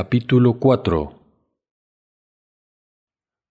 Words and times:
Capítulo 0.00 0.60
4 0.60 1.12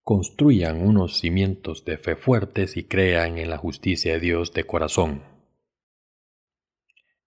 Construyan 0.02 0.82
unos 0.82 1.20
cimientos 1.20 1.84
de 1.84 1.98
fe 1.98 2.16
fuertes 2.16 2.78
y 2.78 2.86
crean 2.86 3.38
en 3.38 3.50
la 3.50 3.58
justicia 3.58 4.14
de 4.14 4.22
Dios 4.22 4.54
de 4.54 4.64
corazón. 4.64 5.24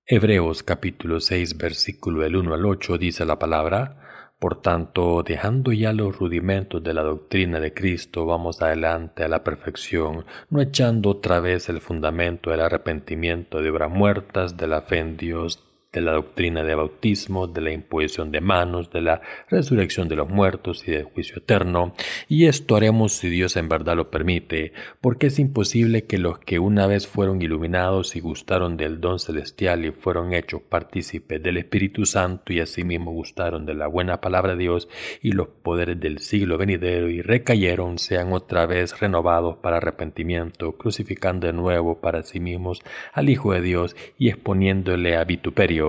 Hebreos 0.07 0.63
capítulo 0.63 1.21
6 1.21 1.59
versículo 1.59 2.23
del 2.23 2.35
1 2.35 2.55
al 2.55 2.65
8 2.65 2.97
dice 2.97 3.27
la 3.27 3.39
palabra, 3.39 4.33
Por 4.39 4.63
tanto, 4.63 5.23
dejando 5.23 5.71
ya 5.75 5.93
los 5.93 6.19
rudimentos 6.19 6.83
de 6.83 6.95
la 6.95 7.03
doctrina 7.03 7.61
de 7.61 7.75
Cristo, 7.75 8.25
vamos 8.25 8.63
adelante 8.63 9.23
a 9.23 9.29
la 9.29 9.45
perfección, 9.45 10.25
no 10.49 10.63
echando 10.63 11.11
otra 11.11 11.41
vez 11.41 11.69
el 11.69 11.83
fundamento 11.83 12.53
del 12.53 12.63
arrepentimiento 12.63 13.61
de 13.61 13.69
obras 13.69 13.91
muertas, 13.91 14.57
de 14.57 14.67
la 14.67 14.81
fe 14.81 15.01
en 15.01 15.19
Dios, 15.19 15.70
de 15.93 16.01
la 16.01 16.13
doctrina 16.13 16.63
de 16.63 16.77
bautismo, 16.77 17.49
de 17.49 17.61
la 17.61 17.73
imposición 17.73 18.31
de 18.31 18.41
manos, 18.41 18.91
de 18.93 19.01
la 19.01 19.23
resurrección 19.49 20.09
de 20.09 20.15
los 20.15 20.29
muertos 20.29 20.87
y 20.87 20.93
del 20.93 21.05
juicio 21.05 21.39
eterno, 21.39 21.95
y 22.29 22.47
esto 22.47 22.77
haremos 22.77 23.13
si 23.13 23.29
Dios 23.29 23.57
en 23.57 23.69
verdad 23.69 23.97
lo 23.97 24.09
permite, 24.09 24.73
porque 25.01 25.27
es 25.27 25.41
imposible 25.41 26.05
que 26.05 26.19
los 26.19 26.39
que 26.39 26.61
una 26.61 26.87
vez 26.87 27.09
fueron 27.09 27.43
iluminados 27.43 28.15
y 28.15 28.21
gustaron 28.21 28.77
del 28.77 29.01
don 29.01 29.19
celestial 29.19 29.85
y 29.85 29.91
fueron 29.91 30.33
hechos 30.33 30.63
partícipes 30.63 31.43
del 31.43 31.57
Espíritu 31.57 32.07
Santo 32.07 32.53
y 32.53 32.61
asimismo 32.61 33.11
gustaron 33.11 33.67
de 33.67 33.75
la 33.75 33.89
buena 33.89 34.21
palabra 34.21 34.53
de 34.55 34.63
Dios 34.63 34.89
y 35.23 35.33
los 35.33 35.49
poderes 35.49 35.99
del 35.99 36.21
siglo 36.21 36.57
venidero 36.57 37.09
y 37.09 37.21
recayeron, 37.21 37.99
sean 37.99 38.33
otra 38.33 38.65
vez 38.67 39.01
renovados 39.01 39.57
para 39.57 39.79
arrepentimiento, 39.79 40.77
crucificando 40.77 41.49
de 41.49 41.53
nuevo 41.53 42.01
para 42.01 42.23
sí 42.23 42.39
mismos 42.39 42.81
al 43.13 43.29
Hijo 43.29 43.53
de 43.53 43.61
Dios 43.61 43.97
y 44.19 44.29
exponiéndole 44.29 45.17
a 45.17 45.25
vituperio 45.25 45.80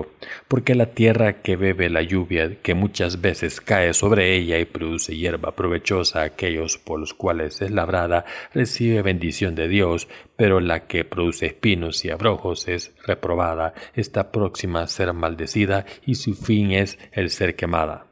porque 0.47 0.75
la 0.75 0.87
tierra 0.87 1.41
que 1.41 1.55
bebe 1.55 1.89
la 1.89 2.01
lluvia, 2.01 2.61
que 2.61 2.73
muchas 2.73 3.21
veces 3.21 3.61
cae 3.61 3.93
sobre 3.93 4.35
ella 4.35 4.59
y 4.59 4.65
produce 4.65 5.17
hierba 5.17 5.55
provechosa 5.55 6.21
a 6.21 6.25
aquellos 6.25 6.77
por 6.77 6.99
los 6.99 7.13
cuales 7.13 7.61
es 7.61 7.71
labrada, 7.71 8.25
recibe 8.53 9.01
bendición 9.01 9.55
de 9.55 9.67
Dios, 9.67 10.07
pero 10.35 10.59
la 10.59 10.87
que 10.87 11.05
produce 11.05 11.47
espinos 11.47 12.03
y 12.05 12.09
abrojos 12.09 12.67
es 12.67 12.93
reprobada, 13.05 13.73
está 13.93 14.31
próxima 14.31 14.81
a 14.81 14.87
ser 14.87 15.13
maldecida 15.13 15.85
y 16.05 16.15
su 16.15 16.33
fin 16.33 16.71
es 16.71 16.97
el 17.11 17.29
ser 17.29 17.55
quemada. 17.55 18.07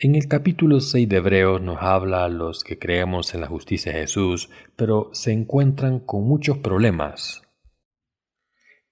En 0.00 0.14
el 0.14 0.28
capítulo 0.28 0.78
6 0.78 1.08
de 1.08 1.16
Hebreos 1.16 1.60
nos 1.60 1.78
habla 1.80 2.24
a 2.24 2.28
los 2.28 2.62
que 2.62 2.78
creemos 2.78 3.34
en 3.34 3.40
la 3.40 3.48
justicia 3.48 3.92
de 3.92 4.02
Jesús, 4.02 4.48
pero 4.76 5.10
se 5.12 5.32
encuentran 5.32 5.98
con 5.98 6.22
muchos 6.22 6.58
problemas. 6.58 7.47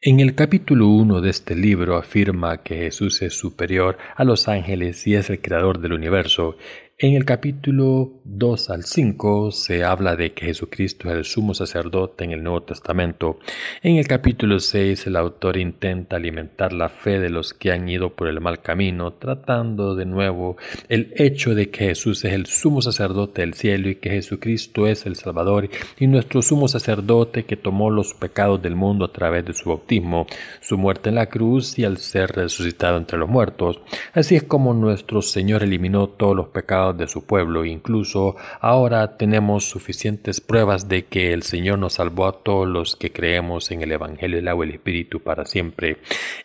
En 0.02 0.20
el 0.20 0.34
capítulo 0.34 0.88
1 0.88 1.22
de 1.22 1.30
este 1.30 1.56
libro 1.56 1.96
afirma 1.96 2.62
que 2.62 2.76
Jesús 2.76 3.22
es 3.22 3.32
superior 3.32 3.96
a 4.14 4.24
los 4.24 4.46
ángeles 4.46 5.06
y 5.06 5.14
es 5.14 5.30
el 5.30 5.40
creador 5.40 5.80
del 5.80 5.94
universo, 5.94 6.58
en 6.98 7.12
el 7.12 7.26
capítulo 7.26 8.22
2 8.24 8.70
al 8.70 8.84
5 8.84 9.50
se 9.50 9.84
habla 9.84 10.16
de 10.16 10.32
que 10.32 10.46
Jesucristo 10.46 11.10
es 11.10 11.16
el 11.16 11.24
sumo 11.26 11.52
sacerdote 11.52 12.24
en 12.24 12.30
el 12.30 12.42
Nuevo 12.42 12.62
Testamento. 12.62 13.38
En 13.82 13.96
el 13.96 14.08
capítulo 14.08 14.58
6 14.60 15.06
el 15.06 15.16
autor 15.16 15.58
intenta 15.58 16.16
alimentar 16.16 16.72
la 16.72 16.88
fe 16.88 17.18
de 17.18 17.28
los 17.28 17.52
que 17.52 17.70
han 17.70 17.86
ido 17.86 18.14
por 18.14 18.28
el 18.28 18.40
mal 18.40 18.62
camino, 18.62 19.12
tratando 19.12 19.94
de 19.94 20.06
nuevo 20.06 20.56
el 20.88 21.12
hecho 21.16 21.54
de 21.54 21.68
que 21.68 21.88
Jesús 21.88 22.24
es 22.24 22.32
el 22.32 22.46
sumo 22.46 22.80
sacerdote 22.80 23.42
del 23.42 23.52
cielo 23.52 23.90
y 23.90 23.96
que 23.96 24.08
Jesucristo 24.08 24.86
es 24.86 25.04
el 25.04 25.16
Salvador 25.16 25.68
y 25.98 26.06
nuestro 26.06 26.40
sumo 26.40 26.66
sacerdote 26.66 27.44
que 27.44 27.58
tomó 27.58 27.90
los 27.90 28.14
pecados 28.14 28.62
del 28.62 28.74
mundo 28.74 29.04
a 29.04 29.12
través 29.12 29.44
de 29.44 29.52
su 29.52 29.68
bautismo, 29.68 30.26
su 30.62 30.78
muerte 30.78 31.10
en 31.10 31.16
la 31.16 31.26
cruz 31.26 31.78
y 31.78 31.84
al 31.84 31.98
ser 31.98 32.30
resucitado 32.30 32.96
entre 32.96 33.18
los 33.18 33.28
muertos. 33.28 33.82
Así 34.14 34.34
es 34.34 34.44
como 34.44 34.72
nuestro 34.72 35.20
Señor 35.20 35.62
eliminó 35.62 36.08
todos 36.08 36.34
los 36.34 36.48
pecados 36.48 36.85
de 36.92 37.08
su 37.08 37.24
pueblo. 37.24 37.64
Incluso 37.64 38.36
ahora 38.60 39.16
tenemos 39.16 39.64
suficientes 39.64 40.40
pruebas 40.40 40.88
de 40.88 41.04
que 41.06 41.32
el 41.32 41.42
Señor 41.42 41.78
nos 41.78 41.94
salvó 41.94 42.26
a 42.26 42.42
todos 42.42 42.66
los 42.68 42.96
que 42.96 43.12
creemos 43.12 43.70
en 43.70 43.82
el 43.82 43.92
Evangelio 43.92 44.36
del 44.36 44.48
agua 44.48 44.66
y 44.66 44.68
el 44.68 44.74
Espíritu 44.74 45.20
para 45.20 45.44
siempre. 45.44 45.98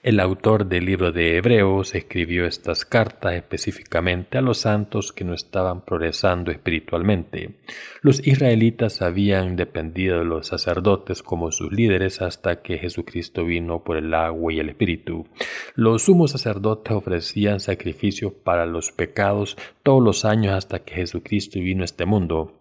El 0.04 0.20
autor 0.20 0.66
del 0.66 0.86
libro 0.86 1.12
de 1.12 1.38
Hebreos 1.38 1.96
escribió 1.96 2.46
estas 2.46 2.86
cartas 2.86 3.34
específicamente 3.34 4.38
a 4.38 4.42
los 4.42 4.60
santos 4.60 5.12
que 5.12 5.24
no 5.24 5.34
estaban 5.34 5.82
progresando 5.82 6.52
espiritualmente. 6.52 7.52
Los 8.02 8.26
israelitas 8.26 9.02
habían 9.02 9.56
dependido 9.56 10.20
de 10.20 10.26
los 10.26 10.48
sacerdotes 10.48 11.22
como 11.22 11.52
sus 11.52 11.72
líderes 11.72 12.22
hasta 12.22 12.62
que 12.62 12.78
Jesucristo 12.78 13.46
vino 13.46 13.84
por 13.84 13.98
el 13.98 14.14
agua 14.14 14.54
y 14.54 14.60
el 14.60 14.70
Espíritu. 14.70 15.28
Los 15.76 16.04
sumos 16.04 16.32
sacerdotes 16.32 16.94
ofrecían 16.94 17.60
sacrificios 17.60 18.34
para 18.44 18.66
los 18.66 18.92
pecados 18.92 19.58
todos 19.84 20.04
los 20.04 20.26
años 20.26 20.31
hasta 20.56 20.80
que 20.80 20.96
Jesucristo 20.96 21.60
vino 21.60 21.82
a 21.84 21.86
este 21.86 22.06
mundo. 22.06 22.61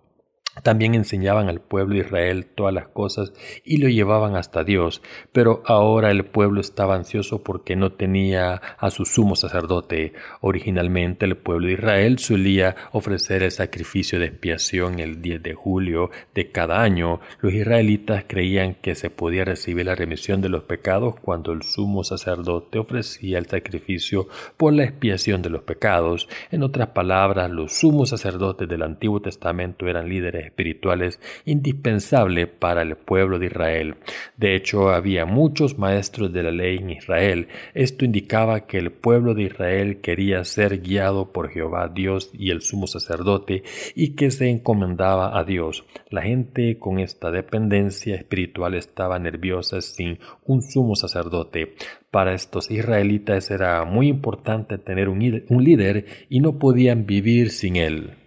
También 0.65 0.97
enseñaban 0.97 1.49
al 1.49 1.61
pueblo 1.61 1.95
de 1.95 2.01
Israel 2.01 2.45
todas 2.45 2.75
las 2.75 2.89
cosas 2.89 3.33
y 3.65 3.79
lo 3.79 3.89
llevaban 3.89 4.35
hasta 4.35 4.65
Dios, 4.65 5.01
pero 5.31 5.63
ahora 5.65 6.11
el 6.11 6.25
pueblo 6.25 6.61
estaba 6.61 6.97
ansioso 6.97 7.45
porque 7.45 7.77
no 7.77 7.93
tenía 7.93 8.55
a 8.79 8.91
su 8.91 9.05
sumo 9.05 9.37
sacerdote. 9.37 10.13
Originalmente 10.41 11.25
el 11.25 11.37
pueblo 11.37 11.69
de 11.69 11.75
Israel 11.75 12.19
solía 12.19 12.75
ofrecer 12.91 13.45
el 13.45 13.53
sacrificio 13.53 14.19
de 14.19 14.27
expiación 14.27 14.99
el 14.99 15.23
10 15.23 15.41
de 15.43 15.55
julio 15.55 16.11
de 16.35 16.51
cada 16.51 16.83
año. 16.83 17.21
Los 17.41 17.55
israelitas 17.55 18.25
creían 18.27 18.75
que 18.75 18.97
se 18.97 19.09
podía 19.09 19.45
recibir 19.45 19.87
la 19.87 19.95
remisión 19.95 20.41
de 20.43 20.49
los 20.49 20.65
pecados 20.65 21.15
cuando 21.21 21.53
el 21.53 21.63
sumo 21.63 22.03
sacerdote 22.03 22.81
ofrecía 22.81 23.39
el 23.39 23.47
sacrificio 23.47 24.27
por 24.57 24.73
la 24.73 24.83
expiación 24.83 25.43
de 25.43 25.51
los 25.51 25.63
pecados. 25.63 26.29
En 26.51 26.65
otras 26.65 26.89
palabras, 26.89 27.51
los 27.51 27.73
sumos 27.73 28.11
sacerdotes 28.11 28.69
del 28.69 28.83
Antiguo 28.83 29.21
Testamento 29.21 29.87
eran 29.87 30.09
líderes 30.09 30.40
espirituales 30.45 31.21
indispensable 31.45 32.47
para 32.47 32.83
el 32.83 32.97
pueblo 32.97 33.39
de 33.39 33.47
Israel. 33.47 33.97
De 34.37 34.55
hecho, 34.55 34.91
había 34.91 35.27
muchos 35.27 35.79
maestros 35.79 36.33
de 36.33 36.43
la 36.43 36.51
ley 36.51 36.79
en 36.79 36.91
Israel. 36.91 37.49
Esto 37.75 38.05
indicaba 38.05 38.67
que 38.67 38.79
el 38.79 38.91
pueblo 38.93 39.35
de 39.35 39.45
Israel 39.45 40.01
quería 40.01 40.45
ser 40.45 40.81
guiado 40.81 41.33
por 41.33 41.51
Jehová 41.51 41.89
Dios 41.89 42.31
y 42.33 42.51
el 42.51 42.63
sumo 42.63 42.87
sacerdote 42.87 43.63
y 43.95 44.15
que 44.15 44.31
se 44.31 44.49
encomendaba 44.49 45.39
a 45.39 45.45
Dios. 45.45 45.85
La 46.11 46.23
gente 46.23 46.79
con 46.79 46.99
esta 46.99 47.31
dependencia 47.31 48.15
espiritual 48.17 48.75
estaba 48.75 49.19
nerviosa 49.19 49.81
sin 49.81 50.19
un 50.45 50.63
sumo 50.63 50.97
sacerdote. 50.97 51.75
Para 52.11 52.35
estos 52.35 52.71
israelitas 52.71 53.51
era 53.51 53.85
muy 53.85 54.09
importante 54.09 54.79
tener 54.79 55.09
un, 55.09 55.21
líder 55.21 56.07
y 56.29 56.41
no 56.41 56.59
podían 56.59 57.07
vivir 57.07 57.51
sin 57.51 57.77
él. 57.77 58.20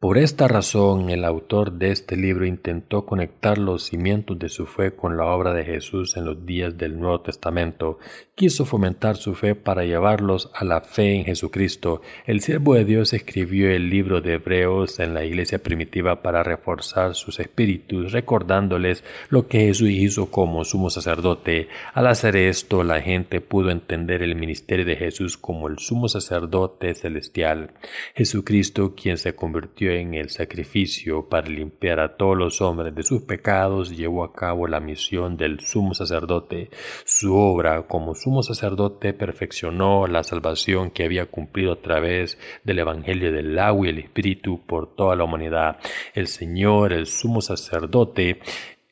Por 0.00 0.16
esta 0.16 0.48
razón, 0.48 1.10
el 1.10 1.26
autor 1.26 1.72
de 1.72 1.90
este 1.90 2.16
libro 2.16 2.46
intentó 2.46 3.04
conectar 3.04 3.58
los 3.58 3.82
cimientos 3.82 4.38
de 4.38 4.48
su 4.48 4.64
fe 4.64 4.92
con 4.92 5.18
la 5.18 5.26
obra 5.26 5.52
de 5.52 5.62
Jesús 5.62 6.16
en 6.16 6.24
los 6.24 6.46
días 6.46 6.78
del 6.78 6.98
Nuevo 6.98 7.20
Testamento. 7.20 7.98
Quiso 8.34 8.64
fomentar 8.64 9.18
su 9.18 9.34
fe 9.34 9.54
para 9.54 9.84
llevarlos 9.84 10.50
a 10.54 10.64
la 10.64 10.80
fe 10.80 11.16
en 11.16 11.26
Jesucristo. 11.26 12.00
El 12.24 12.40
siervo 12.40 12.76
de 12.76 12.86
Dios 12.86 13.12
escribió 13.12 13.70
el 13.70 13.90
libro 13.90 14.22
de 14.22 14.36
Hebreos 14.36 15.00
en 15.00 15.12
la 15.12 15.22
iglesia 15.22 15.58
primitiva 15.62 16.22
para 16.22 16.42
reforzar 16.42 17.14
sus 17.14 17.38
espíritus, 17.38 18.12
recordándoles 18.12 19.04
lo 19.28 19.48
que 19.48 19.66
Jesús 19.66 19.90
hizo 19.90 20.30
como 20.30 20.64
sumo 20.64 20.88
sacerdote. 20.88 21.68
Al 21.92 22.06
hacer 22.06 22.36
esto, 22.36 22.84
la 22.84 23.02
gente 23.02 23.42
pudo 23.42 23.70
entender 23.70 24.22
el 24.22 24.34
ministerio 24.34 24.86
de 24.86 24.96
Jesús 24.96 25.36
como 25.36 25.68
el 25.68 25.78
sumo 25.78 26.08
sacerdote 26.08 26.94
celestial. 26.94 27.72
Jesucristo, 28.14 28.94
quien 28.94 29.18
se 29.18 29.34
convirtió 29.34 29.89
en 29.98 30.14
el 30.14 30.30
sacrificio 30.30 31.28
para 31.28 31.48
limpiar 31.48 32.00
a 32.00 32.16
todos 32.16 32.36
los 32.36 32.60
hombres 32.60 32.94
de 32.94 33.02
sus 33.02 33.22
pecados, 33.22 33.96
llevó 33.96 34.24
a 34.24 34.32
cabo 34.32 34.66
la 34.66 34.80
misión 34.80 35.36
del 35.36 35.60
sumo 35.60 35.94
sacerdote. 35.94 36.70
Su 37.04 37.34
obra 37.34 37.86
como 37.86 38.14
sumo 38.14 38.42
sacerdote 38.42 39.12
perfeccionó 39.12 40.06
la 40.06 40.22
salvación 40.22 40.90
que 40.90 41.04
había 41.04 41.26
cumplido 41.26 41.72
a 41.72 41.80
través 41.80 42.38
del 42.64 42.78
Evangelio 42.78 43.32
del 43.32 43.58
agua 43.58 43.86
y 43.86 43.90
el 43.90 43.98
Espíritu 43.98 44.60
por 44.66 44.94
toda 44.94 45.16
la 45.16 45.24
humanidad. 45.24 45.78
El 46.14 46.28
Señor, 46.28 46.92
el 46.92 47.06
sumo 47.06 47.40
sacerdote 47.40 48.40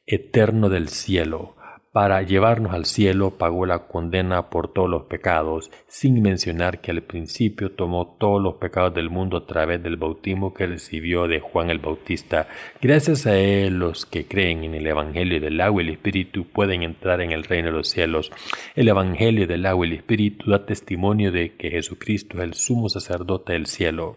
eterno 0.06 0.68
del 0.68 0.88
cielo, 0.88 1.54
para 1.92 2.22
llevarnos 2.22 2.74
al 2.74 2.84
cielo 2.84 3.38
pagó 3.38 3.64
la 3.64 3.88
condena 3.88 4.50
por 4.50 4.72
todos 4.72 4.90
los 4.90 5.04
pecados, 5.04 5.70
sin 5.86 6.20
mencionar 6.20 6.80
que 6.80 6.90
al 6.90 7.02
principio 7.02 7.72
tomó 7.72 8.16
todos 8.18 8.42
los 8.42 8.54
pecados 8.54 8.94
del 8.94 9.10
mundo 9.10 9.38
a 9.38 9.46
través 9.46 9.82
del 9.82 9.96
bautismo 9.96 10.52
que 10.52 10.66
recibió 10.66 11.26
de 11.26 11.40
Juan 11.40 11.70
el 11.70 11.78
Bautista. 11.78 12.48
Gracias 12.80 13.26
a 13.26 13.38
él 13.38 13.78
los 13.78 14.04
que 14.04 14.26
creen 14.26 14.64
en 14.64 14.74
el 14.74 14.86
Evangelio 14.86 15.40
del 15.40 15.60
agua 15.60 15.82
y 15.82 15.86
el 15.86 15.92
Espíritu 15.94 16.46
pueden 16.46 16.82
entrar 16.82 17.20
en 17.20 17.32
el 17.32 17.44
reino 17.44 17.68
de 17.68 17.76
los 17.76 17.88
cielos. 17.88 18.30
El 18.76 18.88
Evangelio 18.88 19.46
del 19.46 19.64
agua 19.66 19.86
y 19.86 19.90
el 19.90 19.96
Espíritu 19.96 20.50
da 20.50 20.66
testimonio 20.66 21.32
de 21.32 21.56
que 21.56 21.70
Jesucristo 21.70 22.38
es 22.38 22.44
el 22.44 22.54
sumo 22.54 22.88
sacerdote 22.88 23.54
del 23.54 23.66
cielo. 23.66 24.16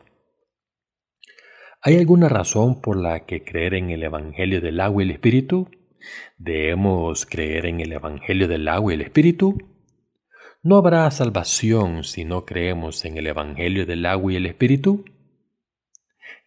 ¿Hay 1.82 1.98
alguna 1.98 2.30
razón 2.30 2.80
por 2.80 2.96
la 2.96 3.26
que 3.26 3.44
creer 3.44 3.74
en 3.74 3.90
el 3.90 4.04
Evangelio 4.04 4.62
del 4.62 4.80
agua 4.82 5.02
y 5.02 5.06
el 5.06 5.12
Espíritu? 5.12 5.68
¿Debemos 6.44 7.28
creer 7.28 7.68
en 7.68 7.82
el 7.82 7.92
Evangelio 7.92 8.48
del 8.48 8.68
agua 8.68 8.92
y 8.92 8.96
el 8.96 9.02
Espíritu? 9.02 9.60
¿No 10.64 10.78
habrá 10.78 11.12
salvación 11.12 12.04
si 12.04 12.26
no 12.26 12.46
creemos 12.46 13.06
en 13.06 13.20
el 13.20 13.28
Evangelio 13.28 13.86
del 13.86 14.08
agua 14.08 14.34
y 14.34 14.38
el 14.38 14.48
Espíritu? 14.48 15.06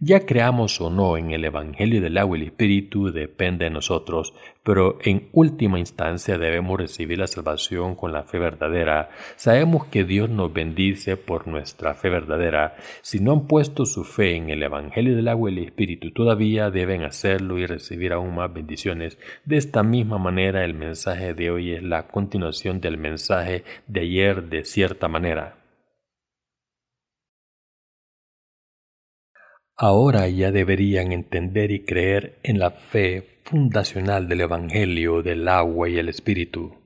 Ya 0.07 0.27
creamos 0.27 0.83
o 0.83 0.91
no 0.91 1.17
en 1.17 1.31
el 1.31 1.47
Evangelio 1.47 2.03
del 2.03 2.19
agua 2.19 2.37
y 2.37 2.43
el 2.43 2.49
Espíritu 2.49 3.11
depende 3.11 3.65
de 3.65 3.71
nosotros, 3.71 4.35
pero 4.63 4.99
en 5.01 5.31
última 5.33 5.79
instancia 5.79 6.37
debemos 6.37 6.79
recibir 6.79 7.17
la 7.19 7.27
salvación 7.27 7.95
con 7.95 8.13
la 8.13 8.25
fe 8.25 8.39
verdadera. 8.39 9.09
Sabemos 9.37 9.87
que 9.87 10.05
Dios 10.05 10.29
nos 10.29 10.53
bendice 10.53 11.17
por 11.17 11.49
nuestra 11.49 11.95
fe 11.95 12.11
verdadera. 12.11 12.77
Si 13.01 13.19
no 13.19 13.33
han 13.33 13.47
puesto 13.47 13.87
su 13.87 14.05
fe 14.05 14.37
en 14.37 14.51
el 14.51 14.63
Evangelio 14.63 15.17
del 15.17 15.29
agua 15.29 15.51
y 15.51 15.55
el 15.55 15.65
Espíritu, 15.65 16.11
todavía 16.11 16.71
deben 16.71 17.03
hacerlo 17.03 17.59
y 17.59 17.65
recibir 17.65 18.13
aún 18.13 18.35
más 18.35 18.53
bendiciones. 18.53 19.19
De 19.47 19.57
esta 19.57 19.83
misma 19.83 20.19
manera, 20.19 20.67
el 20.67 20.75
mensaje 20.75 21.33
de 21.33 21.51
hoy 21.51 21.73
es 21.73 21.83
la 21.83 22.09
continuación 22.09 22.83
del 22.83 22.99
mensaje 22.99 23.65
de 23.87 24.01
ayer 24.01 24.51
de 24.51 24.67
cierta 24.67 25.09
manera. 25.09 25.64
Ahora 29.77 30.29
ya 30.29 30.53
deberían 30.53 31.11
entender 31.11 31.73
y 31.73 31.85
creer 31.85 32.39
en 32.45 32.61
la 32.61 32.71
fe 32.71 33.41
fundacional 33.43 34.29
del 34.29 34.43
Evangelio 34.43 35.23
del 35.23 35.49
agua 35.49 35.89
y 35.89 35.99
el 35.99 36.09
Espíritu. 36.09 36.84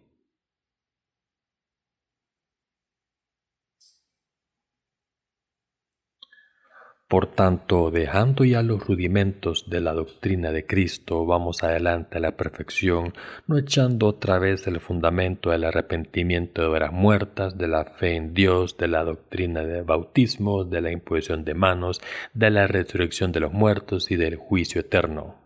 Por 7.09 7.27
tanto, 7.27 7.91
dejando 7.91 8.45
ya 8.45 8.63
los 8.63 8.87
rudimentos 8.87 9.71
de 9.71 9.81
la 9.81 9.95
doctrina 9.95 10.53
de 10.53 10.67
Cristo, 10.67 11.25
vamos 11.25 11.63
adelante 11.63 12.19
a 12.19 12.21
la 12.21 12.37
perfección, 12.37 13.15
no 13.47 13.57
echando 13.57 14.09
otra 14.09 14.39
vez 14.39 14.67
el 14.67 14.79
fundamento 14.79 15.49
del 15.49 15.65
arrepentimiento 15.65 16.61
de 16.61 16.69
obras 16.69 16.93
muertas, 16.93 17.57
de 17.57 17.67
la 17.67 17.87
fe 17.87 18.17
en 18.17 18.35
Dios, 18.35 18.77
de 18.77 18.89
la 18.89 19.05
doctrina 19.05 19.65
del 19.65 19.85
bautismo, 19.85 20.65
de 20.65 20.83
la 20.83 20.93
imposición 20.93 21.47
de 21.47 21.55
manos, 21.55 22.03
de 22.35 22.51
la 22.51 22.67
resurrección 22.67 23.33
de 23.33 23.41
los 23.41 23.55
muertos 23.55 24.11
y 24.11 24.17
del 24.17 24.37
juicio 24.37 24.83
eterno. 24.83 25.37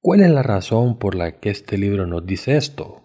¿Cuál 0.00 0.22
es 0.22 0.30
la 0.30 0.42
razón 0.42 0.98
por 0.98 1.14
la 1.14 1.38
que 1.38 1.50
este 1.50 1.78
libro 1.78 2.04
nos 2.04 2.26
dice 2.26 2.56
esto? 2.56 3.03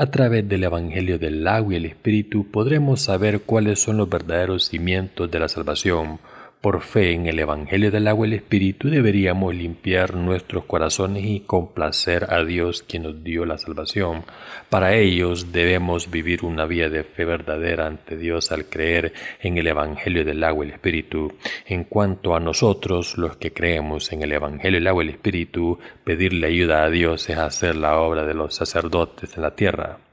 A 0.00 0.12
través 0.12 0.48
del 0.48 0.62
Evangelio 0.62 1.18
del 1.18 1.44
agua 1.48 1.72
y 1.72 1.76
el 1.76 1.84
Espíritu 1.86 2.48
podremos 2.52 3.00
saber 3.00 3.40
cuáles 3.40 3.82
son 3.82 3.96
los 3.96 4.08
verdaderos 4.08 4.66
cimientos 4.68 5.28
de 5.28 5.40
la 5.40 5.48
salvación, 5.48 6.20
por 6.60 6.82
fe 6.82 7.12
en 7.12 7.26
el 7.26 7.38
Evangelio 7.38 7.90
del 7.90 8.08
agua 8.08 8.26
y 8.26 8.30
el 8.30 8.36
Espíritu 8.36 8.88
deberíamos 8.88 9.54
limpiar 9.54 10.14
nuestros 10.14 10.64
corazones 10.64 11.24
y 11.24 11.40
complacer 11.40 12.26
a 12.32 12.44
Dios 12.44 12.82
quien 12.82 13.04
nos 13.04 13.22
dio 13.22 13.44
la 13.44 13.58
salvación. 13.58 14.24
Para 14.68 14.96
ellos 14.96 15.52
debemos 15.52 16.10
vivir 16.10 16.44
una 16.44 16.66
vida 16.66 16.88
de 16.88 17.04
fe 17.04 17.24
verdadera 17.24 17.86
ante 17.86 18.16
Dios 18.16 18.50
al 18.50 18.66
creer 18.66 19.12
en 19.40 19.56
el 19.56 19.68
Evangelio 19.68 20.24
del 20.24 20.42
agua 20.42 20.64
y 20.64 20.68
el 20.68 20.74
Espíritu. 20.74 21.32
En 21.66 21.84
cuanto 21.84 22.34
a 22.34 22.40
nosotros, 22.40 23.16
los 23.18 23.36
que 23.36 23.52
creemos 23.52 24.12
en 24.12 24.22
el 24.22 24.32
Evangelio 24.32 24.80
del 24.80 24.88
agua 24.88 25.04
y 25.04 25.08
el 25.08 25.14
Espíritu, 25.14 25.78
pedirle 26.02 26.48
ayuda 26.48 26.82
a 26.82 26.90
Dios 26.90 27.28
es 27.30 27.38
hacer 27.38 27.76
la 27.76 28.00
obra 28.00 28.24
de 28.24 28.34
los 28.34 28.54
sacerdotes 28.54 29.36
en 29.36 29.42
la 29.42 29.54
tierra. 29.54 30.07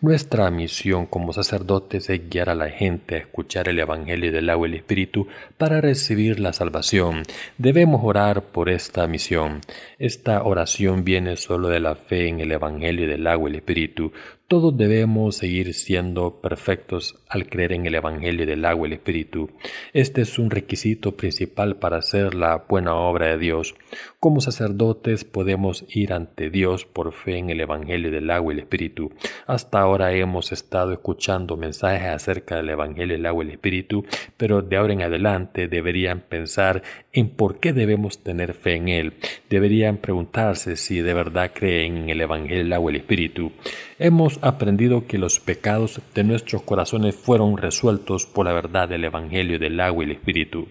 Nuestra 0.00 0.50
misión 0.50 1.06
como 1.06 1.32
sacerdotes 1.32 2.10
es 2.10 2.28
guiar 2.28 2.48
a 2.48 2.54
la 2.54 2.70
gente 2.70 3.14
a 3.14 3.18
escuchar 3.18 3.68
el 3.68 3.78
Evangelio 3.78 4.32
del 4.32 4.50
agua 4.50 4.66
y 4.66 4.70
el 4.72 4.76
Espíritu 4.78 5.28
para 5.58 5.80
recibir 5.80 6.40
la 6.40 6.52
salvación. 6.52 7.22
Debemos 7.58 8.00
orar 8.02 8.44
por 8.44 8.68
esta 8.68 9.06
misión. 9.06 9.60
Esta 9.98 10.42
oración 10.42 11.04
viene 11.04 11.36
solo 11.36 11.68
de 11.68 11.80
la 11.80 11.94
fe 11.94 12.28
en 12.28 12.40
el 12.40 12.52
Evangelio 12.52 13.08
del 13.08 13.26
agua 13.26 13.48
y 13.48 13.52
el 13.52 13.56
Espíritu. 13.56 14.12
Todos 14.48 14.76
debemos 14.76 15.36
seguir 15.36 15.72
siendo 15.74 16.40
perfectos 16.40 17.14
al 17.28 17.48
creer 17.48 17.72
en 17.72 17.86
el 17.86 17.94
Evangelio 17.94 18.46
del 18.46 18.64
agua 18.64 18.88
y 18.88 18.90
el 18.90 18.94
Espíritu. 18.94 19.50
Este 19.92 20.22
es 20.22 20.40
un 20.40 20.50
requisito 20.50 21.16
principal 21.16 21.76
para 21.76 21.98
hacer 21.98 22.34
la 22.34 22.64
buena 22.68 22.96
obra 22.96 23.28
de 23.28 23.38
Dios. 23.38 23.76
Como 24.22 24.42
sacerdotes 24.42 25.24
podemos 25.24 25.86
ir 25.88 26.12
ante 26.12 26.50
Dios 26.50 26.84
por 26.84 27.14
fe 27.14 27.38
en 27.38 27.48
el 27.48 27.58
Evangelio 27.58 28.10
del 28.10 28.30
agua 28.30 28.52
y 28.52 28.56
el 28.56 28.60
Espíritu. 28.64 29.10
Hasta 29.46 29.80
ahora 29.80 30.12
hemos 30.12 30.52
estado 30.52 30.92
escuchando 30.92 31.56
mensajes 31.56 32.08
acerca 32.08 32.56
del 32.56 32.68
Evangelio 32.68 33.16
del 33.16 33.24
agua 33.24 33.44
y 33.44 33.46
el 33.46 33.54
Espíritu, 33.54 34.04
pero 34.36 34.60
de 34.60 34.76
ahora 34.76 34.92
en 34.92 35.00
adelante 35.00 35.68
deberían 35.68 36.20
pensar 36.20 36.82
en 37.14 37.30
por 37.30 37.60
qué 37.60 37.72
debemos 37.72 38.22
tener 38.22 38.52
fe 38.52 38.74
en 38.74 38.88
Él. 38.88 39.14
Deberían 39.48 39.96
preguntarse 39.96 40.76
si 40.76 41.00
de 41.00 41.14
verdad 41.14 41.52
creen 41.54 41.96
en 41.96 42.10
el 42.10 42.20
Evangelio 42.20 42.58
del 42.58 42.74
agua 42.74 42.92
y 42.92 42.96
el 42.96 43.00
Espíritu. 43.00 43.52
Hemos 43.98 44.38
aprendido 44.42 45.06
que 45.06 45.16
los 45.16 45.40
pecados 45.40 45.98
de 46.14 46.24
nuestros 46.24 46.60
corazones 46.60 47.14
fueron 47.14 47.56
resueltos 47.56 48.26
por 48.26 48.44
la 48.44 48.52
verdad 48.52 48.86
del 48.86 49.02
Evangelio 49.02 49.58
del 49.58 49.80
agua 49.80 50.04
y 50.04 50.08
el 50.08 50.16
Espíritu. 50.16 50.68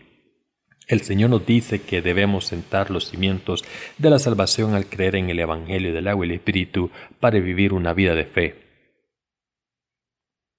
El 0.89 1.01
Señor 1.01 1.29
nos 1.29 1.45
dice 1.45 1.83
que 1.83 2.01
debemos 2.01 2.45
sentar 2.45 2.89
los 2.89 3.09
cimientos 3.09 3.63
de 3.99 4.09
la 4.09 4.17
salvación 4.17 4.73
al 4.73 4.87
creer 4.87 5.17
en 5.17 5.29
el 5.29 5.37
Evangelio 5.37 5.93
del 5.93 6.07
agua 6.07 6.25
y 6.25 6.29
el 6.29 6.35
Espíritu 6.35 6.89
para 7.19 7.39
vivir 7.39 7.73
una 7.73 7.93
vida 7.93 8.15
de 8.15 8.25
fe. 8.25 8.55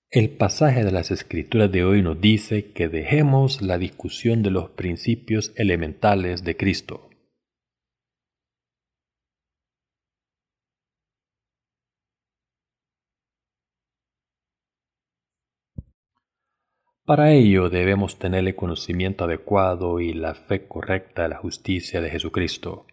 El 0.09 0.31
pasaje 0.31 0.85
de 0.85 0.93
las 0.93 1.11
Escrituras 1.11 1.73
de 1.73 1.83
hoy 1.83 2.03
nos 2.03 2.21
dice 2.21 2.71
que 2.71 2.89
dejemos 2.89 3.61
la 3.61 3.77
discusión 3.77 4.45
de 4.45 4.53
los 4.53 4.71
principios 4.71 5.53
elementales 5.57 6.45
de 6.45 6.57
Cristo. 6.57 7.10
Para 17.11 17.33
ello 17.33 17.71
debemos 17.71 18.21
tener 18.21 18.47
el 18.47 18.55
conocimiento 18.55 19.25
adecuado 19.25 19.99
y 19.99 20.13
la 20.13 20.35
fe 20.35 20.69
correcta 20.69 21.25
de 21.25 21.31
la 21.31 21.39
justicia 21.39 22.01
de 22.01 22.09
Jesucristo. 22.09 22.87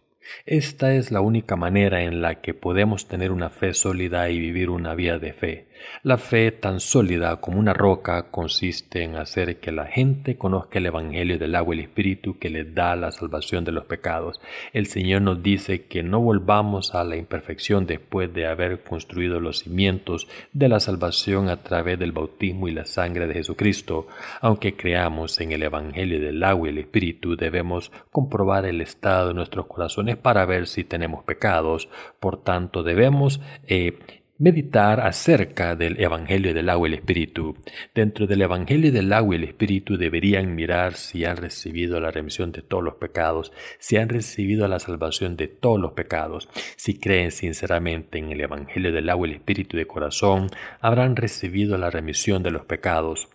Esta 0.47 0.95
es 0.95 1.11
la 1.11 1.21
única 1.21 1.55
manera 1.55 2.01
en 2.01 2.23
la 2.23 2.41
que 2.41 2.55
podemos 2.55 3.07
tener 3.07 3.31
una 3.31 3.51
fe 3.51 3.75
sólida 3.75 4.27
y 4.31 4.39
vivir 4.39 4.71
una 4.71 4.95
vida 4.95 5.19
de 5.19 5.33
fe. 5.33 5.66
La 6.03 6.17
fe 6.17 6.51
tan 6.51 6.79
sólida 6.79 7.37
como 7.37 7.59
una 7.59 7.73
roca 7.73 8.29
consiste 8.31 9.03
en 9.03 9.15
hacer 9.15 9.59
que 9.59 9.71
la 9.71 9.85
gente 9.85 10.37
conozca 10.37 10.79
el 10.79 10.85
Evangelio 10.85 11.37
del 11.37 11.55
agua 11.55 11.75
y 11.75 11.79
el 11.79 11.85
Espíritu 11.85 12.37
que 12.37 12.49
les 12.49 12.73
da 12.73 12.95
la 12.95 13.11
salvación 13.11 13.65
de 13.65 13.71
los 13.71 13.85
pecados. 13.85 14.39
El 14.73 14.87
Señor 14.87 15.21
nos 15.21 15.41
dice 15.41 15.85
que 15.85 16.03
no 16.03 16.19
volvamos 16.19 16.93
a 16.95 17.03
la 17.03 17.17
imperfección 17.17 17.85
después 17.85 18.33
de 18.33 18.47
haber 18.47 18.83
construido 18.83 19.39
los 19.39 19.59
cimientos 19.59 20.27
de 20.53 20.69
la 20.69 20.79
salvación 20.79 21.49
a 21.49 21.63
través 21.63 21.99
del 21.99 22.11
bautismo 22.11 22.67
y 22.67 22.71
la 22.71 22.85
sangre 22.85 23.27
de 23.27 23.33
Jesucristo. 23.33 24.07
Aunque 24.41 24.75
creamos 24.75 25.39
en 25.41 25.51
el 25.51 25.63
Evangelio 25.63 26.19
del 26.19 26.43
agua 26.43 26.67
y 26.67 26.71
el 26.71 26.77
Espíritu, 26.77 27.35
debemos 27.35 27.91
comprobar 28.11 28.65
el 28.65 28.81
estado 28.81 29.29
de 29.29 29.33
nuestros 29.33 29.67
corazones 29.67 30.17
para 30.17 30.45
ver 30.45 30.67
si 30.67 30.83
tenemos 30.83 31.23
pecados. 31.23 31.89
Por 32.19 32.43
tanto, 32.43 32.83
debemos 32.83 33.41
eh, 33.67 33.97
meditar 34.39 34.99
acerca 34.99 35.75
del 35.75 35.99
Evangelio 35.99 36.53
del 36.53 36.69
agua 36.69 36.87
y 36.87 36.93
el 36.93 36.99
Espíritu. 36.99 37.55
Dentro 37.95 38.27
del 38.27 38.43
Evangelio 38.43 38.91
del 38.91 39.11
agua 39.11 39.35
y 39.35 39.37
el 39.39 39.43
Espíritu 39.45 39.97
deberían 39.97 40.53
mirar 40.53 40.93
si 40.93 41.25
han 41.25 41.37
recibido 41.37 41.99
la 41.99 42.11
remisión 42.11 42.51
de 42.51 42.61
todos 42.61 42.83
los 42.83 42.95
pecados, 42.95 43.51
si 43.79 43.97
han 43.97 44.09
recibido 44.09 44.67
la 44.67 44.79
salvación 44.79 45.37
de 45.37 45.47
todos 45.47 45.79
los 45.79 45.93
pecados. 45.93 46.49
Si 46.75 46.99
creen 46.99 47.31
sinceramente 47.31 48.19
en 48.19 48.31
el 48.31 48.41
Evangelio 48.41 48.91
del 48.91 49.09
agua 49.09 49.27
y 49.27 49.31
el 49.31 49.37
Espíritu 49.37 49.75
de 49.77 49.87
corazón, 49.87 50.49
habrán 50.81 51.15
recibido 51.15 51.77
la 51.77 51.89
remisión 51.89 52.43
de 52.43 52.51
los 52.51 52.65
pecados. 52.65 53.29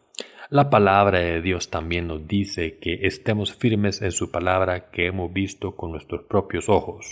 La 0.50 0.70
palabra 0.70 1.18
de 1.18 1.40
Dios 1.40 1.70
también 1.70 2.06
nos 2.06 2.28
dice 2.28 2.78
que 2.78 3.06
estemos 3.06 3.54
firmes 3.54 4.02
en 4.02 4.12
su 4.12 4.30
palabra 4.30 4.90
que 4.90 5.06
hemos 5.06 5.32
visto 5.32 5.74
con 5.74 5.92
nuestros 5.92 6.24
propios 6.24 6.68
ojos. 6.68 7.06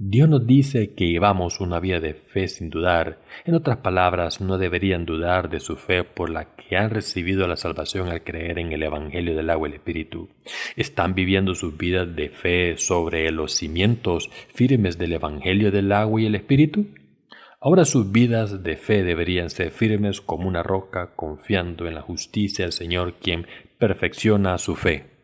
Dios 0.00 0.28
nos 0.28 0.46
dice 0.46 0.94
que 0.94 1.08
llevamos 1.08 1.58
una 1.58 1.80
vida 1.80 1.98
de 1.98 2.14
fe 2.14 2.46
sin 2.46 2.70
dudar. 2.70 3.18
En 3.44 3.56
otras 3.56 3.78
palabras, 3.78 4.40
no 4.40 4.56
deberían 4.56 5.04
dudar 5.04 5.50
de 5.50 5.58
su 5.58 5.74
fe 5.74 6.04
por 6.04 6.30
la 6.30 6.54
que 6.54 6.76
han 6.76 6.90
recibido 6.90 7.48
la 7.48 7.56
salvación 7.56 8.08
al 8.08 8.22
creer 8.22 8.60
en 8.60 8.70
el 8.70 8.84
Evangelio 8.84 9.34
del 9.34 9.50
agua 9.50 9.66
y 9.66 9.72
el 9.72 9.78
Espíritu. 9.78 10.28
Están 10.76 11.16
viviendo 11.16 11.56
sus 11.56 11.76
vidas 11.76 12.14
de 12.14 12.28
fe 12.28 12.76
sobre 12.76 13.28
los 13.32 13.54
cimientos 13.54 14.30
firmes 14.54 14.98
del 14.98 15.14
Evangelio 15.14 15.72
del 15.72 15.90
agua 15.90 16.20
y 16.20 16.26
el 16.26 16.36
Espíritu. 16.36 16.86
Ahora 17.60 17.84
sus 17.84 18.12
vidas 18.12 18.62
de 18.62 18.76
fe 18.76 19.02
deberían 19.02 19.50
ser 19.50 19.72
firmes 19.72 20.20
como 20.20 20.46
una 20.46 20.62
roca, 20.62 21.16
confiando 21.16 21.88
en 21.88 21.96
la 21.96 22.02
justicia 22.02 22.64
del 22.64 22.72
Señor, 22.72 23.14
quien 23.20 23.48
perfecciona 23.78 24.58
su 24.58 24.76
fe. 24.76 25.17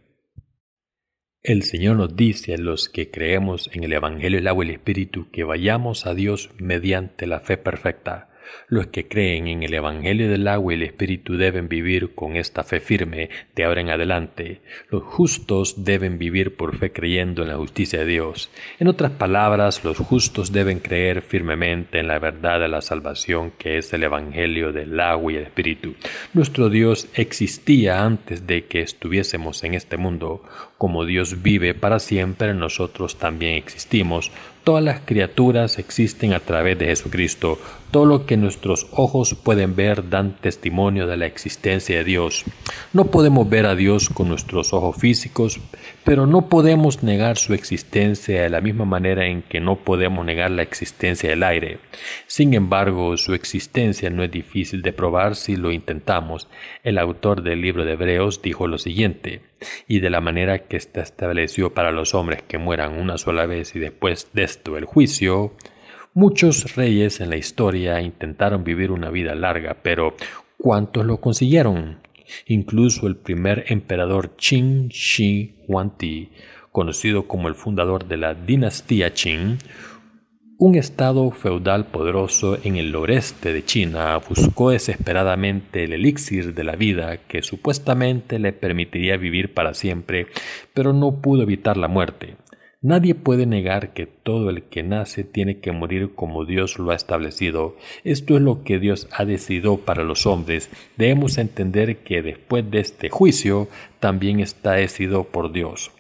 El 1.45 1.63
Señor 1.63 1.99
nos 1.99 2.17
dice 2.17 2.55
a 2.55 2.57
los 2.57 2.89
que 2.89 3.11
creemos 3.11 3.69
en 3.75 3.85
el 3.85 3.93
Evangelio, 3.93 4.39
el 4.39 4.49
agua 4.49 4.65
y 4.65 4.69
el 4.69 4.75
Espíritu 4.77 5.31
que 5.31 5.45
vayamos 5.45 6.07
a 6.07 6.15
Dios 6.15 6.49
mediante 6.57 7.27
la 7.27 7.41
fe 7.41 7.59
perfecta. 7.59 8.31
Los 8.69 8.89
que 8.89 9.09
creen 9.09 9.49
en 9.49 9.63
el 9.63 9.75
Evangelio 9.75 10.29
del 10.29 10.49
agua 10.49 10.73
y 10.73 10.77
el 10.77 10.83
Espíritu 10.83 11.37
deben 11.37 11.69
vivir 11.69 12.15
con 12.15 12.37
esta 12.37 12.65
fe 12.65 12.81
firme 12.81 13.31
de 13.55 13.65
ahora 13.65 13.81
en 13.81 13.91
adelante. 13.91 14.61
Los 14.91 15.03
justos 15.03 15.85
deben 15.85 16.19
vivir 16.19 16.57
por 16.57 16.77
fe 16.77 16.93
creyendo 16.93 17.43
en 17.43 17.49
la 17.49 17.57
justicia 17.57 18.01
de 18.01 18.07
Dios. 18.07 18.51
En 18.79 18.89
otras 18.89 19.13
palabras, 19.13 19.85
los 19.85 19.99
justos 19.99 20.53
deben 20.53 20.81
creer 20.81 21.23
firmemente 21.23 22.01
en 22.01 22.09
la 22.09 22.19
verdad 22.19 22.61
de 22.61 22.69
la 22.69 22.81
salvación 22.81 23.53
que 23.59 23.79
es 23.79 23.93
el 23.93 24.03
Evangelio 24.03 24.73
del 24.73 24.99
agua 25.01 25.33
y 25.33 25.37
el 25.37 25.45
Espíritu. 25.45 25.95
Nuestro 26.33 26.69
Dios 26.69 27.09
existía 27.15 28.05
antes 28.05 28.47
de 28.47 28.67
que 28.67 28.81
estuviésemos 28.81 29.65
en 29.65 29.75
este 29.75 29.97
mundo. 29.97 30.43
Como 30.79 31.05
Dios 31.05 31.43
vive 31.43 31.75
para 31.75 31.99
siempre, 31.99 32.55
nosotros 32.55 33.19
también 33.19 33.55
existimos 33.55 34.31
Todas 34.65 34.83
las 34.83 35.01
criaturas 35.01 35.79
existen 35.79 36.33
a 36.33 36.41
través 36.41 36.79
de 36.79 36.87
Jesucristo. 36.87 37.59
Todo 37.95 38.07
lo 38.07 38.27
que 38.27 38.37
nuestros 38.37 38.89
ojos 38.91 39.37
pueden 39.37 39.77
ver 39.77 40.09
dan 40.11 40.35
testimonio 40.41 41.07
de 41.07 41.17
la 41.17 41.27
existencia 41.27 41.99
de 41.99 42.03
Dios. 42.03 42.43
No 42.93 43.05
podemos 43.05 43.49
ver 43.49 43.67
a 43.67 43.77
Dios 43.77 44.09
con 44.09 44.27
nuestros 44.27 44.73
ojos 44.73 44.97
físicos, 44.97 45.61
pero 46.03 46.27
no 46.27 46.49
podemos 46.49 47.05
negar 47.05 47.37
su 47.37 47.55
existencia 47.55 48.43
de 48.43 48.51
la 48.51 48.61
misma 48.61 48.85
manera 48.85 49.27
en 49.27 49.43
que 49.43 49.61
no 49.61 49.77
podemos 49.77 50.27
negar 50.27 50.51
la 50.51 50.63
existencia 50.63 51.31
del 51.31 51.45
aire. 51.45 51.79
Sin 52.27 52.55
embargo, 52.55 53.17
su 53.17 53.33
existencia 53.33 54.11
no 54.11 54.25
es 54.25 54.31
difícil 54.33 54.83
de 54.83 54.93
probar 54.93 55.37
si 55.37 55.55
lo 55.55 55.71
intentamos. 55.71 56.49
El 56.83 56.99
autor 56.99 57.45
del 57.45 57.61
libro 57.61 57.85
de 57.85 57.93
Hebreos 57.93 58.43
dijo 58.43 58.67
lo 58.67 58.79
siguiente 58.79 59.43
y 59.87 60.01
de 60.01 60.11
la 60.11 60.21
manera 60.21 60.67
que 60.67 60.77
está 60.77 61.01
establecido 61.01 61.73
para 61.75 61.93
los 61.93 62.13
hombres 62.13 62.43
que 62.43 62.59
mueran 62.59 62.99
una 62.99 63.19
sola 63.19 63.47
vez 63.47 63.77
y 63.77 63.79
después 63.79 64.31
de 64.33 64.43
esto 64.43 64.77
el 64.77 64.85
juicio, 64.85 65.53
muchos 66.15 66.77
reyes 66.77 67.21
en 67.21 67.31
la 67.31 67.37
historia 67.37 68.01
intentaron 68.01 68.65
vivir 68.65 68.91
una 68.91 69.11
vida 69.11 69.35
larga, 69.35 69.77
pero 69.83 70.15
¿cuántos 70.57 71.05
lo 71.05 71.21
consiguieron? 71.21 71.99
Incluso 72.47 73.07
el 73.07 73.17
primer 73.17 73.65
emperador 73.69 74.37
Qin 74.37 74.89
Shi 74.89 75.57
Huangdi, 75.69 76.31
conocido 76.73 77.29
como 77.29 77.49
el 77.49 77.55
fundador 77.55 78.07
de 78.07 78.17
la 78.17 78.35
dinastía 78.35 79.13
Qin, 79.13 79.59
un 80.57 80.77
estado 80.77 81.33
feudal 81.33 81.87
poderoso 81.87 82.59
en 82.63 82.77
el 82.77 82.93
noreste 82.93 83.53
de 83.53 83.65
China 83.65 84.17
buscó 84.19 84.71
desesperadamente 84.71 85.83
el 85.83 85.95
elixir 85.95 86.55
de 86.55 86.63
la 86.63 86.77
vida 86.77 87.17
que 87.27 87.43
supuestamente 87.43 88.39
le 88.39 88.53
permitiría 88.53 89.17
vivir 89.17 89.53
para 89.53 89.75
siempre, 89.75 90.29
pero 90.73 90.93
no 90.93 91.21
pudo 91.21 91.43
evitar 91.43 91.77
la 91.77 91.89
muerte. 91.89 92.37
Nadie 92.85 93.15
puede 93.15 93.47
negar 93.47 93.95
que 93.95 94.05
todo 94.05 94.51
el 94.51 94.65
que 94.65 94.83
nace 94.83 95.25
tiene 95.25 95.59
que 95.59 95.73
morir 95.73 96.15
como 96.15 96.45
Dios 96.45 96.79
lo 96.79 96.91
ha 96.91 96.95
establecido. 96.95 97.77
Esto 98.05 98.37
es 98.37 98.43
lo 98.43 98.63
que 98.63 98.79
Dios 98.79 99.09
ha 99.11 99.25
decidido 99.25 99.79
para 99.79 100.05
los 100.05 100.27
hombres. 100.27 100.69
Debemos 100.99 101.39
entender 101.39 102.01
que 102.01 102.21
después 102.21 102.71
de 102.71 102.81
este 102.81 103.09
juicio 103.09 103.69
también 104.01 104.39
está 104.39 104.73
decidido 104.73 105.25
por 105.25 105.51
Dios. 105.51 105.93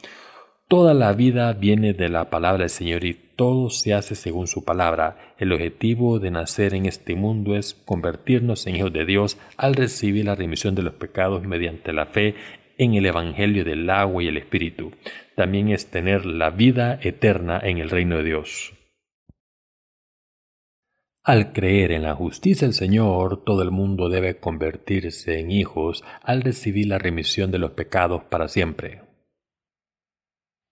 Toda 0.68 0.92
la 0.92 1.14
vida 1.14 1.54
viene 1.54 1.94
de 1.94 2.10
la 2.10 2.28
palabra 2.28 2.64
del 2.64 2.68
Señor 2.68 3.02
y 3.06 3.14
todo 3.34 3.70
se 3.70 3.94
hace 3.94 4.14
según 4.14 4.46
su 4.46 4.62
palabra. 4.62 5.16
El 5.38 5.54
objetivo 5.54 6.18
de 6.18 6.32
nacer 6.32 6.74
en 6.74 6.84
este 6.84 7.14
mundo 7.14 7.56
es 7.56 7.72
convertirnos 7.72 8.66
en 8.66 8.76
hijos 8.76 8.92
de 8.92 9.06
Dios 9.06 9.38
al 9.56 9.74
recibir 9.74 10.26
la 10.26 10.34
remisión 10.34 10.74
de 10.74 10.82
los 10.82 10.92
pecados 10.92 11.44
mediante 11.44 11.94
la 11.94 12.04
fe 12.04 12.34
en 12.76 12.92
el 12.92 13.06
Evangelio 13.06 13.64
del 13.64 13.88
agua 13.88 14.22
y 14.22 14.28
el 14.28 14.36
Espíritu. 14.36 14.92
También 15.36 15.68
es 15.70 15.90
tener 15.90 16.26
la 16.26 16.50
vida 16.50 16.98
eterna 17.02 17.60
en 17.62 17.78
el 17.78 17.90
reino 17.90 18.16
de 18.18 18.24
Dios. 18.24 18.72
Al 21.26 21.54
creer 21.54 21.92
en 21.92 22.02
la 22.02 22.14
justicia 22.14 22.68
del 22.68 22.74
Señor, 22.74 23.44
todo 23.44 23.62
el 23.62 23.70
mundo 23.70 24.10
debe 24.10 24.38
convertirse 24.38 25.40
en 25.40 25.50
hijos 25.50 26.04
al 26.22 26.42
recibir 26.42 26.88
la 26.88 26.98
remisión 26.98 27.50
de 27.50 27.58
los 27.58 27.70
pecados 27.70 28.24
para 28.24 28.46
siempre. 28.46 29.00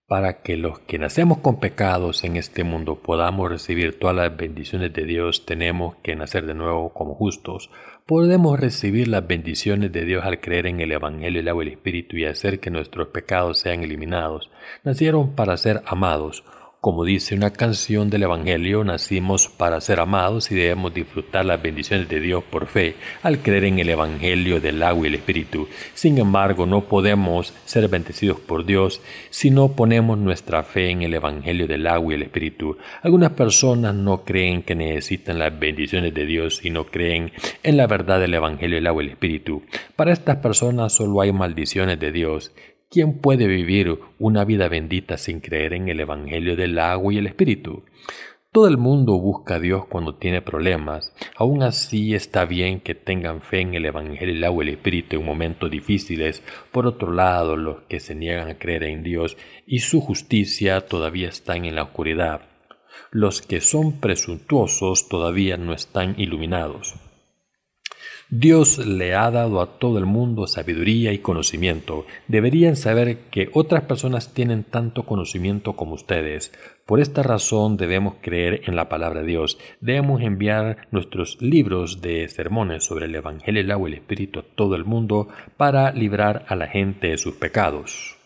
Para 0.05 0.43
que 0.43 0.55
los 0.57 0.77
que 0.79 0.99
nacemos 0.99 1.39
con 1.39 1.59
pecados 1.59 2.23
en 2.23 2.35
este 2.35 2.63
mundo 2.63 3.01
podamos 3.01 3.49
recibir 3.49 3.97
todas 3.97 4.15
las 4.15 4.37
bendiciones 4.37 4.93
de 4.93 5.05
Dios, 5.05 5.43
tenemos 5.47 5.95
que 6.03 6.15
nacer 6.15 6.45
de 6.45 6.53
nuevo 6.53 6.93
como 6.93 7.15
justos. 7.15 7.71
Podemos 8.05 8.59
recibir 8.59 9.07
las 9.07 9.25
bendiciones 9.25 9.93
de 9.93 10.03
Dios 10.03 10.25
al 10.25 10.41
creer 10.41 10.67
en 10.67 10.81
el 10.81 10.91
Evangelio, 10.91 11.39
el 11.39 11.47
agua 11.47 11.63
y 11.63 11.67
el 11.67 11.73
Espíritu 11.73 12.17
y 12.17 12.25
hacer 12.25 12.59
que 12.59 12.69
nuestros 12.69 13.07
pecados 13.07 13.59
sean 13.59 13.81
eliminados. 13.81 14.51
Nacieron 14.83 15.35
para 15.35 15.55
ser 15.55 15.81
amados. 15.85 16.43
Como 16.83 17.05
dice 17.05 17.33
una 17.33 17.53
canción 17.53 18.09
del 18.09 18.23
Evangelio, 18.23 18.83
nacimos 18.83 19.47
para 19.47 19.79
ser 19.79 20.01
amados 20.01 20.51
y 20.51 20.55
debemos 20.55 20.93
disfrutar 20.93 21.45
las 21.45 21.61
bendiciones 21.61 22.09
de 22.09 22.19
Dios 22.19 22.43
por 22.43 22.67
fe 22.67 22.97
al 23.21 23.39
creer 23.39 23.63
en 23.63 23.79
el 23.79 23.87
Evangelio 23.87 24.59
del 24.59 24.83
agua 24.83 25.05
y 25.05 25.07
el 25.07 25.15
Espíritu. 25.15 25.69
Sin 25.93 26.17
embargo, 26.17 26.65
no 26.65 26.81
podemos 26.81 27.53
ser 27.63 27.87
bendecidos 27.87 28.41
por 28.41 28.65
Dios 28.65 28.99
si 29.29 29.49
no 29.49 29.69
ponemos 29.77 30.17
nuestra 30.17 30.61
fe 30.63 30.89
en 30.89 31.03
el 31.03 31.13
Evangelio 31.13 31.67
del 31.67 31.87
agua 31.87 32.11
y 32.11 32.15
el 32.17 32.23
Espíritu. 32.23 32.75
Algunas 33.01 33.31
personas 33.31 33.95
no 33.95 34.25
creen 34.25 34.61
que 34.61 34.75
necesitan 34.75 35.39
las 35.39 35.57
bendiciones 35.57 36.13
de 36.13 36.25
Dios 36.25 36.65
y 36.65 36.69
no 36.69 36.87
creen 36.87 37.31
en 37.63 37.77
la 37.77 37.87
verdad 37.87 38.19
del 38.19 38.33
Evangelio 38.33 38.75
del 38.75 38.87
agua 38.87 39.03
y 39.03 39.05
el 39.05 39.11
Espíritu. 39.13 39.63
Para 39.95 40.11
estas 40.11 40.35
personas 40.35 40.91
solo 40.91 41.21
hay 41.21 41.31
maldiciones 41.31 41.97
de 41.97 42.11
Dios 42.11 42.51
¿Quién 42.93 43.17
puede 43.17 43.47
vivir 43.47 43.97
una 44.19 44.45
vida 44.45 44.67
bendita 44.69 45.17
sin 45.17 45.39
creer 45.39 45.73
en 45.73 45.89
el 45.89 45.99
Evangelio 45.99 46.55
del 46.55 46.77
agua 46.77 47.11
y 47.11 47.17
el 47.17 47.25
Espíritu? 47.25 47.85
Todo 48.51 48.67
el 48.67 48.77
mundo 48.77 49.17
busca 49.17 49.55
a 49.55 49.59
Dios 49.59 49.87
cuando 49.87 50.13
tiene 50.13 50.43
problemas. 50.43 51.11
Aún 51.35 51.63
así 51.63 52.13
está 52.13 52.45
bien 52.45 52.81
que 52.81 52.93
tengan 52.93 53.41
fe 53.41 53.61
en 53.61 53.73
el 53.73 53.85
Evangelio 53.87 54.35
del 54.35 54.43
agua 54.43 54.63
y 54.63 54.67
el 54.67 54.73
Espíritu 54.75 55.15
en 55.15 55.25
momentos 55.25 55.71
difíciles. 55.71 56.43
Por 56.71 56.85
otro 56.85 57.11
lado, 57.11 57.57
los 57.57 57.81
que 57.89 57.99
se 57.99 58.13
niegan 58.13 58.47
a 58.47 58.59
creer 58.59 58.83
en 58.83 59.01
Dios 59.01 59.37
y 59.65 59.79
su 59.79 59.99
justicia 59.99 60.81
todavía 60.81 61.29
están 61.29 61.65
en 61.65 61.73
la 61.73 61.85
oscuridad. 61.85 62.41
Los 63.09 63.41
que 63.41 63.59
son 63.59 64.01
presuntuosos 64.01 65.09
todavía 65.09 65.57
no 65.57 65.73
están 65.73 66.13
iluminados. 66.19 66.93
Dios 68.35 68.83
le 68.83 69.13
ha 69.13 69.29
dado 69.29 69.61
a 69.61 69.77
todo 69.77 69.99
el 69.99 70.07
mundo 70.07 70.47
sabiduría 70.47 71.13
y 71.13 71.19
conocimiento. 71.19 72.07
Deberían 72.27 72.75
saber 72.75 73.29
que 73.29 73.51
otras 73.53 73.83
personas 73.83 74.33
tienen 74.33 74.63
tanto 74.63 75.05
conocimiento 75.05 75.75
como 75.75 75.93
ustedes. 75.93 76.51
Por 76.87 76.99
esta 76.99 77.21
razón 77.21 77.77
debemos 77.77 78.15
creer 78.21 78.61
en 78.65 78.75
la 78.75 78.89
palabra 78.89 79.21
de 79.21 79.27
Dios. 79.27 79.59
Debemos 79.81 80.23
enviar 80.23 80.87
nuestros 80.89 81.39
libros 81.43 82.01
de 82.01 82.27
sermones 82.27 82.83
sobre 82.83 83.05
el 83.05 83.13
Evangelio, 83.13 83.61
el 83.61 83.69
agua 83.69 83.89
y 83.89 83.93
el 83.93 83.99
Espíritu 83.99 84.39
a 84.39 84.43
todo 84.55 84.73
el 84.75 84.83
mundo 84.83 85.27
para 85.55 85.91
librar 85.91 86.43
a 86.47 86.55
la 86.55 86.65
gente 86.65 87.09
de 87.09 87.19
sus 87.19 87.35
pecados. 87.35 88.17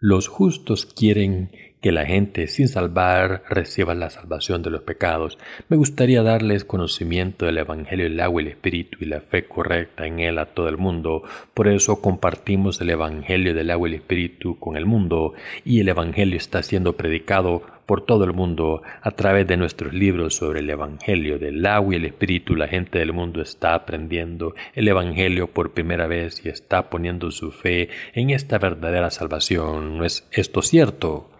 Los 0.00 0.28
justos 0.28 0.86
quieren 0.86 1.50
que 1.80 1.92
la 1.92 2.06
gente 2.06 2.46
sin 2.48 2.68
salvar 2.68 3.44
reciba 3.48 3.94
la 3.94 4.10
salvación 4.10 4.62
de 4.62 4.70
los 4.70 4.82
pecados. 4.82 5.38
Me 5.68 5.76
gustaría 5.76 6.22
darles 6.22 6.64
conocimiento 6.64 7.46
del 7.46 7.58
Evangelio 7.58 8.04
del 8.06 8.20
agua 8.20 8.42
y 8.42 8.46
el 8.46 8.52
Espíritu 8.52 8.98
y 9.00 9.06
la 9.06 9.20
fe 9.20 9.46
correcta 9.46 10.06
en 10.06 10.20
él 10.20 10.38
a 10.38 10.46
todo 10.46 10.68
el 10.68 10.78
mundo. 10.78 11.22
Por 11.54 11.68
eso 11.68 12.00
compartimos 12.00 12.80
el 12.80 12.90
Evangelio 12.90 13.54
del 13.54 13.70
agua 13.70 13.88
y 13.88 13.92
el 13.92 14.00
Espíritu 14.00 14.58
con 14.58 14.76
el 14.76 14.86
mundo 14.86 15.34
y 15.64 15.80
el 15.80 15.88
Evangelio 15.88 16.36
está 16.36 16.62
siendo 16.62 16.96
predicado 16.96 17.62
por 17.86 18.04
todo 18.04 18.24
el 18.24 18.32
mundo 18.32 18.82
a 19.00 19.12
través 19.12 19.46
de 19.46 19.56
nuestros 19.56 19.94
libros 19.94 20.34
sobre 20.34 20.60
el 20.60 20.68
Evangelio 20.68 21.38
del 21.38 21.64
agua 21.64 21.94
y 21.94 21.96
el 21.98 22.04
Espíritu. 22.04 22.56
La 22.56 22.68
gente 22.68 22.98
del 22.98 23.12
mundo 23.12 23.40
está 23.40 23.74
aprendiendo 23.74 24.54
el 24.74 24.88
Evangelio 24.88 25.46
por 25.46 25.72
primera 25.72 26.06
vez 26.06 26.44
y 26.44 26.48
está 26.48 26.90
poniendo 26.90 27.30
su 27.30 27.52
fe 27.52 27.88
en 28.12 28.30
esta 28.30 28.58
verdadera 28.58 29.10
salvación. 29.10 29.98
¿No 29.98 30.04
es 30.04 30.26
esto 30.32 30.62
cierto? 30.62 31.30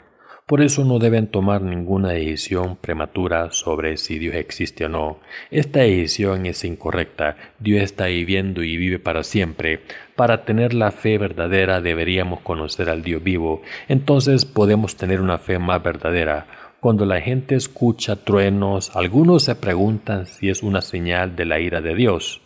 Por 0.49 0.63
eso 0.63 0.85
no 0.85 1.01
deben 1.01 1.27
tomar 1.27 1.61
ninguna 1.61 2.11
decisión 2.11 2.77
prematura 2.77 3.51
sobre 3.51 3.97
si 3.97 4.21
Dios 4.21 4.37
existe 4.37 4.85
o 4.85 4.89
no. 4.89 5.19
Esta 5.51 5.81
decisión 5.81 6.47
es 6.47 6.63
incorrecta. 6.65 7.37
Dios 7.59 7.83
está 7.83 8.07
viviendo 8.07 8.63
y 8.63 8.77
vive 8.77 9.01
para 9.01 9.25
siempre. 9.25 9.81
Para 10.15 10.45
tener 10.45 10.73
la 10.73 10.93
fe 10.93 11.19
verdadera 11.19 11.81
deberíamos 11.81 12.43
conocer 12.43 12.91
al 12.91 13.03
Dios 13.03 13.25
vivo. 13.25 13.63
Entonces 13.89 14.45
podemos 14.45 14.95
tener 14.95 15.21
una 15.21 15.39
fe 15.39 15.59
más 15.59 15.83
verdadera. 15.83 16.47
Cuando 16.79 17.07
la 17.07 17.21
gente 17.21 17.57
escucha 17.57 18.15
truenos, 18.15 18.95
algunos 18.95 19.43
se 19.43 19.57
preguntan 19.57 20.27
si 20.27 20.49
es 20.49 20.63
una 20.63 20.81
señal 20.81 21.35
de 21.35 21.45
la 21.45 21.59
ira 21.59 21.81
de 21.81 21.97
Dios. 21.97 22.41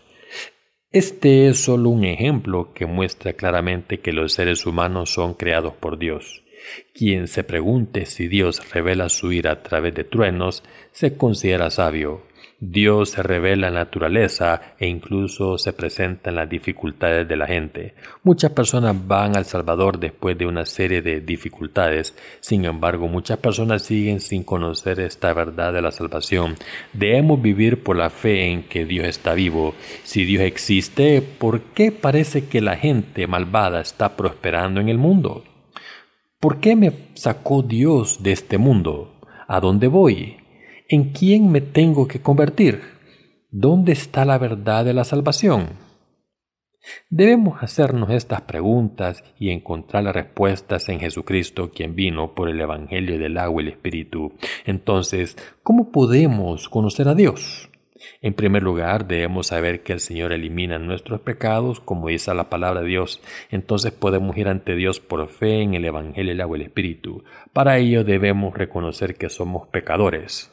Este 0.90 1.48
es 1.48 1.62
solo 1.62 1.90
un 1.90 2.06
ejemplo 2.06 2.72
que 2.72 2.86
muestra 2.86 3.34
claramente 3.34 4.00
que 4.00 4.14
los 4.14 4.32
seres 4.32 4.64
humanos 4.64 5.12
son 5.12 5.34
creados 5.34 5.74
por 5.74 5.98
Dios. 5.98 6.42
Quien 6.94 7.28
se 7.28 7.44
pregunte 7.44 8.06
si 8.06 8.28
Dios 8.28 8.62
revela 8.72 9.08
su 9.08 9.32
ira 9.32 9.52
a 9.52 9.62
través 9.62 9.94
de 9.94 10.04
truenos 10.04 10.62
se 10.92 11.16
considera 11.16 11.70
sabio. 11.70 12.30
Dios 12.62 13.08
se 13.10 13.22
revela 13.22 13.68
en 13.68 13.74
la 13.74 13.80
naturaleza 13.80 14.74
e 14.78 14.86
incluso 14.86 15.56
se 15.56 15.72
presenta 15.72 16.28
en 16.28 16.36
las 16.36 16.48
dificultades 16.48 17.26
de 17.26 17.34
la 17.34 17.46
gente. 17.46 17.94
Muchas 18.22 18.50
personas 18.50 18.94
van 19.06 19.34
al 19.34 19.46
Salvador 19.46 19.98
después 19.98 20.36
de 20.36 20.44
una 20.44 20.66
serie 20.66 21.00
de 21.00 21.22
dificultades. 21.22 22.14
Sin 22.40 22.66
embargo, 22.66 23.08
muchas 23.08 23.38
personas 23.38 23.80
siguen 23.82 24.20
sin 24.20 24.44
conocer 24.44 25.00
esta 25.00 25.32
verdad 25.32 25.72
de 25.72 25.80
la 25.80 25.90
salvación. 25.90 26.56
Debemos 26.92 27.40
vivir 27.40 27.82
por 27.82 27.96
la 27.96 28.10
fe 28.10 28.50
en 28.50 28.64
que 28.64 28.84
Dios 28.84 29.06
está 29.06 29.32
vivo. 29.32 29.74
Si 30.04 30.26
Dios 30.26 30.42
existe, 30.42 31.22
¿por 31.22 31.62
qué 31.62 31.92
parece 31.92 32.46
que 32.46 32.60
la 32.60 32.76
gente 32.76 33.26
malvada 33.26 33.80
está 33.80 34.18
prosperando 34.18 34.82
en 34.82 34.90
el 34.90 34.98
mundo? 34.98 35.44
¿Por 36.40 36.58
qué 36.58 36.74
me 36.74 37.10
sacó 37.16 37.60
Dios 37.62 38.22
de 38.22 38.32
este 38.32 38.56
mundo? 38.56 39.12
¿A 39.46 39.60
dónde 39.60 39.88
voy? 39.88 40.38
¿En 40.88 41.12
quién 41.12 41.52
me 41.52 41.60
tengo 41.60 42.08
que 42.08 42.22
convertir? 42.22 42.80
¿Dónde 43.50 43.92
está 43.92 44.24
la 44.24 44.38
verdad 44.38 44.86
de 44.86 44.94
la 44.94 45.04
salvación? 45.04 45.68
Debemos 47.10 47.62
hacernos 47.62 48.08
estas 48.08 48.40
preguntas 48.40 49.22
y 49.38 49.50
encontrar 49.50 50.04
las 50.04 50.14
respuestas 50.14 50.88
en 50.88 51.00
Jesucristo, 51.00 51.72
quien 51.72 51.94
vino 51.94 52.34
por 52.34 52.48
el 52.48 52.58
Evangelio 52.58 53.18
del 53.18 53.36
agua 53.36 53.60
y 53.62 53.66
el 53.66 53.72
Espíritu. 53.72 54.32
Entonces, 54.64 55.36
¿cómo 55.62 55.92
podemos 55.92 56.70
conocer 56.70 57.08
a 57.08 57.14
Dios? 57.14 57.68
En 58.20 58.34
primer 58.34 58.62
lugar, 58.62 59.06
debemos 59.06 59.48
saber 59.48 59.82
que 59.82 59.92
el 59.92 60.00
Señor 60.00 60.32
elimina 60.32 60.78
nuestros 60.78 61.20
pecados, 61.20 61.80
como 61.80 62.08
dice 62.08 62.34
la 62.34 62.50
palabra 62.50 62.80
de 62.80 62.88
Dios. 62.88 63.20
Entonces 63.50 63.92
podemos 63.92 64.36
ir 64.36 64.48
ante 64.48 64.74
Dios 64.74 65.00
por 65.00 65.28
fe 65.28 65.62
en 65.62 65.74
el 65.74 65.84
Evangelio 65.84 66.32
del 66.32 66.40
agua 66.40 66.58
y 66.58 66.60
el 66.60 66.66
Espíritu. 66.66 67.24
Para 67.52 67.78
ello 67.78 68.04
debemos 68.04 68.54
reconocer 68.54 69.16
que 69.16 69.28
somos 69.28 69.68
pecadores 69.68 70.52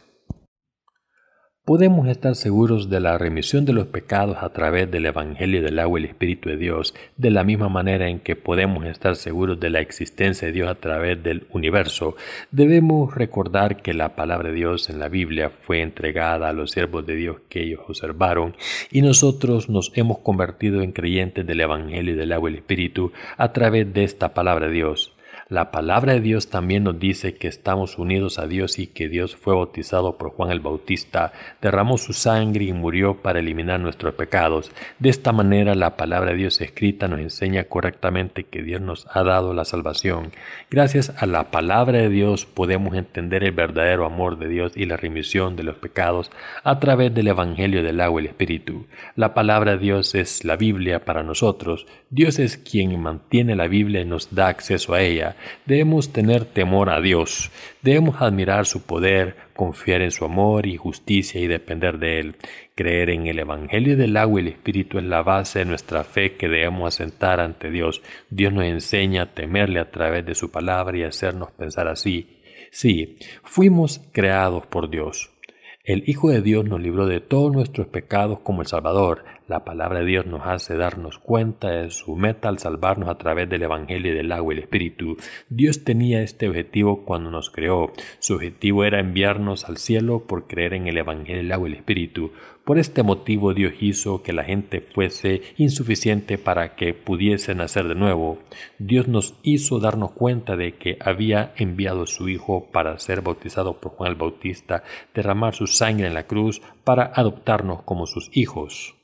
podemos 1.67 2.07
estar 2.07 2.33
seguros 2.35 2.89
de 2.89 3.01
la 3.01 3.17
remisión 3.17 3.65
de 3.65 3.73
los 3.73 3.87
pecados 3.87 4.37
a 4.39 4.47
través 4.53 4.89
del 4.89 5.05
Evangelio 5.05 5.61
del 5.61 5.79
agua 5.79 5.99
y 5.99 6.03
el 6.03 6.09
Espíritu 6.09 6.47
de 6.47 6.55
Dios, 6.55 6.95
de 7.17 7.29
la 7.29 7.43
misma 7.43 7.67
manera 7.67 8.07
en 8.07 8.21
que 8.21 8.37
podemos 8.37 8.85
estar 8.85 9.17
seguros 9.17 9.59
de 9.59 9.69
la 9.69 9.81
existencia 9.81 10.47
de 10.47 10.53
Dios 10.53 10.69
a 10.69 10.75
través 10.75 11.21
del 11.21 11.45
universo. 11.51 12.15
Debemos 12.51 13.13
recordar 13.13 13.81
que 13.81 13.93
la 13.93 14.15
palabra 14.15 14.47
de 14.47 14.55
Dios 14.55 14.89
en 14.89 14.97
la 14.97 15.09
Biblia 15.09 15.49
fue 15.49 15.81
entregada 15.81 16.47
a 16.47 16.53
los 16.53 16.71
siervos 16.71 17.05
de 17.05 17.15
Dios 17.15 17.35
que 17.49 17.63
ellos 17.63 17.81
observaron 17.85 18.55
y 18.89 19.01
nosotros 19.01 19.67
nos 19.67 19.91
hemos 19.95 20.19
convertido 20.19 20.81
en 20.81 20.93
creyentes 20.93 21.45
del 21.45 21.59
Evangelio 21.59 22.15
del 22.15 22.31
agua 22.31 22.49
y 22.49 22.53
el 22.53 22.59
Espíritu 22.59 23.11
a 23.35 23.51
través 23.51 23.93
de 23.93 24.05
esta 24.05 24.33
palabra 24.33 24.67
de 24.67 24.73
Dios. 24.73 25.16
La 25.49 25.71
palabra 25.71 26.11
de 26.11 26.19
Dios 26.19 26.49
también 26.49 26.83
nos 26.83 26.99
dice 26.99 27.35
que 27.35 27.47
estamos 27.47 27.97
unidos 27.97 28.37
a 28.37 28.47
Dios 28.47 28.79
y 28.79 28.87
que 28.87 29.07
Dios 29.07 29.37
fue 29.37 29.55
bautizado 29.55 30.17
por 30.17 30.31
Juan 30.31 30.51
el 30.51 30.59
Bautista, 30.59 31.31
derramó 31.61 31.97
su 31.97 32.11
sangre 32.11 32.65
y 32.65 32.73
murió 32.73 33.21
para 33.21 33.39
eliminar 33.39 33.79
nuestros 33.79 34.13
pecados. 34.15 34.73
De 34.99 35.07
esta 35.07 35.31
manera 35.31 35.73
la 35.73 35.95
palabra 35.95 36.31
de 36.31 36.37
Dios 36.37 36.59
escrita 36.59 37.07
nos 37.07 37.21
enseña 37.21 37.63
correctamente 37.63 38.43
que 38.43 38.61
Dios 38.61 38.81
nos 38.81 39.07
ha 39.09 39.23
dado 39.23 39.53
la 39.53 39.63
salvación. 39.63 40.33
Gracias 40.69 41.13
a 41.17 41.25
la 41.25 41.49
palabra 41.49 41.99
de 41.99 42.09
Dios 42.09 42.45
podemos 42.45 42.97
entender 42.97 43.45
el 43.45 43.53
verdadero 43.53 44.05
amor 44.05 44.39
de 44.39 44.49
Dios 44.49 44.73
y 44.75 44.85
la 44.85 44.97
remisión 44.97 45.55
de 45.55 45.63
los 45.63 45.77
pecados 45.77 46.29
a 46.65 46.77
través 46.81 47.13
del 47.13 47.29
Evangelio 47.29 47.83
del 47.83 48.01
agua 48.01 48.19
y 48.19 48.25
el 48.25 48.31
Espíritu. 48.31 48.87
La 49.15 49.33
palabra 49.33 49.71
de 49.71 49.77
Dios 49.77 50.13
es 50.13 50.43
la 50.43 50.57
Biblia 50.57 51.05
para 51.05 51.23
nosotros. 51.23 51.87
Dios 52.09 52.37
es 52.37 52.57
quien 52.57 52.99
mantiene 52.99 53.55
la 53.55 53.69
Biblia 53.69 54.01
y 54.01 54.05
nos 54.05 54.35
da 54.35 54.49
acceso 54.49 54.93
a 54.93 55.01
ella. 55.01 55.36
Debemos 55.65 56.11
tener 56.13 56.45
temor 56.45 56.89
a 56.89 57.01
Dios, 57.01 57.51
debemos 57.81 58.21
admirar 58.21 58.65
su 58.65 58.83
poder, 58.85 59.35
confiar 59.55 60.01
en 60.01 60.11
su 60.11 60.25
amor 60.25 60.65
y 60.65 60.77
justicia 60.77 61.41
y 61.41 61.47
depender 61.47 61.99
de 61.99 62.19
Él. 62.19 62.35
Creer 62.75 63.09
en 63.09 63.27
el 63.27 63.39
Evangelio 63.39 63.97
del 63.97 64.17
agua 64.17 64.39
y 64.39 64.43
el 64.43 64.53
Espíritu 64.53 64.99
es 64.99 65.05
la 65.05 65.23
base 65.23 65.59
de 65.59 65.65
nuestra 65.65 66.03
fe 66.03 66.35
que 66.35 66.47
debemos 66.47 66.93
asentar 66.93 67.39
ante 67.39 67.71
Dios. 67.71 68.01
Dios 68.29 68.53
nos 68.53 68.65
enseña 68.65 69.23
a 69.23 69.33
temerle 69.33 69.79
a 69.79 69.91
través 69.91 70.25
de 70.25 70.35
su 70.35 70.51
palabra 70.51 70.97
y 70.97 71.03
hacernos 71.03 71.51
pensar 71.51 71.87
así. 71.87 72.41
Sí, 72.71 73.17
fuimos 73.43 74.01
creados 74.11 74.65
por 74.67 74.89
Dios. 74.89 75.31
El 75.87 76.03
Hijo 76.05 76.29
de 76.29 76.41
Dios 76.41 76.65
nos 76.65 76.81
libró 76.81 77.05
de 77.07 77.21
todos 77.21 77.49
nuestros 77.53 77.87
pecados 77.87 78.39
como 78.41 78.59
el 78.61 78.67
Salvador. 78.67 79.23
La 79.47 79.63
palabra 79.63 79.99
de 79.99 80.05
Dios 80.05 80.25
nos 80.25 80.45
hace 80.45 80.75
darnos 80.75 81.17
cuenta 81.17 81.69
de 81.69 81.91
su 81.91 82.17
meta 82.17 82.49
al 82.49 82.59
salvarnos 82.59 83.07
a 83.07 83.17
través 83.17 83.49
del 83.49 83.63
Evangelio 83.63 84.13
del 84.13 84.33
agua 84.33 84.53
y 84.53 84.57
el 84.57 84.63
Espíritu. 84.63 85.15
Dios 85.47 85.85
tenía 85.85 86.21
este 86.23 86.49
objetivo 86.49 87.05
cuando 87.05 87.31
nos 87.31 87.49
creó. 87.49 87.93
Su 88.19 88.33
objetivo 88.33 88.83
era 88.83 88.99
enviarnos 88.99 89.63
al 89.69 89.77
cielo 89.77 90.27
por 90.27 90.47
creer 90.47 90.73
en 90.73 90.87
el 90.87 90.97
Evangelio 90.97 91.37
del 91.37 91.53
agua 91.53 91.69
y 91.69 91.71
el 91.71 91.77
Espíritu. 91.77 92.33
Por 92.67 92.79
este 92.79 93.01
motivo 93.01 93.53
Dios 93.53 93.75
hizo 93.79 94.21
que 94.21 94.33
la 94.33 94.43
gente 94.43 94.81
fuese 94.81 95.41
insuficiente 95.55 96.37
para 96.37 96.75
que 96.75 96.93
pudiese 96.93 97.55
nacer 97.55 97.87
de 97.87 97.95
nuevo. 97.95 98.39
Dios 98.77 99.07
nos 99.07 99.35
hizo 99.41 99.79
darnos 99.79 100.11
cuenta 100.11 100.57
de 100.57 100.73
que 100.73 100.97
había 100.99 101.53
enviado 101.55 102.03
a 102.03 102.07
su 102.07 102.27
Hijo 102.27 102.69
para 102.69 102.99
ser 102.99 103.21
bautizado 103.21 103.79
por 103.79 103.93
Juan 103.93 104.11
el 104.11 104.17
Bautista, 104.17 104.83
derramar 105.15 105.55
su 105.55 105.65
sangre 105.65 106.07
en 106.07 106.13
la 106.13 106.27
cruz 106.27 106.61
para 106.83 107.05
adoptarnos 107.05 107.83
como 107.83 108.05
sus 108.05 108.29
hijos. 108.33 108.97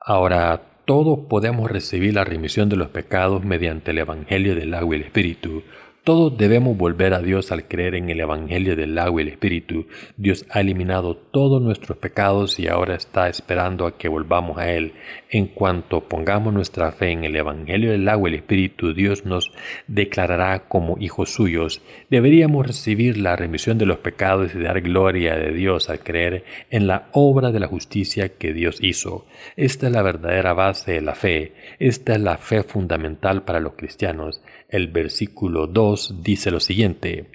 Ahora 0.00 0.62
todos 0.86 1.18
podemos 1.28 1.70
recibir 1.70 2.14
la 2.14 2.24
remisión 2.24 2.70
de 2.70 2.76
los 2.76 2.88
pecados 2.88 3.44
mediante 3.44 3.90
el 3.90 3.98
Evangelio 3.98 4.54
del 4.54 4.72
agua 4.72 4.96
y 4.96 5.00
el 5.00 5.04
Espíritu. 5.04 5.64
Todos 6.06 6.38
debemos 6.38 6.76
volver 6.76 7.14
a 7.14 7.20
Dios 7.20 7.50
al 7.50 7.66
creer 7.66 7.96
en 7.96 8.10
el 8.10 8.20
Evangelio 8.20 8.76
del 8.76 8.96
agua 8.96 9.20
y 9.20 9.24
el 9.24 9.32
Espíritu. 9.32 9.88
Dios 10.16 10.46
ha 10.50 10.60
eliminado 10.60 11.16
todos 11.16 11.60
nuestros 11.60 11.98
pecados 11.98 12.60
y 12.60 12.68
ahora 12.68 12.94
está 12.94 13.28
esperando 13.28 13.88
a 13.88 13.98
que 13.98 14.06
volvamos 14.06 14.56
a 14.56 14.70
Él. 14.70 14.92
En 15.30 15.48
cuanto 15.48 16.08
pongamos 16.08 16.54
nuestra 16.54 16.92
fe 16.92 17.10
en 17.10 17.24
el 17.24 17.34
Evangelio 17.34 17.90
del 17.90 18.08
agua 18.08 18.28
y 18.28 18.34
el 18.34 18.38
Espíritu, 18.38 18.94
Dios 18.94 19.26
nos 19.26 19.50
declarará 19.88 20.68
como 20.68 20.96
hijos 21.00 21.30
suyos. 21.34 21.82
Deberíamos 22.08 22.64
recibir 22.64 23.18
la 23.18 23.34
remisión 23.34 23.76
de 23.76 23.86
los 23.86 23.98
pecados 23.98 24.54
y 24.54 24.60
dar 24.60 24.82
gloria 24.82 25.34
de 25.34 25.50
Dios 25.50 25.90
al 25.90 25.98
creer 25.98 26.44
en 26.70 26.86
la 26.86 27.08
obra 27.14 27.50
de 27.50 27.58
la 27.58 27.66
justicia 27.66 28.28
que 28.28 28.52
Dios 28.52 28.78
hizo. 28.80 29.26
Esta 29.56 29.88
es 29.88 29.92
la 29.92 30.02
verdadera 30.02 30.52
base 30.52 30.92
de 30.92 31.00
la 31.00 31.16
fe. 31.16 31.54
Esta 31.80 32.12
es 32.12 32.20
la 32.20 32.38
fe 32.38 32.62
fundamental 32.62 33.42
para 33.42 33.58
los 33.58 33.72
cristianos. 33.72 34.40
El 34.68 34.88
versículo 34.88 35.68
2 35.68 36.22
dice 36.22 36.50
lo 36.50 36.58
siguiente, 36.58 37.30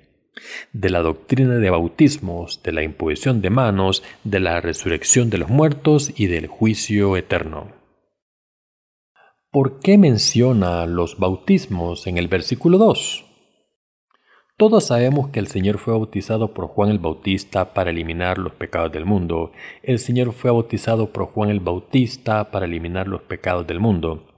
de 0.73 0.89
la 0.89 1.01
doctrina 1.01 1.55
de 1.55 1.69
bautismos, 1.69 2.61
de 2.63 2.73
la 2.73 2.83
imposición 2.83 3.41
de 3.41 3.49
manos, 3.49 4.03
de 4.23 4.39
la 4.39 4.59
resurrección 4.59 5.29
de 5.29 5.37
los 5.37 5.49
muertos 5.49 6.11
y 6.15 6.27
del 6.27 6.47
juicio 6.47 7.15
eterno. 7.15 7.71
¿Por 9.49 9.79
qué 9.79 9.97
menciona 9.97 10.85
los 10.85 11.17
bautismos 11.17 12.07
en 12.07 12.17
el 12.17 12.27
versículo 12.27 12.77
2? 12.77 13.25
Todos 14.57 14.85
sabemos 14.85 15.29
que 15.29 15.39
el 15.39 15.47
Señor 15.47 15.77
fue 15.77 15.93
bautizado 15.93 16.53
por 16.53 16.67
Juan 16.67 16.89
el 16.89 16.99
Bautista 16.99 17.73
para 17.73 17.89
eliminar 17.89 18.37
los 18.37 18.53
pecados 18.53 18.91
del 18.91 19.05
mundo. 19.05 19.51
El 19.81 19.99
Señor 19.99 20.33
fue 20.33 20.51
bautizado 20.51 21.11
por 21.11 21.25
Juan 21.25 21.49
el 21.49 21.59
Bautista 21.61 22.51
para 22.51 22.65
eliminar 22.65 23.07
los 23.07 23.21
pecados 23.21 23.65
del 23.65 23.79
mundo. 23.79 24.30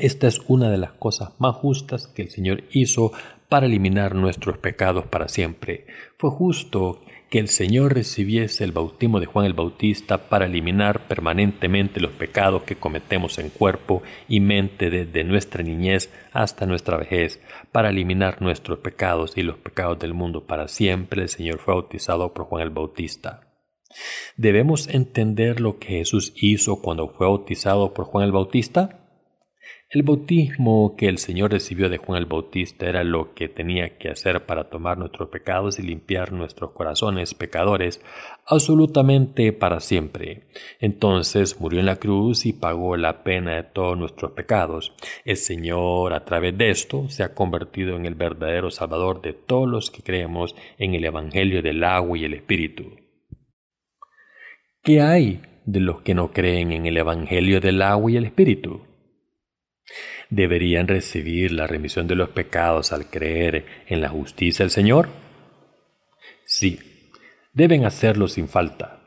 Esta 0.00 0.28
es 0.28 0.40
una 0.46 0.70
de 0.70 0.78
las 0.78 0.92
cosas 0.92 1.30
más 1.38 1.56
justas 1.56 2.06
que 2.06 2.22
el 2.22 2.30
Señor 2.30 2.62
hizo 2.70 3.12
para 3.48 3.66
eliminar 3.66 4.14
nuestros 4.14 4.58
pecados 4.58 5.06
para 5.06 5.28
siempre. 5.28 5.86
Fue 6.18 6.30
justo 6.30 7.00
que 7.30 7.38
el 7.38 7.48
Señor 7.48 7.94
recibiese 7.94 8.64
el 8.64 8.72
bautismo 8.72 9.20
de 9.20 9.26
Juan 9.26 9.44
el 9.44 9.54
Bautista 9.54 10.28
para 10.28 10.46
eliminar 10.46 11.08
permanentemente 11.08 12.00
los 12.00 12.12
pecados 12.12 12.62
que 12.62 12.76
cometemos 12.76 13.38
en 13.38 13.50
cuerpo 13.50 14.02
y 14.28 14.40
mente 14.40 14.88
desde 14.88 15.24
nuestra 15.24 15.62
niñez 15.62 16.10
hasta 16.32 16.64
nuestra 16.64 16.96
vejez, 16.96 17.40
para 17.72 17.90
eliminar 17.90 18.40
nuestros 18.40 18.78
pecados 18.78 19.36
y 19.36 19.42
los 19.42 19.58
pecados 19.58 19.98
del 19.98 20.14
mundo 20.14 20.46
para 20.46 20.68
siempre. 20.68 21.22
El 21.22 21.28
Señor 21.28 21.58
fue 21.58 21.74
bautizado 21.74 22.32
por 22.32 22.46
Juan 22.46 22.62
el 22.62 22.70
Bautista. 22.70 23.40
¿Debemos 24.36 24.88
entender 24.88 25.60
lo 25.60 25.78
que 25.78 25.88
Jesús 25.88 26.32
hizo 26.36 26.80
cuando 26.80 27.08
fue 27.08 27.26
bautizado 27.26 27.92
por 27.92 28.06
Juan 28.06 28.24
el 28.24 28.32
Bautista? 28.32 29.07
El 29.90 30.02
bautismo 30.02 30.96
que 30.98 31.08
el 31.08 31.16
Señor 31.16 31.50
recibió 31.50 31.88
de 31.88 31.96
Juan 31.96 32.18
el 32.18 32.26
Bautista 32.26 32.86
era 32.86 33.04
lo 33.04 33.32
que 33.32 33.48
tenía 33.48 33.96
que 33.96 34.10
hacer 34.10 34.44
para 34.44 34.68
tomar 34.68 34.98
nuestros 34.98 35.30
pecados 35.30 35.78
y 35.78 35.82
limpiar 35.82 36.30
nuestros 36.30 36.72
corazones 36.72 37.32
pecadores 37.32 38.02
absolutamente 38.44 39.54
para 39.54 39.80
siempre. 39.80 40.42
Entonces 40.78 41.58
murió 41.58 41.80
en 41.80 41.86
la 41.86 41.96
cruz 41.96 42.44
y 42.44 42.52
pagó 42.52 42.98
la 42.98 43.24
pena 43.24 43.56
de 43.56 43.62
todos 43.62 43.96
nuestros 43.96 44.32
pecados. 44.32 44.92
El 45.24 45.38
Señor 45.38 46.12
a 46.12 46.26
través 46.26 46.58
de 46.58 46.68
esto 46.68 47.08
se 47.08 47.22
ha 47.22 47.32
convertido 47.32 47.96
en 47.96 48.04
el 48.04 48.14
verdadero 48.14 48.70
Salvador 48.70 49.22
de 49.22 49.32
todos 49.32 49.66
los 49.66 49.90
que 49.90 50.02
creemos 50.02 50.54
en 50.76 50.92
el 50.92 51.04
Evangelio 51.06 51.62
del 51.62 51.82
agua 51.82 52.18
y 52.18 52.26
el 52.26 52.34
Espíritu. 52.34 52.94
¿Qué 54.82 55.00
hay 55.00 55.40
de 55.64 55.80
los 55.80 56.02
que 56.02 56.14
no 56.14 56.30
creen 56.30 56.72
en 56.72 56.84
el 56.84 56.98
Evangelio 56.98 57.62
del 57.62 57.80
agua 57.80 58.10
y 58.10 58.18
el 58.18 58.26
Espíritu? 58.26 58.87
Deberían 60.30 60.88
recibir 60.88 61.52
la 61.52 61.66
remisión 61.66 62.06
de 62.06 62.14
los 62.14 62.30
pecados 62.30 62.92
al 62.92 63.10
creer 63.10 63.64
en 63.86 64.00
la 64.00 64.08
justicia 64.08 64.64
del 64.64 64.70
Señor? 64.70 65.08
Sí, 66.44 67.10
deben 67.52 67.84
hacerlo 67.84 68.28
sin 68.28 68.48
falta. 68.48 68.97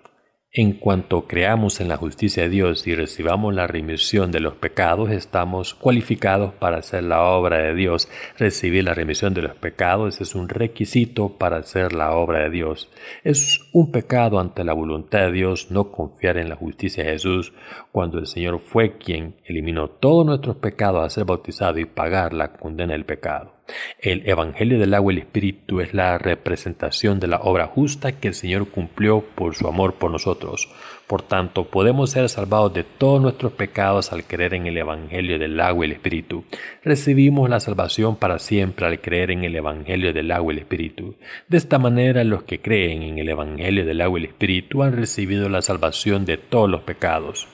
En 0.54 0.74
cuanto 0.74 1.28
creamos 1.28 1.80
en 1.80 1.88
la 1.88 1.96
justicia 1.96 2.44
de 2.44 2.50
Dios 2.50 2.86
y 2.86 2.94
recibamos 2.94 3.54
la 3.54 3.68
remisión 3.68 4.34
de 4.34 4.42
los 4.42 4.56
pecados, 4.56 5.10
estamos 5.10 5.74
cualificados 5.74 6.54
para 6.56 6.80
hacer 6.80 7.06
la 7.06 7.24
obra 7.24 7.60
de 7.60 7.74
Dios. 7.74 8.10
Recibir 8.38 8.84
la 8.84 8.94
remisión 8.94 9.34
de 9.34 9.44
los 9.44 9.56
pecados 9.56 10.20
es 10.20 10.36
un 10.36 10.50
requisito 10.50 11.38
para 11.38 11.60
hacer 11.60 11.94
la 11.94 12.12
obra 12.12 12.40
de 12.40 12.50
Dios. 12.50 12.90
Es 13.24 13.62
un 13.72 13.94
pecado 13.94 14.42
ante 14.42 14.66
la 14.66 14.74
voluntad 14.74 15.20
de 15.20 15.32
Dios 15.32 15.72
no 15.72 15.90
confiar 15.90 16.36
en 16.36 16.50
la 16.50 16.58
justicia 16.58 17.06
de 17.06 17.12
Jesús 17.12 17.54
cuando 17.94 18.20
el 18.20 18.28
Señor 18.28 18.60
fue 18.60 18.98
quien 18.98 19.38
eliminó 19.46 19.88
todos 19.88 20.26
nuestros 20.26 20.58
pecados 20.58 21.06
a 21.06 21.10
ser 21.10 21.24
bautizado 21.24 21.80
y 21.80 21.86
pagar 21.86 22.34
la 22.34 22.52
condena 22.52 22.92
del 22.92 23.06
pecado. 23.06 23.61
El 24.00 24.28
Evangelio 24.28 24.80
del 24.80 24.94
agua 24.94 25.14
y 25.14 25.18
el 25.18 25.22
Espíritu 25.24 25.82
es 25.82 25.94
la 25.94 26.18
representación 26.18 27.20
de 27.20 27.28
la 27.28 27.38
obra 27.38 27.68
justa 27.68 28.14
que 28.14 28.30
el 28.30 28.34
Señor 28.34 28.70
cumplió 28.70 29.22
por 29.22 29.56
su 29.56 29.68
amor 29.68 29.96
por 29.96 30.12
nosotros. 30.12 30.70
Por 31.08 31.22
tanto, 31.22 31.66
podemos 31.66 32.12
ser 32.12 32.30
salvados 32.30 32.74
de 32.74 32.84
todos 32.84 33.22
nuestros 33.22 33.52
pecados 33.52 34.14
al 34.14 34.24
creer 34.24 34.54
en 34.54 34.68
el 34.68 34.78
Evangelio 34.78 35.38
del 35.38 35.60
agua 35.60 35.86
y 35.86 35.90
el 35.90 35.92
Espíritu. 35.94 36.46
Recibimos 36.84 37.50
la 37.50 37.60
salvación 37.60 38.16
para 38.16 38.40
siempre 38.40 38.86
al 38.86 39.02
creer 39.02 39.32
en 39.32 39.44
el 39.44 39.56
Evangelio 39.56 40.14
del 40.14 40.32
agua 40.32 40.54
y 40.54 40.56
el 40.56 40.62
Espíritu. 40.64 41.16
De 41.50 41.58
esta 41.58 41.80
manera, 41.80 42.24
los 42.24 42.44
que 42.44 42.62
creen 42.62 43.04
en 43.04 43.18
el 43.18 43.28
Evangelio 43.28 43.86
del 43.86 44.02
agua 44.02 44.20
y 44.20 44.24
el 44.24 44.30
Espíritu 44.30 44.84
han 44.84 44.96
recibido 44.96 45.50
la 45.50 45.62
salvación 45.62 46.26
de 46.26 46.38
todos 46.38 46.70
los 46.70 46.82
pecados. 46.82 47.48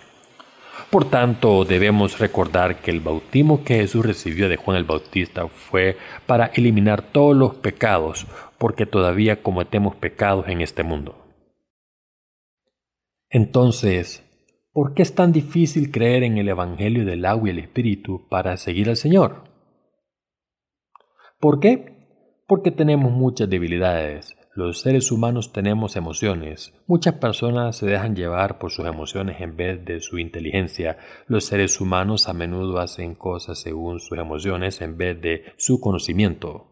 Por 0.90 1.10
tanto, 1.10 1.66
debemos 1.66 2.18
recordar 2.18 2.80
que 2.80 2.92
el 2.92 3.02
bautismo 3.02 3.66
que 3.66 3.76
Jesús 3.76 4.06
recibió 4.06 4.48
de 4.48 4.56
Juan 4.56 4.78
el 4.78 4.86
Bautista 4.86 5.48
fue 5.48 5.98
para 6.26 6.46
eliminar 6.48 7.02
todos 7.02 7.36
los 7.36 7.56
pecados, 7.56 8.26
porque 8.58 8.86
todavía 8.86 9.44
cometemos 9.44 9.96
pecados 9.96 10.48
en 10.48 10.62
este 10.62 10.84
mundo. 10.84 11.26
Entonces, 13.30 14.24
¿por 14.72 14.94
qué 14.94 15.02
es 15.02 15.14
tan 15.14 15.34
difícil 15.34 15.92
creer 15.92 16.24
en 16.24 16.38
el 16.38 16.48
Evangelio 16.48 17.04
del 17.04 17.26
agua 17.26 17.50
y 17.50 17.52
el 17.52 17.60
Espíritu 17.60 18.26
para 18.30 18.56
seguir 18.56 18.88
al 18.88 18.96
Señor? 18.96 19.44
¿Por 21.38 21.60
qué? 21.60 21.98
Porque 22.48 22.72
tenemos 22.72 23.12
muchas 23.12 23.50
debilidades, 23.50 24.38
los 24.58 24.80
seres 24.80 25.12
humanos 25.12 25.54
tenemos 25.54 25.96
emociones. 25.98 26.74
Muchas 26.88 27.14
personas 27.14 27.76
se 27.76 27.86
dejan 27.86 28.16
llevar 28.16 28.58
por 28.58 28.72
sus 28.72 28.88
emociones 28.88 29.40
en 29.40 29.56
vez 29.56 29.86
de 29.86 30.02
su 30.02 30.18
inteligencia. 30.18 30.98
Los 31.28 31.46
seres 31.46 31.80
humanos 31.80 32.28
a 32.28 32.34
menudo 32.34 32.80
hacen 32.80 33.14
cosas 33.14 33.60
según 33.60 34.00
sus 34.00 34.18
emociones 34.18 34.82
en 34.82 34.98
vez 34.98 35.22
de 35.22 35.44
su 35.58 35.80
conocimiento. 35.80 36.72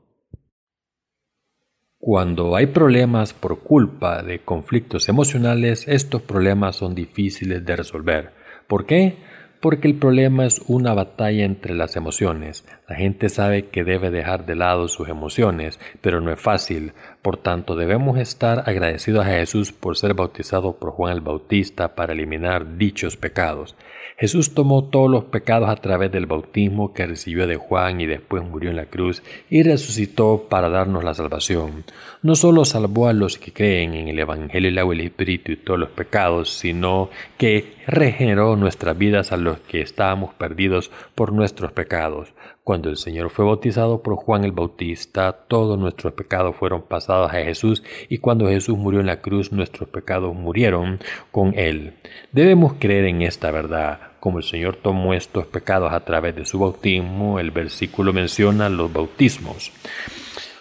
Cuando 1.99 2.55
hay 2.55 2.65
problemas 2.65 3.33
por 3.33 3.59
culpa 3.59 4.23
de 4.23 4.39
conflictos 4.39 5.07
emocionales, 5.07 5.87
estos 5.87 6.23
problemas 6.23 6.77
son 6.77 6.95
difíciles 6.95 7.63
de 7.63 7.75
resolver. 7.75 8.33
¿Por 8.67 8.87
qué? 8.87 9.19
Porque 9.59 9.87
el 9.87 9.95
problema 9.95 10.45
es 10.45 10.61
una 10.67 10.93
batalla 10.93 11.43
entre 11.43 11.73
las 11.73 11.95
emociones. 11.95 12.65
La 12.87 12.95
gente 12.95 13.29
sabe 13.29 13.67
que 13.67 13.83
debe 13.83 14.11
dejar 14.11 14.45
de 14.45 14.55
lado 14.55 14.87
sus 14.87 15.09
emociones, 15.09 15.79
pero 16.01 16.21
no 16.21 16.31
es 16.31 16.39
fácil. 16.39 16.93
Por 17.21 17.37
tanto, 17.37 17.75
debemos 17.75 18.17
estar 18.17 18.69
agradecidos 18.69 19.25
a 19.25 19.29
Jesús 19.29 19.71
por 19.71 19.97
ser 19.97 20.13
bautizado 20.13 20.77
por 20.77 20.91
Juan 20.91 21.13
el 21.13 21.21
Bautista 21.21 21.95
para 21.95 22.13
eliminar 22.13 22.77
dichos 22.77 23.17
pecados. 23.17 23.75
Jesús 24.17 24.54
tomó 24.54 24.86
todos 24.86 25.12
los 25.12 25.25
pecados 25.25 25.69
a 25.69 25.75
través 25.75 26.10
del 26.10 26.25
bautismo 26.25 26.93
que 26.93 27.06
recibió 27.06 27.47
de 27.47 27.58
Juan 27.58 27.99
y 27.99 28.06
después 28.06 28.43
murió 28.43 28.69
en 28.69 28.78
la 28.78 28.86
cruz 28.86 29.21
y 29.49 29.62
resucitó 29.62 30.47
para 30.49 30.69
darnos 30.69 31.04
la 31.04 31.13
salvación. 31.13 31.84
No 32.21 32.36
solo 32.36 32.63
salvó 32.63 33.10
a 33.10 33.13
los 33.13 33.38
que 33.38 33.51
creen 33.51 33.93
en 33.93 34.08
el 34.08 34.17
Evangelio, 34.17 34.69
el 34.69 34.78
agua 34.78 34.93
el 34.93 35.01
Espíritu 35.01 35.51
y 35.51 35.58
todos 35.58 35.80
los 35.80 35.89
pecados, 35.89 36.49
sino 36.49 37.10
que 37.38 37.73
regeneró 37.88 38.56
nuestras 38.56 38.97
vidas 38.97 39.34
a 39.34 39.38
los 39.38 39.60
que 39.60 39.82
estábamos 39.82 40.34
perdidos 40.34 40.91
por 41.13 41.34
nuestros 41.34 41.73
pecados. 41.73 42.30
Cuando 42.65 42.89
el 42.89 42.97
Señor 42.97 43.30
fue 43.30 43.45
bautizado 43.45 44.01
por 44.01 44.15
Juan 44.15 44.43
el 44.43 44.51
Bautista, 44.51 45.32
todos 45.34 45.78
nuestros 45.78 46.13
pecados 46.13 46.56
fueron 46.56 46.82
pasados 46.82 47.32
a 47.32 47.43
Jesús 47.43 47.84
y 48.10 48.17
cuando 48.17 48.47
Jesús 48.47 48.75
murió 48.75 49.01
en 49.01 49.06
la 49.06 49.21
cruz, 49.21 49.51
nuestros 49.51 49.88
pecados 49.88 50.34
murieron 50.34 50.97
con 51.32 51.54
Él. 51.56 51.93
Debemos 52.32 52.73
creer 52.80 53.06
en 53.06 53.21
esta 53.21 53.51
verdad. 53.51 53.99
Como 54.19 54.39
el 54.39 54.43
Señor 54.43 54.78
tomó 54.78 55.13
estos 55.13 55.45
pecados 55.45 55.93
a 55.93 55.99
través 56.06 56.36
de 56.36 56.45
su 56.45 56.58
bautismo, 56.58 57.39
el 57.39 57.51
versículo 57.51 58.13
menciona 58.13 58.67
los 58.67 58.91
bautismos. 58.91 59.71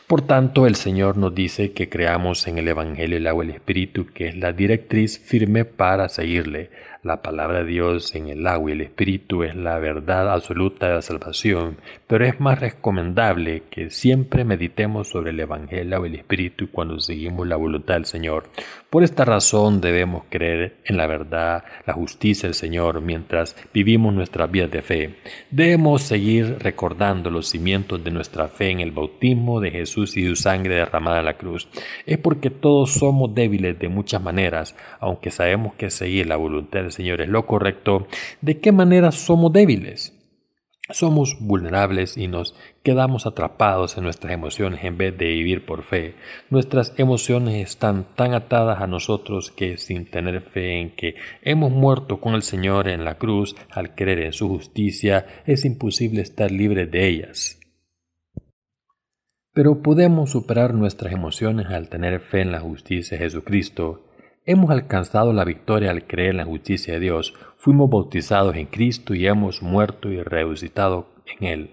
Por 0.07 0.21
tanto, 0.21 0.67
el 0.67 0.75
Señor 0.75 1.17
nos 1.17 1.35
dice 1.35 1.73
que 1.73 1.89
creamos 1.89 2.47
en 2.47 2.59
el 2.59 2.69
Evangelio 2.69 3.17
el 3.17 3.27
agua 3.27 3.47
y 3.47 3.49
el 3.49 3.55
Espíritu, 3.55 4.09
que 4.13 4.29
es 4.29 4.37
la 4.37 4.53
directriz 4.53 5.19
firme 5.19 5.65
para 5.65 6.11
seguirle. 6.11 6.69
La 7.05 7.21
palabra 7.21 7.59
de 7.59 7.67
Dios 7.67 8.15
en 8.15 8.29
el 8.29 8.47
agua 8.47 8.71
y 8.71 8.73
el 8.73 8.81
Espíritu 8.81 9.43
es 9.43 9.55
la 9.55 9.79
verdad 9.79 10.33
absoluta 10.33 10.89
de 10.89 10.95
la 10.95 11.03
salvación, 11.03 11.77
pero 12.15 12.27
es 12.27 12.39
más 12.39 12.61
recomendable 12.61 13.65
que 13.69 13.91
siempre 13.91 14.45
meditemos 14.45 15.09
sobre 15.09 15.31
el 15.31 15.41
Evangelio 15.41 16.05
el 16.05 16.15
Espíritu 16.15 16.71
cuando 16.71 17.01
seguimos 17.01 17.45
la 17.49 17.57
voluntad 17.57 17.95
del 17.95 18.05
Señor. 18.05 18.51
Por 18.89 19.03
esta 19.03 19.25
razón 19.25 19.81
debemos 19.81 20.23
creer 20.31 20.77
en 20.85 20.97
la 20.97 21.09
verdad, 21.09 21.65
la 21.85 21.93
justicia 21.93 22.47
del 22.49 22.55
Señor 22.55 23.01
mientras 23.01 23.57
vivimos 23.75 24.15
nuestras 24.15 24.49
vidas 24.49 24.71
de 24.71 24.83
fe. 24.83 25.17
Debemos 25.51 26.03
seguir 26.03 26.59
recordando 26.61 27.31
los 27.31 27.49
cimientos 27.49 28.05
de 28.05 28.13
nuestra 28.13 28.47
fe 28.47 28.71
en 28.71 28.79
el 28.79 28.93
bautismo 28.93 29.59
de 29.59 29.73
Jesús 29.73 30.17
y 30.17 30.25
su 30.25 30.37
sangre 30.37 30.77
derramada 30.77 31.19
en 31.19 31.25
la 31.25 31.37
cruz. 31.37 31.69
Es 32.07 32.19
porque 32.19 32.51
todos 32.51 32.93
somos 32.93 33.35
débiles 33.35 33.77
de 33.81 33.89
muchas 33.89 34.23
maneras, 34.23 34.77
aunque 35.01 35.33
sabemos 35.33 35.75
que 35.75 35.91
seguir 35.91 36.29
la 36.29 36.37
voluntad 36.37 36.83
del 36.83 36.93
Señor 36.93 37.23
es 37.23 37.29
lo 37.29 37.45
correcto, 37.45 38.07
¿de 38.41 38.61
qué 38.61 38.71
manera 38.71 39.11
somos 39.11 39.53
débiles? 39.53 40.14
Somos 40.91 41.39
vulnerables 41.41 42.19
y 42.19 42.29
nos 42.29 42.55
quedamos 42.83 43.25
atrapados 43.25 43.97
en 43.97 44.05
nuestras 44.05 44.35
emociones 44.35 44.85
en 44.85 44.99
vez 44.99 45.17
de 45.17 45.29
vivir 45.29 45.65
por 45.65 45.83
fe. 45.83 46.15
Nuestras 46.51 46.93
emociones 46.99 47.67
están 47.67 48.05
tan 48.15 48.35
atadas 48.35 48.83
a 48.83 48.87
nosotros 48.87 49.51
que 49.51 49.79
sin 49.79 50.05
tener 50.05 50.43
fe 50.43 50.83
en 50.83 50.95
que 50.95 51.15
hemos 51.41 51.73
muerto 51.73 52.21
con 52.21 52.35
el 52.35 52.43
Señor 52.43 52.89
en 52.89 53.03
la 53.03 53.17
cruz 53.17 53.57
al 53.71 53.95
creer 53.95 54.21
en 54.21 54.35
su 54.35 54.47
justicia, 54.49 55.25
es 55.47 55.65
imposible 55.65 56.21
estar 56.21 56.51
libres 56.51 56.91
de 56.91 57.09
ellas. 57.09 57.59
Pero 59.55 59.81
podemos 59.81 60.33
superar 60.33 60.75
nuestras 60.75 61.15
emociones 61.15 61.69
al 61.69 61.89
tener 61.89 62.21
fe 62.21 62.43
en 62.43 62.53
la 62.53 62.61
justicia 62.61 63.17
de 63.17 63.25
Jesucristo 63.25 64.04
Hemos 64.47 64.71
alcanzado 64.71 65.33
la 65.33 65.47
victoria 65.47 65.91
al 65.91 66.07
creer 66.07 66.33
en 66.33 66.37
la 66.37 66.45
justicia 66.45 66.93
de 66.93 67.01
Dios, 67.01 67.33
fuimos 67.57 67.89
bautizados 67.89 68.55
en 68.57 68.67
Cristo 68.67 69.15
y 69.15 69.27
hemos 69.27 69.63
muerto 69.63 70.11
y 70.11 70.23
resucitado 70.23 71.07
en 71.25 71.47
Él. 71.47 71.71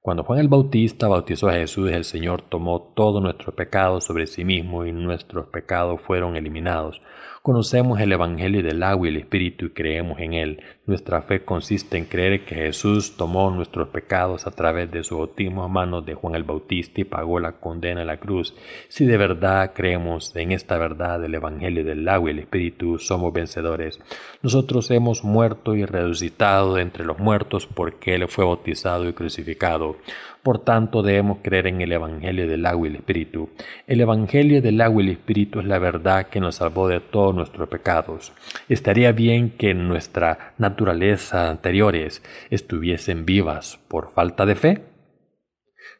Cuando 0.00 0.22
Juan 0.22 0.38
el 0.38 0.46
Bautista 0.46 1.08
bautizó 1.08 1.48
a 1.48 1.54
Jesús, 1.54 1.90
el 1.90 2.04
Señor 2.04 2.42
tomó 2.42 2.92
todo 2.94 3.20
nuestro 3.20 3.52
pecado 3.52 4.00
sobre 4.00 4.28
sí 4.28 4.44
mismo 4.44 4.86
y 4.86 4.92
nuestros 4.92 5.48
pecados 5.48 6.00
fueron 6.00 6.36
eliminados. 6.36 7.02
Conocemos 7.48 7.98
el 7.98 8.12
Evangelio 8.12 8.62
del 8.62 8.82
agua 8.82 9.06
y 9.06 9.10
el 9.10 9.16
Espíritu 9.16 9.64
y 9.64 9.70
creemos 9.70 10.20
en 10.20 10.34
él. 10.34 10.60
Nuestra 10.84 11.22
fe 11.22 11.46
consiste 11.46 11.96
en 11.96 12.04
creer 12.04 12.44
que 12.44 12.54
Jesús 12.54 13.16
tomó 13.16 13.50
nuestros 13.50 13.88
pecados 13.88 14.46
a 14.46 14.50
través 14.50 14.90
de 14.90 15.02
su 15.02 15.16
bautismo 15.16 15.64
a 15.64 15.68
manos 15.68 16.04
de 16.04 16.12
Juan 16.12 16.34
el 16.34 16.44
Bautista 16.44 17.00
y 17.00 17.04
pagó 17.04 17.40
la 17.40 17.52
condena 17.52 18.02
en 18.02 18.08
la 18.08 18.18
cruz. 18.18 18.54
Si 18.88 19.06
de 19.06 19.16
verdad 19.16 19.72
creemos 19.74 20.36
en 20.36 20.52
esta 20.52 20.76
verdad 20.76 21.20
del 21.20 21.36
Evangelio 21.36 21.84
del 21.84 22.06
agua 22.06 22.28
y 22.28 22.34
el 22.34 22.40
Espíritu, 22.40 22.98
somos 22.98 23.32
vencedores. 23.32 23.98
Nosotros 24.42 24.90
hemos 24.90 25.24
muerto 25.24 25.74
y 25.74 25.86
resucitado 25.86 26.76
entre 26.76 27.06
los 27.06 27.18
muertos 27.18 27.66
porque 27.66 28.14
Él 28.14 28.28
fue 28.28 28.44
bautizado 28.44 29.08
y 29.08 29.14
crucificado. 29.14 29.96
Por 30.42 30.64
tanto, 30.64 31.02
debemos 31.02 31.38
creer 31.42 31.66
en 31.66 31.80
el 31.80 31.92
Evangelio 31.92 32.48
del 32.48 32.64
agua 32.64 32.86
y 32.86 32.90
el 32.90 32.96
Espíritu. 32.96 33.50
El 33.86 34.00
Evangelio 34.00 34.62
del 34.62 34.80
agua 34.80 35.02
y 35.02 35.06
el 35.06 35.12
Espíritu 35.12 35.60
es 35.60 35.66
la 35.66 35.78
verdad 35.78 36.28
que 36.28 36.40
nos 36.40 36.56
salvó 36.56 36.88
de 36.88 37.00
todos 37.00 37.34
nuestros 37.34 37.68
pecados. 37.68 38.32
Estaría 38.68 39.12
bien 39.12 39.50
que 39.50 39.74
nuestra 39.74 40.54
naturaleza 40.58 41.50
anteriores 41.50 42.22
estuviesen 42.50 43.26
vivas 43.26 43.80
por 43.88 44.12
falta 44.12 44.46
de 44.46 44.54
fe. 44.54 44.82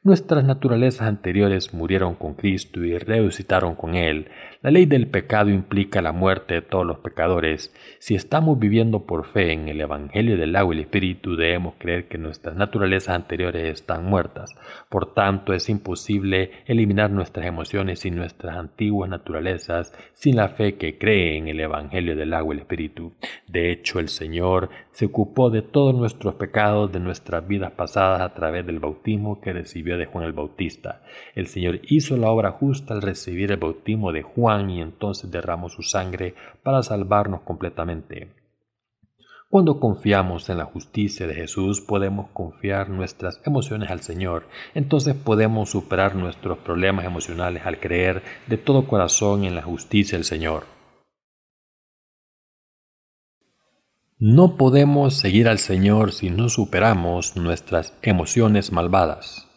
Nuestras 0.04 0.44
naturalezas 0.44 1.08
anteriores 1.08 1.74
murieron 1.74 2.14
con 2.14 2.34
Cristo 2.34 2.84
y 2.84 2.96
resucitaron 2.96 3.74
con 3.74 3.96
Él. 3.96 4.30
La 4.60 4.72
ley 4.72 4.86
del 4.86 5.06
pecado 5.06 5.50
implica 5.50 6.02
la 6.02 6.10
muerte 6.10 6.54
de 6.54 6.62
todos 6.62 6.84
los 6.84 6.98
pecadores. 6.98 7.72
Si 8.00 8.16
estamos 8.16 8.58
viviendo 8.58 9.06
por 9.06 9.24
fe 9.24 9.52
en 9.52 9.68
el 9.68 9.80
Evangelio 9.80 10.36
del 10.36 10.56
agua 10.56 10.74
y 10.74 10.78
el 10.78 10.82
Espíritu, 10.82 11.36
debemos 11.36 11.74
creer 11.78 12.08
que 12.08 12.18
nuestras 12.18 12.56
naturalezas 12.56 13.14
anteriores 13.14 13.72
están 13.72 14.06
muertas. 14.06 14.56
Por 14.88 15.14
tanto, 15.14 15.52
es 15.52 15.68
imposible 15.68 16.50
eliminar 16.66 17.08
nuestras 17.12 17.46
emociones 17.46 18.04
y 18.04 18.10
nuestras 18.10 18.56
antiguas 18.56 19.08
naturalezas 19.08 19.94
sin 20.12 20.34
la 20.34 20.48
fe 20.48 20.74
que 20.74 20.98
cree 20.98 21.36
en 21.36 21.46
el 21.46 21.60
Evangelio 21.60 22.16
del 22.16 22.34
agua 22.34 22.52
y 22.52 22.56
el 22.56 22.62
Espíritu. 22.62 23.12
De 23.46 23.70
hecho, 23.70 24.00
el 24.00 24.08
Señor 24.08 24.70
se 24.90 25.06
ocupó 25.06 25.50
de 25.50 25.62
todos 25.62 25.94
nuestros 25.94 26.34
pecados 26.34 26.90
de 26.90 26.98
nuestras 26.98 27.46
vidas 27.46 27.70
pasadas 27.70 28.22
a 28.22 28.34
través 28.34 28.66
del 28.66 28.80
bautismo 28.80 29.40
que 29.40 29.52
recibió 29.52 29.96
de 29.96 30.06
Juan 30.06 30.24
el 30.24 30.32
Bautista. 30.32 31.02
El 31.36 31.46
Señor 31.46 31.78
hizo 31.84 32.16
la 32.16 32.32
obra 32.32 32.50
justa 32.50 32.94
al 32.94 33.02
recibir 33.02 33.52
el 33.52 33.58
bautismo 33.58 34.10
de 34.10 34.22
Juan 34.22 34.47
y 34.70 34.80
entonces 34.80 35.30
derramó 35.30 35.68
su 35.68 35.82
sangre 35.82 36.34
para 36.62 36.82
salvarnos 36.82 37.42
completamente. 37.42 38.28
Cuando 39.50 39.80
confiamos 39.80 40.48
en 40.50 40.58
la 40.58 40.66
justicia 40.66 41.26
de 41.26 41.34
Jesús, 41.34 41.80
podemos 41.80 42.28
confiar 42.32 42.90
nuestras 42.90 43.40
emociones 43.46 43.90
al 43.90 44.00
Señor. 44.00 44.46
Entonces 44.74 45.14
podemos 45.14 45.70
superar 45.70 46.14
nuestros 46.16 46.58
problemas 46.58 47.06
emocionales 47.06 47.64
al 47.64 47.80
creer 47.80 48.22
de 48.46 48.58
todo 48.58 48.86
corazón 48.86 49.44
en 49.44 49.54
la 49.54 49.62
justicia 49.62 50.18
del 50.18 50.24
Señor. 50.24 50.64
No 54.18 54.56
podemos 54.56 55.14
seguir 55.14 55.48
al 55.48 55.58
Señor 55.58 56.12
si 56.12 56.28
no 56.28 56.48
superamos 56.48 57.36
nuestras 57.36 57.94
emociones 58.02 58.72
malvadas. 58.72 59.47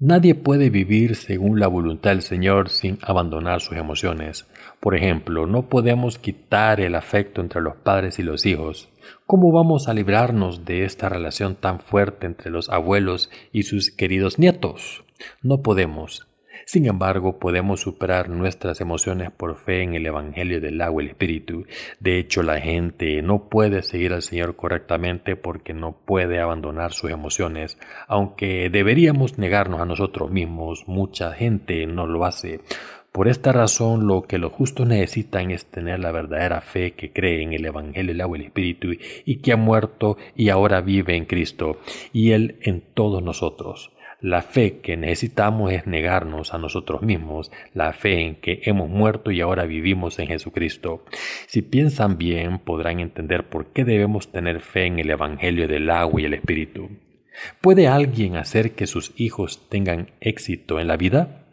Nadie 0.00 0.36
puede 0.36 0.70
vivir 0.70 1.16
según 1.16 1.58
la 1.58 1.66
voluntad 1.66 2.10
del 2.10 2.22
Señor 2.22 2.68
sin 2.68 3.00
abandonar 3.02 3.60
sus 3.60 3.76
emociones. 3.76 4.46
Por 4.78 4.94
ejemplo, 4.94 5.48
no 5.48 5.68
podemos 5.68 6.18
quitar 6.18 6.78
el 6.80 6.94
afecto 6.94 7.40
entre 7.40 7.60
los 7.60 7.74
padres 7.78 8.20
y 8.20 8.22
los 8.22 8.46
hijos. 8.46 8.88
¿Cómo 9.26 9.50
vamos 9.50 9.88
a 9.88 9.94
librarnos 9.94 10.64
de 10.64 10.84
esta 10.84 11.08
relación 11.08 11.56
tan 11.56 11.80
fuerte 11.80 12.26
entre 12.26 12.52
los 12.52 12.68
abuelos 12.68 13.28
y 13.50 13.64
sus 13.64 13.90
queridos 13.90 14.38
nietos? 14.38 15.02
No 15.42 15.62
podemos. 15.62 16.27
Sin 16.68 16.84
embargo, 16.84 17.38
podemos 17.38 17.80
superar 17.80 18.28
nuestras 18.28 18.82
emociones 18.82 19.30
por 19.30 19.56
fe 19.56 19.80
en 19.80 19.94
el 19.94 20.04
Evangelio 20.04 20.60
del 20.60 20.82
agua 20.82 21.02
y 21.02 21.06
el 21.06 21.12
Espíritu. 21.12 21.64
De 21.98 22.18
hecho, 22.18 22.42
la 22.42 22.60
gente 22.60 23.22
no 23.22 23.48
puede 23.48 23.82
seguir 23.82 24.12
al 24.12 24.20
Señor 24.20 24.54
correctamente 24.54 25.34
porque 25.34 25.72
no 25.72 25.92
puede 25.92 26.40
abandonar 26.40 26.92
sus 26.92 27.10
emociones. 27.10 27.78
Aunque 28.06 28.68
deberíamos 28.68 29.38
negarnos 29.38 29.80
a 29.80 29.86
nosotros 29.86 30.30
mismos, 30.30 30.86
mucha 30.86 31.32
gente 31.32 31.86
no 31.86 32.06
lo 32.06 32.26
hace. 32.26 32.60
Por 33.12 33.28
esta 33.28 33.50
razón, 33.52 34.06
lo 34.06 34.24
que 34.24 34.36
los 34.36 34.52
justos 34.52 34.86
necesitan 34.86 35.50
es 35.50 35.64
tener 35.64 36.00
la 36.00 36.12
verdadera 36.12 36.60
fe 36.60 36.90
que 36.92 37.14
cree 37.14 37.42
en 37.42 37.54
el 37.54 37.64
Evangelio 37.64 38.12
del 38.12 38.20
agua 38.20 38.36
y 38.36 38.40
el 38.42 38.46
Espíritu 38.48 38.88
y 39.24 39.36
que 39.36 39.52
ha 39.52 39.56
muerto 39.56 40.18
y 40.36 40.50
ahora 40.50 40.82
vive 40.82 41.16
en 41.16 41.24
Cristo 41.24 41.78
y 42.12 42.32
Él 42.32 42.58
en 42.60 42.82
todos 42.92 43.22
nosotros. 43.22 43.90
La 44.20 44.42
fe 44.42 44.80
que 44.80 44.96
necesitamos 44.96 45.72
es 45.72 45.86
negarnos 45.86 46.52
a 46.52 46.58
nosotros 46.58 47.02
mismos, 47.02 47.52
la 47.72 47.92
fe 47.92 48.20
en 48.20 48.34
que 48.34 48.62
hemos 48.64 48.88
muerto 48.88 49.30
y 49.30 49.40
ahora 49.40 49.64
vivimos 49.64 50.18
en 50.18 50.26
Jesucristo. 50.26 51.04
Si 51.46 51.62
piensan 51.62 52.18
bien, 52.18 52.58
podrán 52.58 52.98
entender 52.98 53.48
por 53.48 53.72
qué 53.72 53.84
debemos 53.84 54.32
tener 54.32 54.60
fe 54.60 54.86
en 54.86 54.98
el 54.98 55.10
Evangelio 55.10 55.68
del 55.68 55.88
agua 55.88 56.20
y 56.20 56.24
el 56.24 56.34
Espíritu. 56.34 56.90
¿Puede 57.60 57.86
alguien 57.86 58.36
hacer 58.36 58.72
que 58.72 58.88
sus 58.88 59.12
hijos 59.16 59.68
tengan 59.68 60.10
éxito 60.20 60.80
en 60.80 60.88
la 60.88 60.96
vida? 60.96 61.44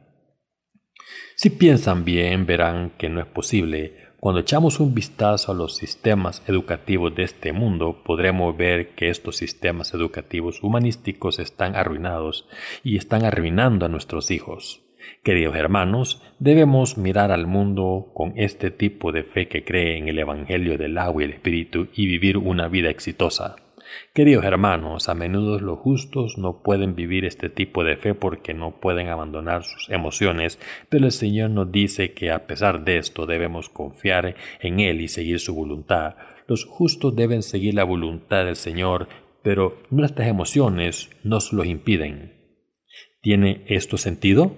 Si 1.36 1.52
piensan 1.52 2.04
bien, 2.04 2.48
verán 2.48 2.94
que 2.98 3.10
no 3.10 3.20
es 3.20 3.28
posible, 3.28 4.05
cuando 4.26 4.42
echamos 4.42 4.80
un 4.80 4.96
vistazo 4.96 5.52
a 5.52 5.56
los 5.56 5.76
sistemas 5.76 6.42
educativos 6.48 7.14
de 7.14 7.22
este 7.22 7.54
mundo, 7.54 8.02
podremos 8.04 8.58
ver 8.58 8.96
que 8.96 9.12
estos 9.12 9.38
sistemas 9.38 9.94
educativos 9.94 10.64
humanísticos 10.64 11.38
están 11.38 11.76
arruinados 11.76 12.48
y 12.84 12.98
están 12.98 13.24
arruinando 13.24 13.86
a 13.86 13.90
nuestros 13.90 14.32
hijos. 14.32 14.82
Queridos 15.22 15.56
hermanos, 15.56 16.24
debemos 16.40 16.98
mirar 16.98 17.32
al 17.32 17.46
mundo 17.46 18.08
con 18.16 18.34
este 18.36 18.72
tipo 18.72 19.12
de 19.12 19.26
fe 19.26 19.48
que 19.48 19.64
cree 19.64 20.00
en 20.00 20.08
el 20.08 20.18
Evangelio 20.18 20.80
del 20.80 20.98
agua 20.98 21.22
y 21.22 21.26
el 21.26 21.34
Espíritu 21.34 21.90
y 21.94 22.08
vivir 22.08 22.40
una 22.40 22.68
vida 22.68 22.90
exitosa. 22.90 23.58
Queridos 24.14 24.46
hermanos, 24.46 25.10
a 25.10 25.14
menudo 25.14 25.60
los 25.60 25.80
justos 25.80 26.38
no 26.38 26.62
pueden 26.64 26.96
vivir 26.96 27.26
este 27.26 27.50
tipo 27.50 27.84
de 27.84 27.98
fe 27.98 28.14
porque 28.14 28.54
no 28.54 28.80
pueden 28.80 29.10
abandonar 29.10 29.64
sus 29.64 29.90
emociones, 29.90 30.60
pero 30.90 31.06
el 31.06 31.12
Señor 31.12 31.52
nos 31.52 31.72
dice 31.72 32.14
que 32.14 32.32
a 32.32 32.48
pesar 32.48 32.84
de 32.84 32.98
esto 32.98 33.26
debemos 33.26 33.70
confiar 33.70 34.36
en 34.60 34.80
Él 34.80 35.02
y 35.02 35.08
seguir 35.08 35.40
su 35.40 35.54
voluntad. 35.54 36.16
Los 36.48 36.66
justos 36.66 37.16
deben 37.16 37.44
seguir 37.44 37.74
la 37.74 37.84
voluntad 37.84 38.46
del 38.46 38.56
Señor, 38.56 39.08
pero 39.42 39.82
nuestras 39.90 40.28
emociones 40.28 41.10
nos 41.24 41.54
lo 41.54 41.64
impiden. 41.64 42.34
¿Tiene 43.22 43.64
esto 43.68 43.98
sentido? 43.98 44.56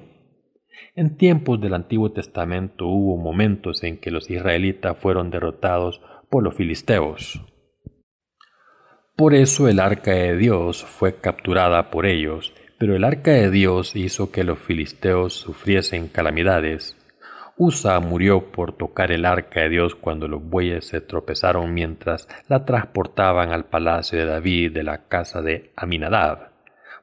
En 0.96 1.16
tiempos 1.16 1.62
del 1.62 1.74
Antiguo 1.74 2.12
Testamento 2.12 2.88
hubo 2.88 3.18
momentos 3.18 3.84
en 3.84 3.98
que 3.98 4.12
los 4.12 4.30
israelitas 4.30 4.98
fueron 4.98 5.30
derrotados 5.30 6.02
por 6.30 6.44
los 6.44 6.56
filisteos. 6.56 7.42
Por 9.18 9.34
eso 9.34 9.68
el 9.68 9.80
arca 9.80 10.12
de 10.12 10.38
Dios 10.38 10.86
fue 10.86 11.16
capturada 11.16 11.90
por 11.90 12.06
ellos, 12.06 12.54
pero 12.78 12.96
el 12.96 13.04
arca 13.04 13.32
de 13.32 13.50
Dios 13.50 13.96
hizo 13.96 14.30
que 14.32 14.44
los 14.44 14.60
filisteos 14.60 15.34
sufriesen 15.34 16.08
calamidades. 16.08 16.96
Usa 17.58 18.00
murió 18.00 18.52
por 18.52 18.74
tocar 18.74 19.12
el 19.12 19.26
arca 19.26 19.62
de 19.62 19.70
Dios 19.70 19.96
cuando 19.96 20.28
los 20.28 20.44
bueyes 20.48 20.86
se 20.86 21.02
tropezaron 21.02 21.74
mientras 21.74 22.28
la 22.48 22.64
transportaban 22.64 23.52
al 23.54 23.66
palacio 23.66 24.20
de 24.20 24.26
David 24.26 24.74
de 24.74 24.84
la 24.84 25.08
casa 25.08 25.42
de 25.42 25.72
Aminadab. 25.76 26.52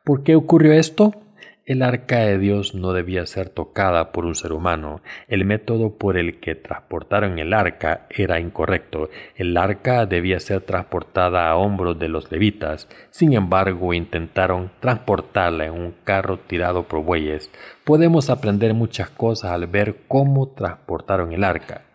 ¿Por 0.05 0.22
qué 0.22 0.37
ocurrió 0.37 0.72
esto? 0.72 1.24
El 1.66 1.83
arca 1.83 2.18
de 2.18 2.37
Dios 2.37 2.74
no 2.74 2.92
debía 2.92 3.24
ser 3.24 3.48
tocada 3.48 4.12
por 4.12 4.27
un 4.27 4.35
ser 4.35 4.53
humano. 4.53 5.00
El 5.29 5.46
método 5.46 5.96
por 5.96 6.18
el 6.18 6.38
que 6.38 6.55
transportaron 6.55 7.38
el 7.38 7.55
arca 7.55 8.07
era 8.11 8.38
incorrecto. 8.38 9.09
El 9.35 9.57
arca 9.57 10.05
debía 10.05 10.40
ser 10.40 10.61
transportada 10.61 11.48
a 11.48 11.57
hombros 11.57 11.98
de 11.98 12.09
los 12.09 12.31
levitas. 12.31 12.87
Sin 13.11 13.33
embargo, 13.33 13.94
intentaron 13.94 14.72
transportarla 14.81 15.64
en 15.64 15.72
un 15.72 15.94
carro 16.05 16.38
tirado 16.38 16.83
por 16.83 17.03
bueyes. 17.03 17.50
Podemos 17.85 18.29
aprender 18.29 18.74
muchas 18.74 19.09
cosas 19.09 19.53
al 19.53 19.66
ver 19.66 20.03
cómo 20.07 20.48
transportaron 20.48 21.33
el 21.33 21.44
arca. 21.44 21.93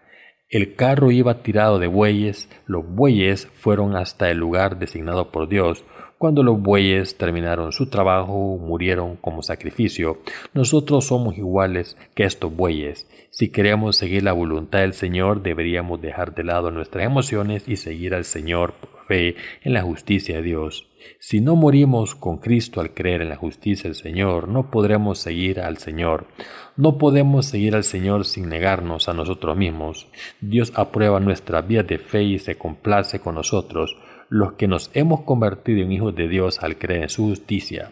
El 0.50 0.74
carro 0.74 1.12
iba 1.12 1.44
tirado 1.44 1.78
de 1.78 1.86
bueyes, 1.86 2.50
los 2.66 2.84
bueyes 2.84 3.48
fueron 3.54 3.96
hasta 3.96 4.32
el 4.32 4.40
lugar 4.40 4.80
designado 4.80 5.32
por 5.32 5.48
Dios, 5.48 5.86
cuando 6.18 6.42
los 6.42 6.60
bueyes 6.60 7.18
terminaron 7.18 7.72
su 7.72 7.88
trabajo, 7.88 8.58
murieron 8.58 9.16
como 9.16 9.44
sacrificio. 9.44 10.18
Nosotros 10.56 11.06
somos 11.06 11.38
iguales 11.38 11.98
que 12.16 12.24
estos 12.24 12.54
bueyes. 12.54 13.08
Si 13.30 13.52
queremos 13.52 13.96
seguir 13.96 14.24
la 14.24 14.34
voluntad 14.34 14.80
del 14.80 14.94
Señor, 14.94 15.44
deberíamos 15.44 16.02
dejar 16.02 16.34
de 16.34 16.44
lado 16.44 16.72
nuestras 16.72 17.06
emociones 17.06 17.68
y 17.68 17.76
seguir 17.76 18.16
al 18.16 18.26
Señor 18.26 18.74
por 18.74 19.06
fe 19.06 19.36
en 19.62 19.74
la 19.74 19.84
justicia 19.84 20.38
de 20.38 20.42
Dios. 20.42 20.89
Si 21.20 21.42
no 21.42 21.56
morimos 21.56 22.16
con 22.16 22.38
Cristo 22.38 22.82
al 22.82 22.94
creer 22.94 23.22
en 23.22 23.30
la 23.30 23.36
justicia 23.36 23.84
del 23.84 23.96
Señor, 23.96 24.48
no 24.48 24.70
podremos 24.72 25.20
seguir 25.20 25.60
al 25.60 25.78
Señor. 25.78 26.28
No 26.78 26.98
podemos 26.98 27.46
seguir 27.46 27.76
al 27.76 27.84
Señor 27.84 28.26
sin 28.26 28.50
negarnos 28.50 29.10
a 29.10 29.14
nosotros 29.14 29.58
mismos. 29.58 30.08
Dios 30.42 30.72
aprueba 30.76 31.20
nuestra 31.20 31.62
vida 31.62 31.84
de 31.84 31.98
fe 31.98 32.24
y 32.24 32.40
se 32.40 32.56
complace 32.56 33.20
con 33.20 33.36
nosotros 33.36 33.98
los 34.30 34.54
que 34.54 34.68
nos 34.68 34.92
hemos 34.94 35.22
convertido 35.22 35.82
en 35.82 35.92
hijos 35.92 36.16
de 36.16 36.28
Dios 36.28 36.60
al 36.62 36.78
creer 36.78 37.04
en 37.04 37.10
su 37.10 37.24
justicia. 37.24 37.90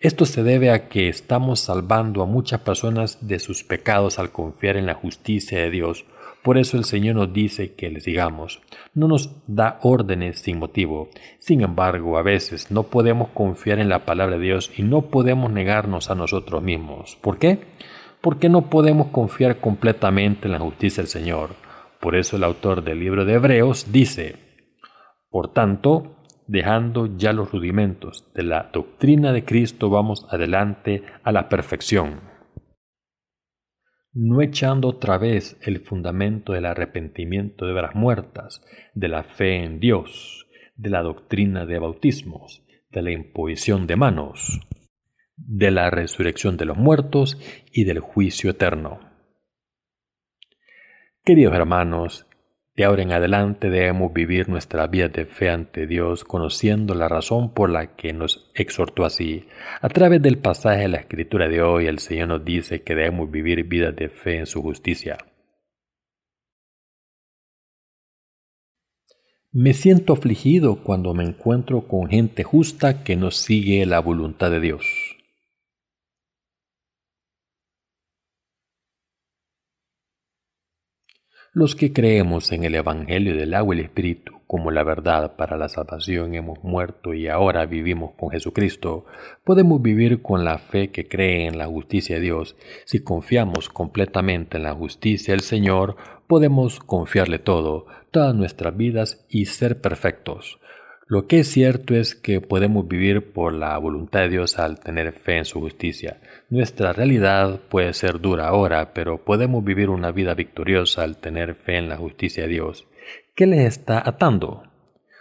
Esto 0.00 0.26
se 0.26 0.42
debe 0.42 0.70
a 0.70 0.88
que 0.88 1.08
estamos 1.08 1.60
salvando 1.60 2.22
a 2.22 2.26
muchas 2.26 2.60
personas 2.60 3.26
de 3.26 3.38
sus 3.38 3.64
pecados 3.64 4.18
al 4.18 4.30
confiar 4.30 4.76
en 4.76 4.86
la 4.86 4.94
justicia 4.94 5.58
de 5.58 5.70
Dios. 5.70 6.04
Por 6.46 6.58
eso 6.58 6.76
el 6.76 6.84
Señor 6.84 7.16
nos 7.16 7.32
dice 7.32 7.74
que 7.74 7.90
les 7.90 8.04
digamos. 8.04 8.60
No 8.94 9.08
nos 9.08 9.34
da 9.48 9.80
órdenes 9.82 10.38
sin 10.38 10.60
motivo. 10.60 11.08
Sin 11.40 11.60
embargo, 11.60 12.18
a 12.18 12.22
veces 12.22 12.70
no 12.70 12.84
podemos 12.84 13.30
confiar 13.30 13.80
en 13.80 13.88
la 13.88 14.04
palabra 14.04 14.36
de 14.36 14.44
Dios 14.44 14.70
y 14.76 14.84
no 14.84 15.06
podemos 15.06 15.50
negarnos 15.50 16.08
a 16.08 16.14
nosotros 16.14 16.62
mismos. 16.62 17.18
¿Por 17.20 17.38
qué? 17.38 17.58
Porque 18.20 18.48
no 18.48 18.70
podemos 18.70 19.08
confiar 19.08 19.58
completamente 19.58 20.46
en 20.46 20.52
la 20.52 20.60
justicia 20.60 21.02
del 21.02 21.10
Señor. 21.10 21.50
Por 21.98 22.14
eso 22.14 22.36
el 22.36 22.44
autor 22.44 22.84
del 22.84 23.00
libro 23.00 23.24
de 23.24 23.34
Hebreos 23.34 23.90
dice, 23.90 24.36
por 25.28 25.52
tanto, 25.52 26.14
dejando 26.46 27.08
ya 27.16 27.32
los 27.32 27.50
rudimentos 27.50 28.32
de 28.36 28.44
la 28.44 28.70
doctrina 28.72 29.32
de 29.32 29.44
Cristo, 29.44 29.90
vamos 29.90 30.28
adelante 30.30 31.02
a 31.24 31.32
la 31.32 31.48
perfección, 31.48 32.20
no 34.18 34.40
echando 34.40 34.88
otra 34.88 35.18
vez 35.18 35.58
el 35.60 35.80
fundamento 35.80 36.54
del 36.54 36.64
arrepentimiento 36.64 37.66
de 37.66 37.72
obras 37.72 37.94
muertas, 37.94 38.64
de 38.94 39.08
la 39.08 39.24
fe 39.24 39.62
en 39.62 39.78
Dios, 39.78 40.46
de 40.74 40.88
la 40.88 41.02
doctrina 41.02 41.66
de 41.66 41.78
bautismos, 41.78 42.64
de 42.90 43.02
la 43.02 43.10
imposición 43.10 43.86
de 43.86 43.96
manos, 43.96 44.66
de 45.36 45.70
la 45.70 45.90
resurrección 45.90 46.56
de 46.56 46.64
los 46.64 46.78
muertos 46.78 47.38
y 47.70 47.84
del 47.84 48.00
juicio 48.00 48.48
eterno. 48.48 49.00
Queridos 51.22 51.54
hermanos, 51.54 52.26
de 52.76 52.84
ahora 52.84 53.02
en 53.02 53.12
adelante 53.12 53.70
debemos 53.70 54.12
vivir 54.12 54.50
nuestra 54.50 54.86
vida 54.86 55.08
de 55.08 55.24
fe 55.24 55.48
ante 55.48 55.86
Dios 55.86 56.24
conociendo 56.24 56.94
la 56.94 57.08
razón 57.08 57.54
por 57.54 57.70
la 57.70 57.96
que 57.96 58.12
nos 58.12 58.50
exhortó 58.54 59.06
así. 59.06 59.46
A 59.80 59.88
través 59.88 60.20
del 60.20 60.36
pasaje 60.36 60.82
de 60.82 60.88
la 60.88 60.98
escritura 60.98 61.48
de 61.48 61.62
hoy, 61.62 61.86
el 61.86 62.00
Señor 62.00 62.28
nos 62.28 62.44
dice 62.44 62.82
que 62.82 62.94
debemos 62.94 63.30
vivir 63.30 63.64
vidas 63.64 63.96
de 63.96 64.10
fe 64.10 64.38
en 64.38 64.46
su 64.46 64.60
justicia. 64.60 65.16
Me 69.52 69.72
siento 69.72 70.12
afligido 70.12 70.82
cuando 70.82 71.14
me 71.14 71.24
encuentro 71.24 71.88
con 71.88 72.08
gente 72.10 72.44
justa 72.44 73.02
que 73.02 73.16
no 73.16 73.30
sigue 73.30 73.86
la 73.86 74.00
voluntad 74.00 74.50
de 74.50 74.60
Dios. 74.60 75.15
Los 81.56 81.74
que 81.74 81.90
creemos 81.90 82.52
en 82.52 82.64
el 82.64 82.74
Evangelio 82.74 83.34
del 83.34 83.54
agua 83.54 83.74
y 83.74 83.78
el 83.78 83.86
Espíritu 83.86 84.36
como 84.46 84.70
la 84.70 84.84
verdad 84.84 85.36
para 85.36 85.56
la 85.56 85.70
salvación 85.70 86.34
hemos 86.34 86.62
muerto 86.62 87.14
y 87.14 87.28
ahora 87.28 87.64
vivimos 87.64 88.12
con 88.12 88.30
Jesucristo, 88.30 89.06
podemos 89.42 89.80
vivir 89.80 90.20
con 90.20 90.44
la 90.44 90.58
fe 90.58 90.90
que 90.90 91.08
cree 91.08 91.46
en 91.46 91.56
la 91.56 91.66
justicia 91.66 92.16
de 92.16 92.20
Dios. 92.20 92.56
Si 92.84 93.00
confiamos 93.00 93.70
completamente 93.70 94.58
en 94.58 94.64
la 94.64 94.74
justicia 94.74 95.32
del 95.32 95.40
Señor, 95.40 95.96
podemos 96.26 96.78
confiarle 96.78 97.38
todo, 97.38 97.86
todas 98.10 98.34
nuestras 98.34 98.76
vidas 98.76 99.24
y 99.30 99.46
ser 99.46 99.80
perfectos. 99.80 100.58
Lo 101.08 101.28
que 101.28 101.38
es 101.38 101.48
cierto 101.48 101.94
es 101.94 102.16
que 102.16 102.40
podemos 102.40 102.88
vivir 102.88 103.32
por 103.32 103.52
la 103.52 103.78
voluntad 103.78 104.22
de 104.22 104.30
Dios 104.30 104.58
al 104.58 104.80
tener 104.80 105.12
fe 105.12 105.38
en 105.38 105.44
su 105.44 105.60
justicia. 105.60 106.20
Nuestra 106.50 106.92
realidad 106.92 107.60
puede 107.68 107.92
ser 107.94 108.20
dura 108.20 108.48
ahora, 108.48 108.92
pero 108.92 109.24
podemos 109.24 109.62
vivir 109.62 109.88
una 109.88 110.10
vida 110.10 110.34
victoriosa 110.34 111.04
al 111.04 111.18
tener 111.18 111.54
fe 111.54 111.76
en 111.76 111.88
la 111.88 111.96
justicia 111.96 112.42
de 112.42 112.48
Dios. 112.48 112.88
¿Qué 113.36 113.46
les 113.46 113.60
está 113.60 114.02
atando? 114.04 114.64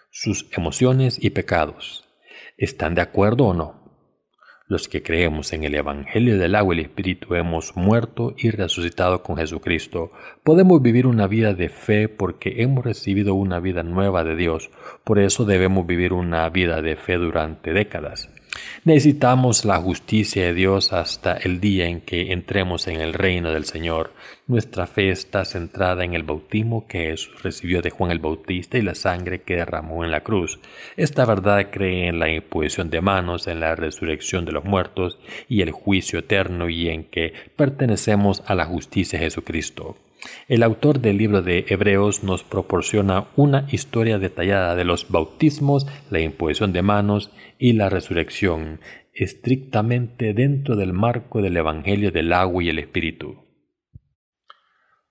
Sus 0.10 0.50
emociones 0.58 1.24
y 1.24 1.30
pecados. 1.30 2.10
¿Están 2.58 2.96
de 2.96 3.02
acuerdo 3.02 3.46
o 3.46 3.54
no? 3.54 3.85
Los 4.68 4.88
que 4.88 5.04
creemos 5.04 5.54
en 5.54 5.64
el 5.64 5.76
Evangelio 5.76 6.40
del 6.40 6.56
agua 6.56 6.74
y 6.74 6.80
el 6.80 6.86
Espíritu 6.86 7.36
hemos 7.36 7.76
muerto 7.76 8.34
y 8.36 8.50
resucitado 8.50 9.22
con 9.22 9.38
Jesucristo. 9.38 10.12
Podemos 10.42 10.82
vivir 10.82 11.06
una 11.06 11.28
vida 11.28 11.54
de 11.54 11.70
fe 11.70 12.10
porque 12.10 12.64
hemos 12.64 12.84
recibido 12.84 13.36
una 13.36 13.60
vida 13.60 13.84
nueva 13.84 14.24
de 14.24 14.36
Dios. 14.36 14.72
Por 15.04 15.20
eso 15.20 15.46
debemos 15.46 15.86
vivir 15.86 16.14
una 16.14 16.50
vida 16.50 16.82
de 16.82 16.96
fe 16.96 17.14
durante 17.14 17.74
décadas. 17.74 18.28
Necesitamos 18.84 19.66
la 19.66 19.78
justicia 19.78 20.46
de 20.46 20.54
Dios 20.54 20.94
hasta 20.94 21.34
el 21.34 21.60
día 21.60 21.88
en 21.88 22.02
que 22.02 22.32
entremos 22.32 22.88
en 22.88 23.02
el 23.02 23.14
reino 23.14 23.52
del 23.52 23.66
Señor. 23.66 24.14
Nuestra 24.48 24.86
fe 24.86 25.10
está 25.10 25.44
centrada 25.44 26.04
en 26.04 26.14
el 26.14 26.24
bautismo 26.24 26.88
que 26.88 27.08
Jesús 27.10 27.42
recibió 27.42 27.82
de 27.82 27.90
Juan 27.90 28.12
el 28.12 28.20
Bautista 28.20 28.78
y 28.78 28.84
la 28.84 28.94
sangre 28.94 29.42
que 29.42 29.56
derramó 29.56 30.06
en 30.06 30.12
la 30.12 30.22
cruz. 30.22 30.60
Esta 30.98 31.26
verdad 31.26 31.70
cree 31.72 32.08
en 32.08 32.20
la 32.20 32.32
imposición 32.32 32.90
de 32.90 33.02
manos, 33.02 33.48
en 33.48 33.60
la 33.60 33.76
resurrección 33.76 34.46
de 34.46 34.52
los 34.52 34.64
muertos 34.64 35.18
y 35.50 35.62
el 35.62 35.72
juicio 35.72 36.20
eterno 36.20 36.70
y 36.70 36.90
en 36.90 37.06
que 37.06 37.34
pertenecemos 37.56 38.44
a 38.46 38.56
la 38.56 38.66
justicia 38.66 39.18
de 39.18 39.26
Jesucristo. 39.26 39.98
El 40.48 40.64
autor 40.64 41.00
del 41.00 41.18
libro 41.18 41.42
de 41.42 41.66
Hebreos 41.68 42.24
nos 42.24 42.44
proporciona 42.44 43.28
una 43.36 43.68
historia 43.72 44.20
detallada 44.20 44.76
de 44.76 44.86
los 44.86 45.10
bautismos, 45.10 45.88
la 46.10 46.20
imposición 46.20 46.74
de 46.74 46.82
manos 46.82 47.32
y 47.58 47.74
la 47.74 47.90
resurrección, 47.90 48.80
estrictamente 49.14 50.34
dentro 50.34 50.76
del 50.76 50.94
marco 50.94 51.42
del 51.42 51.58
Evangelio 51.58 52.12
del 52.12 52.34
agua 52.34 52.64
y 52.64 52.70
el 52.70 52.80
Espíritu. 52.80 53.46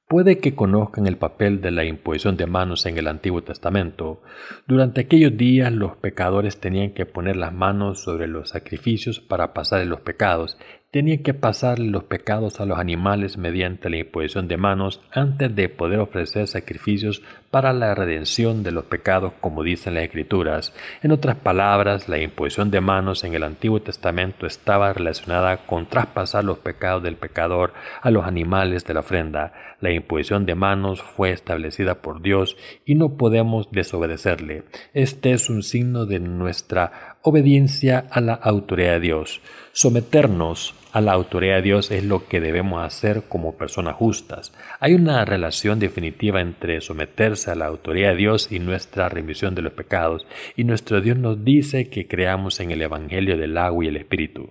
Puede 0.07 0.39
que 0.39 0.55
conozcan 0.55 1.07
el 1.07 1.17
papel 1.17 1.63
de 1.63 1.71
la 1.71 1.85
imposición 1.85 2.37
de 2.37 2.47
manos 2.47 2.85
en 2.85 2.99
el 2.99 3.09
Antiguo 3.09 3.43
Testamento. 3.43 4.23
Durante 4.67 5.01
aquellos 5.01 5.35
días 5.37 5.73
los 5.73 5.97
pecadores 5.97 6.61
tenían 6.61 6.93
que 6.93 7.07
poner 7.07 7.37
las 7.37 7.55
manos 7.55 8.05
sobre 8.05 8.29
los 8.29 8.51
sacrificios 8.51 9.21
para 9.21 9.55
pasar 9.55 9.85
los 9.87 10.03
pecados 10.03 10.59
tenía 10.95 11.25
que 11.25 11.35
pasar 11.35 11.81
los 11.81 12.05
pecados 12.05 12.61
a 12.61 12.67
los 12.67 12.79
animales 12.79 13.37
mediante 13.37 13.91
la 13.91 13.97
imposición 13.97 14.47
de 14.47 14.57
manos 14.57 15.01
antes 15.11 15.53
de 15.53 15.69
poder 15.69 15.99
ofrecer 15.99 16.47
sacrificios 16.47 17.21
para 17.51 17.73
la 17.73 17.97
redención 17.97 18.63
de 18.63 18.71
los 18.71 18.85
pecados 18.85 19.33
como 19.41 19.65
dicen 19.65 19.95
las 19.95 20.05
escrituras. 20.05 20.73
En 21.03 21.11
otras 21.11 21.35
palabras, 21.35 22.09
la 22.09 22.19
imposición 22.19 22.71
de 22.71 22.81
manos 22.81 23.25
en 23.25 23.35
el 23.35 23.43
Antiguo 23.43 23.83
Testamento 23.83 24.47
estaba 24.47 24.93
relacionada 24.93 25.67
con 25.67 25.89
traspasar 25.89 26.45
los 26.45 26.59
pecados 26.59 27.03
del 27.03 27.17
pecador 27.17 27.73
a 28.01 28.13
los 28.13 28.25
animales 28.25 28.85
de 28.85 28.95
la 28.95 29.01
ofrenda. 29.01 29.53
La 29.81 29.91
imposición 29.91 30.47
de 30.47 30.55
manos 30.55 31.03
fue 31.03 31.33
establecida 31.33 32.03
por 32.03 32.23
Dios 32.23 32.57
y 32.85 32.95
no 32.95 33.17
podemos 33.17 33.69
desobedecerle. 33.73 34.63
Este 34.93 35.33
es 35.33 35.51
un 35.51 35.65
signo 35.65 36.07
de 36.07 36.21
nuestra 36.21 37.14
obediencia 37.27 38.05
a 38.11 38.21
la 38.21 38.35
autoridad 38.35 38.93
de 38.93 39.01
Dios. 39.01 39.41
Someternos 39.73 40.75
a 40.93 41.01
la 41.01 41.13
autoridad 41.13 41.57
de 41.57 41.63
Dios 41.63 41.91
es 41.91 42.05
lo 42.05 42.29
que 42.29 42.39
debemos 42.39 42.85
hacer 42.85 43.23
como 43.31 43.57
personas 43.57 43.97
justas. 43.97 44.53
Hay 44.79 44.93
una 44.93 45.25
relación 45.25 45.81
definitiva 45.81 46.43
entre 46.43 46.83
someterse 46.83 47.51
a 47.51 47.55
la 47.55 47.65
autoridad 47.65 48.11
de 48.11 48.17
Dios 48.17 48.53
y 48.53 48.59
nuestra 48.59 49.09
remisión 49.09 49.55
de 49.55 49.63
los 49.63 49.73
pecados, 49.73 50.27
y 50.55 50.65
nuestro 50.65 51.01
Dios 51.01 51.17
nos 51.17 51.43
dice 51.43 51.89
que 51.89 52.07
creamos 52.07 52.61
en 52.61 52.71
el 52.71 52.83
Evangelio 52.83 53.39
del 53.39 53.57
agua 53.57 53.87
y 53.87 53.89
el 53.89 53.97
Espíritu. 53.97 54.51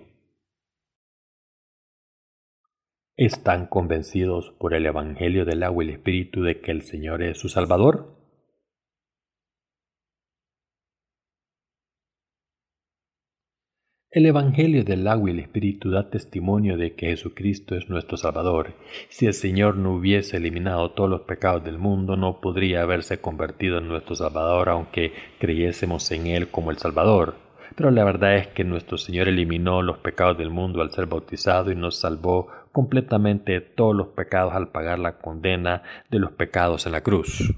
¿Están 3.16 3.66
convencidos 3.66 4.52
por 4.58 4.74
el 4.74 4.84
Evangelio 4.86 5.44
del 5.44 5.62
agua 5.62 5.84
y 5.84 5.88
el 5.90 5.94
Espíritu 5.94 6.42
de 6.42 6.60
que 6.60 6.72
el 6.72 6.82
Señor 6.82 7.22
es 7.22 7.38
su 7.38 7.48
Salvador? 7.48 8.23
El 14.14 14.26
Evangelio 14.26 14.84
del 14.84 15.08
agua 15.08 15.28
y 15.28 15.32
el 15.32 15.40
Espíritu 15.40 15.90
da 15.90 16.08
testimonio 16.08 16.76
de 16.76 16.94
que 16.94 17.08
Jesucristo 17.08 17.74
es 17.74 17.90
nuestro 17.90 18.16
Salvador. 18.16 18.74
Si 19.08 19.26
el 19.26 19.34
Señor 19.34 19.76
no 19.76 19.92
hubiese 19.92 20.36
eliminado 20.36 20.92
todos 20.92 21.10
los 21.10 21.22
pecados 21.22 21.64
del 21.64 21.78
mundo, 21.78 22.16
no 22.16 22.40
podría 22.40 22.82
haberse 22.82 23.18
convertido 23.18 23.78
en 23.78 23.88
nuestro 23.88 24.14
Salvador 24.14 24.68
aunque 24.68 25.12
creyésemos 25.40 26.08
en 26.12 26.28
Él 26.28 26.46
como 26.46 26.70
el 26.70 26.78
Salvador. 26.78 27.34
Pero 27.74 27.90
la 27.90 28.04
verdad 28.04 28.36
es 28.36 28.46
que 28.46 28.62
nuestro 28.62 28.98
Señor 28.98 29.26
eliminó 29.26 29.82
los 29.82 29.98
pecados 29.98 30.38
del 30.38 30.50
mundo 30.50 30.80
al 30.80 30.92
ser 30.92 31.06
bautizado 31.06 31.72
y 31.72 31.74
nos 31.74 31.96
salvó 31.96 32.46
completamente 32.70 33.50
de 33.50 33.62
todos 33.62 33.96
los 33.96 34.06
pecados 34.10 34.54
al 34.54 34.68
pagar 34.68 35.00
la 35.00 35.18
condena 35.18 35.82
de 36.08 36.20
los 36.20 36.30
pecados 36.30 36.86
en 36.86 36.92
la 36.92 37.00
cruz. 37.00 37.52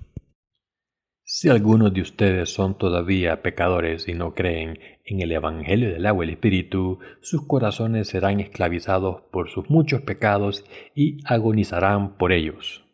Si 1.28 1.48
algunos 1.48 1.92
de 1.92 2.02
ustedes 2.02 2.54
son 2.54 2.78
todavía 2.78 3.42
pecadores 3.42 4.06
y 4.06 4.14
no 4.14 4.32
creen 4.32 4.78
en 5.04 5.20
el 5.20 5.32
Evangelio 5.32 5.90
del 5.90 6.06
agua 6.06 6.24
y 6.24 6.28
el 6.28 6.34
Espíritu, 6.34 7.00
sus 7.20 7.44
corazones 7.48 8.06
serán 8.06 8.38
esclavizados 8.38 9.22
por 9.32 9.50
sus 9.50 9.68
muchos 9.68 10.02
pecados 10.02 10.64
y 10.94 11.18
agonizarán 11.24 12.16
por 12.16 12.30
ellos. 12.30 12.84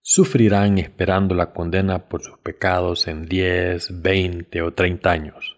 Sufrirán 0.00 0.78
esperando 0.78 1.36
la 1.36 1.52
condena 1.52 2.08
por 2.08 2.22
sus 2.22 2.38
pecados 2.38 3.06
en 3.06 3.26
10, 3.26 4.02
20 4.02 4.62
o 4.62 4.74
30 4.74 5.10
años. 5.12 5.53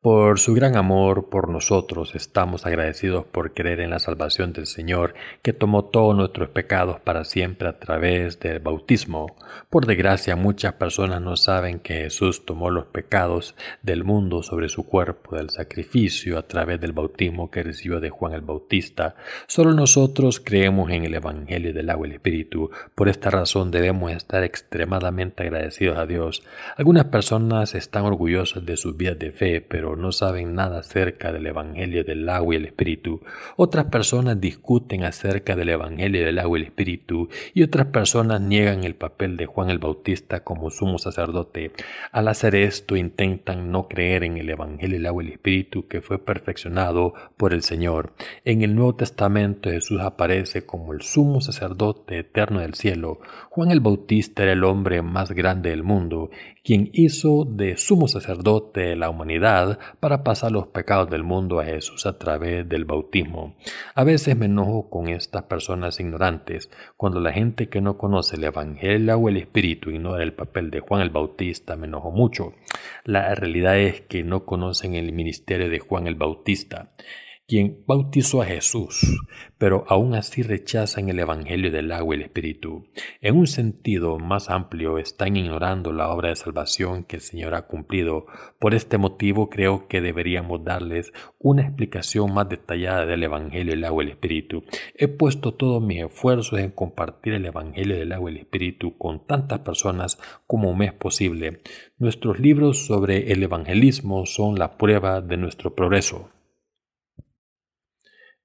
Por 0.00 0.38
su 0.38 0.54
gran 0.54 0.76
amor 0.76 1.28
por 1.28 1.48
nosotros 1.48 2.14
estamos 2.14 2.66
agradecidos 2.66 3.24
por 3.24 3.52
creer 3.52 3.80
en 3.80 3.90
la 3.90 3.98
salvación 3.98 4.52
del 4.52 4.68
Señor, 4.68 5.14
que 5.42 5.52
tomó 5.52 5.86
todos 5.86 6.14
nuestros 6.14 6.50
pecados 6.50 7.00
para 7.00 7.24
siempre 7.24 7.68
a 7.68 7.80
través 7.80 8.38
del 8.38 8.60
bautismo. 8.60 9.34
Por 9.68 9.86
desgracia 9.86 10.36
muchas 10.36 10.74
personas 10.74 11.20
no 11.20 11.36
saben 11.36 11.80
que 11.80 11.94
Jesús 11.94 12.46
tomó 12.46 12.70
los 12.70 12.86
pecados 12.86 13.56
del 13.82 14.04
mundo 14.04 14.44
sobre 14.44 14.68
su 14.68 14.86
cuerpo 14.86 15.34
del 15.34 15.50
sacrificio 15.50 16.38
a 16.38 16.46
través 16.46 16.80
del 16.80 16.92
bautismo 16.92 17.50
que 17.50 17.64
recibió 17.64 17.98
de 17.98 18.10
Juan 18.10 18.34
el 18.34 18.42
Bautista. 18.42 19.16
Solo 19.48 19.72
nosotros 19.74 20.38
creemos 20.38 20.92
en 20.92 21.06
el 21.06 21.14
Evangelio 21.14 21.74
del 21.74 21.90
agua 21.90 22.06
y 22.06 22.10
el 22.10 22.16
Espíritu. 22.18 22.70
Por 22.94 23.08
esta 23.08 23.30
razón 23.30 23.72
debemos 23.72 24.12
estar 24.12 24.44
extremadamente 24.44 25.42
agradecidos 25.42 25.98
a 25.98 26.06
Dios. 26.06 26.44
Algunas 26.76 27.06
personas 27.06 27.74
están 27.74 28.04
orgullosas 28.04 28.64
de 28.64 28.76
sus 28.76 28.96
vidas 28.96 29.18
de 29.18 29.32
fe, 29.32 29.60
pero 29.60 29.87
no 29.96 30.12
saben 30.12 30.54
nada 30.54 30.80
acerca 30.80 31.32
del 31.32 31.46
Evangelio 31.46 32.04
del 32.04 32.28
agua 32.28 32.54
y 32.54 32.58
el 32.58 32.66
Espíritu. 32.66 33.20
Otras 33.56 33.86
personas 33.86 34.40
discuten 34.40 35.04
acerca 35.04 35.56
del 35.56 35.68
Evangelio 35.68 36.24
del 36.24 36.38
agua 36.38 36.58
y 36.58 36.62
el 36.62 36.66
Espíritu 36.68 37.28
y 37.54 37.62
otras 37.62 37.86
personas 37.86 38.40
niegan 38.40 38.84
el 38.84 38.94
papel 38.94 39.36
de 39.36 39.46
Juan 39.46 39.70
el 39.70 39.78
Bautista 39.78 40.44
como 40.44 40.70
sumo 40.70 40.98
sacerdote. 40.98 41.72
Al 42.12 42.28
hacer 42.28 42.54
esto 42.54 42.96
intentan 42.96 43.70
no 43.70 43.88
creer 43.88 44.24
en 44.24 44.36
el 44.36 44.50
Evangelio 44.50 44.96
del 44.96 45.06
agua 45.06 45.22
y 45.22 45.26
el 45.26 45.32
Espíritu 45.32 45.88
que 45.88 46.00
fue 46.00 46.18
perfeccionado 46.18 47.14
por 47.36 47.52
el 47.52 47.62
Señor. 47.62 48.12
En 48.44 48.62
el 48.62 48.74
Nuevo 48.74 48.94
Testamento 48.96 49.70
Jesús 49.70 50.00
aparece 50.00 50.64
como 50.64 50.92
el 50.92 51.02
sumo 51.02 51.40
sacerdote 51.40 52.18
eterno 52.18 52.60
del 52.60 52.74
cielo. 52.74 53.20
Juan 53.50 53.70
el 53.70 53.80
Bautista 53.80 54.42
era 54.42 54.52
el 54.52 54.64
hombre 54.64 55.02
más 55.02 55.32
grande 55.32 55.70
del 55.70 55.82
mundo, 55.82 56.30
quien 56.64 56.90
hizo 56.92 57.44
de 57.44 57.76
sumo 57.76 58.08
sacerdote 58.08 58.96
la 58.96 59.10
humanidad 59.10 59.77
para 60.00 60.24
pasar 60.24 60.52
los 60.52 60.68
pecados 60.68 61.10
del 61.10 61.22
mundo 61.22 61.60
a 61.60 61.64
Jesús 61.64 62.06
a 62.06 62.18
través 62.18 62.68
del 62.68 62.84
bautismo. 62.84 63.56
A 63.94 64.04
veces 64.04 64.36
me 64.36 64.46
enojo 64.46 64.90
con 64.90 65.08
estas 65.08 65.44
personas 65.44 66.00
ignorantes. 66.00 66.70
Cuando 66.96 67.20
la 67.20 67.32
gente 67.32 67.68
que 67.68 67.80
no 67.80 67.98
conoce 67.98 68.36
el 68.36 68.44
Evangelio 68.44 69.16
o 69.16 69.28
el 69.28 69.36
Espíritu 69.36 69.90
ignora 69.90 70.22
el 70.22 70.32
papel 70.32 70.70
de 70.70 70.80
Juan 70.80 71.02
el 71.02 71.10
Bautista, 71.10 71.76
me 71.76 71.86
enojo 71.86 72.10
mucho. 72.10 72.54
La 73.04 73.34
realidad 73.34 73.78
es 73.78 74.00
que 74.02 74.22
no 74.22 74.44
conocen 74.44 74.94
el 74.94 75.12
ministerio 75.12 75.68
de 75.68 75.78
Juan 75.78 76.06
el 76.06 76.14
Bautista. 76.14 76.90
Quien 77.48 77.82
bautizó 77.86 78.42
a 78.42 78.44
Jesús, 78.44 79.24
pero 79.56 79.84
aún 79.88 80.14
así 80.14 80.42
rechazan 80.42 81.08
el 81.08 81.18
Evangelio 81.18 81.72
del 81.72 81.90
agua 81.92 82.14
y 82.14 82.18
el 82.18 82.24
Espíritu. 82.24 82.84
En 83.22 83.38
un 83.38 83.46
sentido 83.46 84.18
más 84.18 84.50
amplio, 84.50 84.98
están 84.98 85.34
ignorando 85.34 85.90
la 85.94 86.10
obra 86.10 86.28
de 86.28 86.36
salvación 86.36 87.04
que 87.04 87.16
el 87.16 87.22
Señor 87.22 87.54
ha 87.54 87.62
cumplido. 87.62 88.26
Por 88.58 88.74
este 88.74 88.98
motivo 88.98 89.48
creo 89.48 89.88
que 89.88 90.02
deberíamos 90.02 90.62
darles 90.62 91.14
una 91.38 91.62
explicación 91.62 92.34
más 92.34 92.50
detallada 92.50 93.06
del 93.06 93.22
Evangelio 93.22 93.72
del 93.72 93.84
agua 93.84 94.02
y 94.02 94.06
el 94.08 94.12
Espíritu. 94.12 94.64
He 94.94 95.08
puesto 95.08 95.54
todos 95.54 95.82
mis 95.82 96.04
esfuerzos 96.04 96.58
en 96.58 96.70
compartir 96.70 97.32
el 97.32 97.46
Evangelio 97.46 97.96
del 97.96 98.12
agua 98.12 98.30
y 98.30 98.34
el 98.34 98.40
Espíritu 98.40 98.98
con 98.98 99.26
tantas 99.26 99.60
personas 99.60 100.18
como 100.46 100.74
me 100.74 100.84
es 100.84 100.92
posible. 100.92 101.62
Nuestros 101.96 102.40
libros 102.40 102.84
sobre 102.86 103.32
el 103.32 103.42
evangelismo 103.42 104.26
son 104.26 104.58
la 104.58 104.76
prueba 104.76 105.22
de 105.22 105.38
nuestro 105.38 105.74
progreso. 105.74 106.28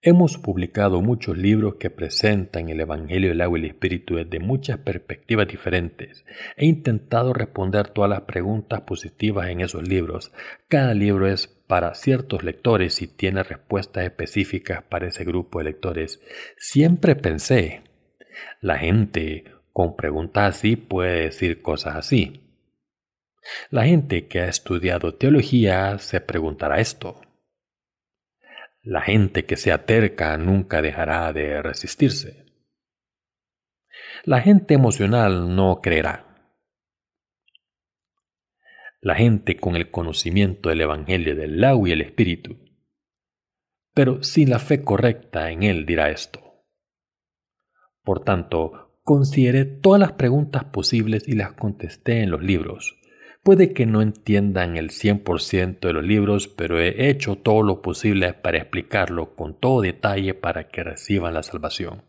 Hemos 0.06 0.38
publicado 0.38 1.02
muchos 1.02 1.38
libros 1.38 1.76
que 1.76 1.90
presentan 1.90 2.68
el 2.68 2.82
Evangelio 2.82 3.30
del 3.30 3.40
agua 3.40 3.58
y 3.58 3.62
el 3.62 3.68
Espíritu 3.70 4.16
desde 4.16 4.42
muchas 4.42 4.80
perspectivas 4.80 5.48
diferentes. 5.48 6.26
He 6.58 6.66
intentado 6.66 7.32
responder 7.32 7.88
todas 7.88 8.10
las 8.10 8.24
preguntas 8.24 8.82
positivas 8.82 9.48
en 9.48 9.62
esos 9.62 9.88
libros. 9.88 10.34
Cada 10.68 10.94
libro 10.94 11.26
es 11.26 11.48
para 11.48 11.96
ciertos 11.96 12.44
lectores 12.44 13.02
y 13.02 13.08
tiene 13.08 13.44
respuestas 13.44 14.04
específicas 14.04 14.84
para 14.84 15.08
ese 15.08 15.24
grupo 15.24 15.60
de 15.60 15.66
lectores. 15.66 16.20
Siempre 16.58 17.16
pensé, 17.16 17.84
la 18.60 18.80
gente 18.80 19.46
con 19.72 19.96
preguntas 19.96 20.58
así 20.58 20.76
puede 20.76 21.22
decir 21.22 21.62
cosas 21.62 21.96
así. 21.96 22.42
La 23.70 23.86
gente 23.86 24.28
que 24.28 24.42
ha 24.42 24.50
estudiado 24.50 25.16
teología 25.16 25.98
se 25.98 26.20
preguntará 26.20 26.82
esto. 26.82 27.22
La 28.84 29.02
gente 29.02 29.46
que 29.46 29.56
sea 29.56 29.86
terca 29.86 30.38
nunca 30.38 30.82
dejará 30.82 31.32
de 31.32 31.62
resistirse. 31.62 32.46
La 34.26 34.42
gente 34.42 34.74
emocional 34.74 35.56
no 35.56 35.80
creerá. 35.82 36.52
La 39.00 39.16
gente 39.16 39.56
con 39.56 39.78
el 39.78 39.90
conocimiento 39.90 40.68
del 40.68 40.82
Evangelio 40.82 41.34
del 41.34 41.64
agua 41.64 41.90
y 41.90 41.92
el 41.94 42.02
Espíritu, 42.02 42.58
pero 43.94 44.22
sin 44.22 44.50
la 44.50 44.60
fe 44.60 44.82
correcta 44.82 45.50
en 45.50 45.64
él 45.64 45.86
dirá 45.86 46.10
esto. 46.10 46.66
Por 48.04 48.22
tanto, 48.26 49.00
consideré 49.04 49.64
todas 49.64 50.00
las 50.02 50.14
preguntas 50.14 50.66
posibles 50.66 51.26
y 51.28 51.36
las 51.36 51.54
contesté 51.54 52.22
en 52.22 52.32
los 52.32 52.44
libros. 52.44 52.98
Puede 53.44 53.74
que 53.74 53.86
no 53.86 54.02
entiendan 54.02 54.78
el 54.78 54.92
100% 54.92 55.88
de 55.88 55.94
los 55.94 56.06
libros, 56.06 56.48
pero 56.48 56.80
he 56.80 57.10
hecho 57.10 57.36
todo 57.36 57.62
lo 57.62 57.82
posible 57.82 58.34
para 58.34 58.58
explicarlo 58.58 59.36
con 59.36 59.54
todo 59.54 59.82
detalle 59.82 60.34
para 60.34 60.70
que 60.70 60.82
reciban 60.82 61.34
la 61.34 61.44
salvación. 61.44 62.04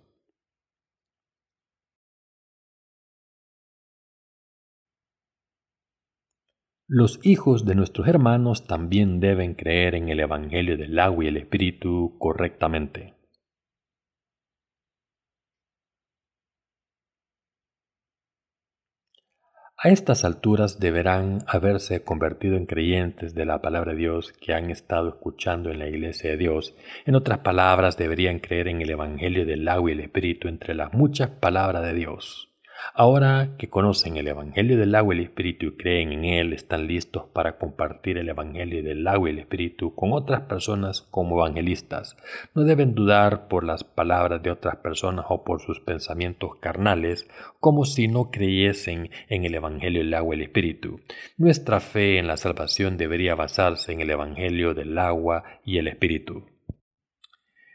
Los 6.86 7.18
hijos 7.24 7.64
de 7.64 7.74
nuestros 7.74 8.06
hermanos 8.06 8.68
también 8.68 9.18
deben 9.18 9.54
creer 9.54 9.96
en 9.96 10.10
el 10.10 10.20
Evangelio 10.20 10.76
del 10.76 10.96
agua 11.00 11.24
y 11.24 11.28
el 11.28 11.38
Espíritu 11.38 12.14
correctamente. 12.20 13.13
A 19.84 19.90
estas 19.90 20.24
alturas 20.24 20.80
deberán 20.80 21.44
haberse 21.46 22.02
convertido 22.02 22.56
en 22.56 22.64
creyentes 22.64 23.34
de 23.34 23.44
la 23.44 23.60
palabra 23.60 23.92
de 23.92 23.98
Dios 23.98 24.32
que 24.32 24.54
han 24.54 24.70
estado 24.70 25.10
escuchando 25.10 25.70
en 25.70 25.78
la 25.78 25.86
iglesia 25.86 26.30
de 26.30 26.38
Dios. 26.38 26.74
En 27.04 27.14
otras 27.16 27.40
palabras, 27.40 27.98
deberían 27.98 28.38
creer 28.38 28.68
en 28.68 28.80
el 28.80 28.88
Evangelio 28.88 29.44
del 29.44 29.68
agua 29.68 29.90
y 29.90 29.92
el 29.92 30.00
Espíritu 30.00 30.48
entre 30.48 30.74
las 30.74 30.94
muchas 30.94 31.28
palabras 31.28 31.82
de 31.82 31.92
Dios. 31.92 32.53
Ahora 32.92 33.54
que 33.58 33.68
conocen 33.68 34.16
el 34.16 34.28
Evangelio 34.28 34.78
del 34.78 34.94
agua 34.94 35.14
y 35.14 35.18
el 35.18 35.24
Espíritu 35.24 35.66
y 35.66 35.76
creen 35.76 36.12
en 36.12 36.24
él, 36.24 36.52
están 36.52 36.86
listos 36.86 37.24
para 37.32 37.58
compartir 37.58 38.18
el 38.18 38.28
Evangelio 38.28 38.82
del 38.82 39.06
agua 39.06 39.28
y 39.28 39.32
el 39.32 39.38
Espíritu 39.40 39.94
con 39.94 40.12
otras 40.12 40.42
personas 40.42 41.02
como 41.02 41.38
evangelistas. 41.38 42.16
No 42.54 42.62
deben 42.62 42.94
dudar 42.94 43.48
por 43.48 43.64
las 43.64 43.84
palabras 43.84 44.42
de 44.42 44.50
otras 44.50 44.76
personas 44.76 45.26
o 45.28 45.44
por 45.44 45.60
sus 45.60 45.80
pensamientos 45.80 46.56
carnales, 46.60 47.28
como 47.60 47.84
si 47.84 48.08
no 48.08 48.30
creyesen 48.30 49.10
en 49.28 49.44
el 49.44 49.54
Evangelio 49.54 50.02
del 50.02 50.14
agua 50.14 50.34
y 50.34 50.38
el 50.38 50.44
Espíritu. 50.44 51.00
Nuestra 51.36 51.80
fe 51.80 52.18
en 52.18 52.26
la 52.26 52.36
salvación 52.36 52.96
debería 52.96 53.34
basarse 53.34 53.92
en 53.92 54.00
el 54.00 54.10
Evangelio 54.10 54.74
del 54.74 54.96
agua 54.98 55.44
y 55.64 55.78
el 55.78 55.88
Espíritu. 55.88 56.46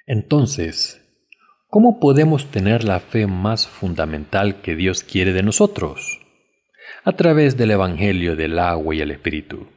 Entonces, 0.06 0.99
¿Cómo 1.72 2.00
podemos 2.00 2.50
tener 2.50 2.84
la 2.84 3.00
fe 3.00 3.28
más 3.28 3.68
fundamental 3.68 4.60
que 4.62 4.76
Dios 4.76 5.04
quiere 5.04 5.34
de 5.34 5.44
nosotros? 5.44 6.20
A 7.04 7.12
través 7.12 7.58
del 7.58 7.70
Evangelio 7.70 8.36
del 8.36 8.58
agua 8.58 8.96
y 8.96 9.02
el 9.02 9.12
Espíritu. 9.12 9.68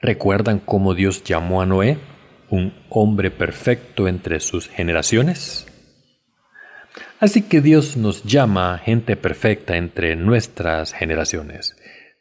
¿Recuerdan 0.00 0.60
cómo 0.60 0.94
Dios 0.94 1.24
llamó 1.24 1.60
a 1.60 1.66
Noé, 1.66 1.98
un 2.50 2.72
hombre 2.88 3.32
perfecto 3.32 4.06
entre 4.06 4.38
sus 4.38 4.68
generaciones? 4.68 5.66
Así 7.18 7.42
que 7.42 7.60
Dios 7.60 7.96
nos 7.96 8.22
llama 8.22 8.78
gente 8.78 9.16
perfecta 9.16 9.76
entre 9.76 10.14
nuestras 10.14 10.92
generaciones. 10.92 11.74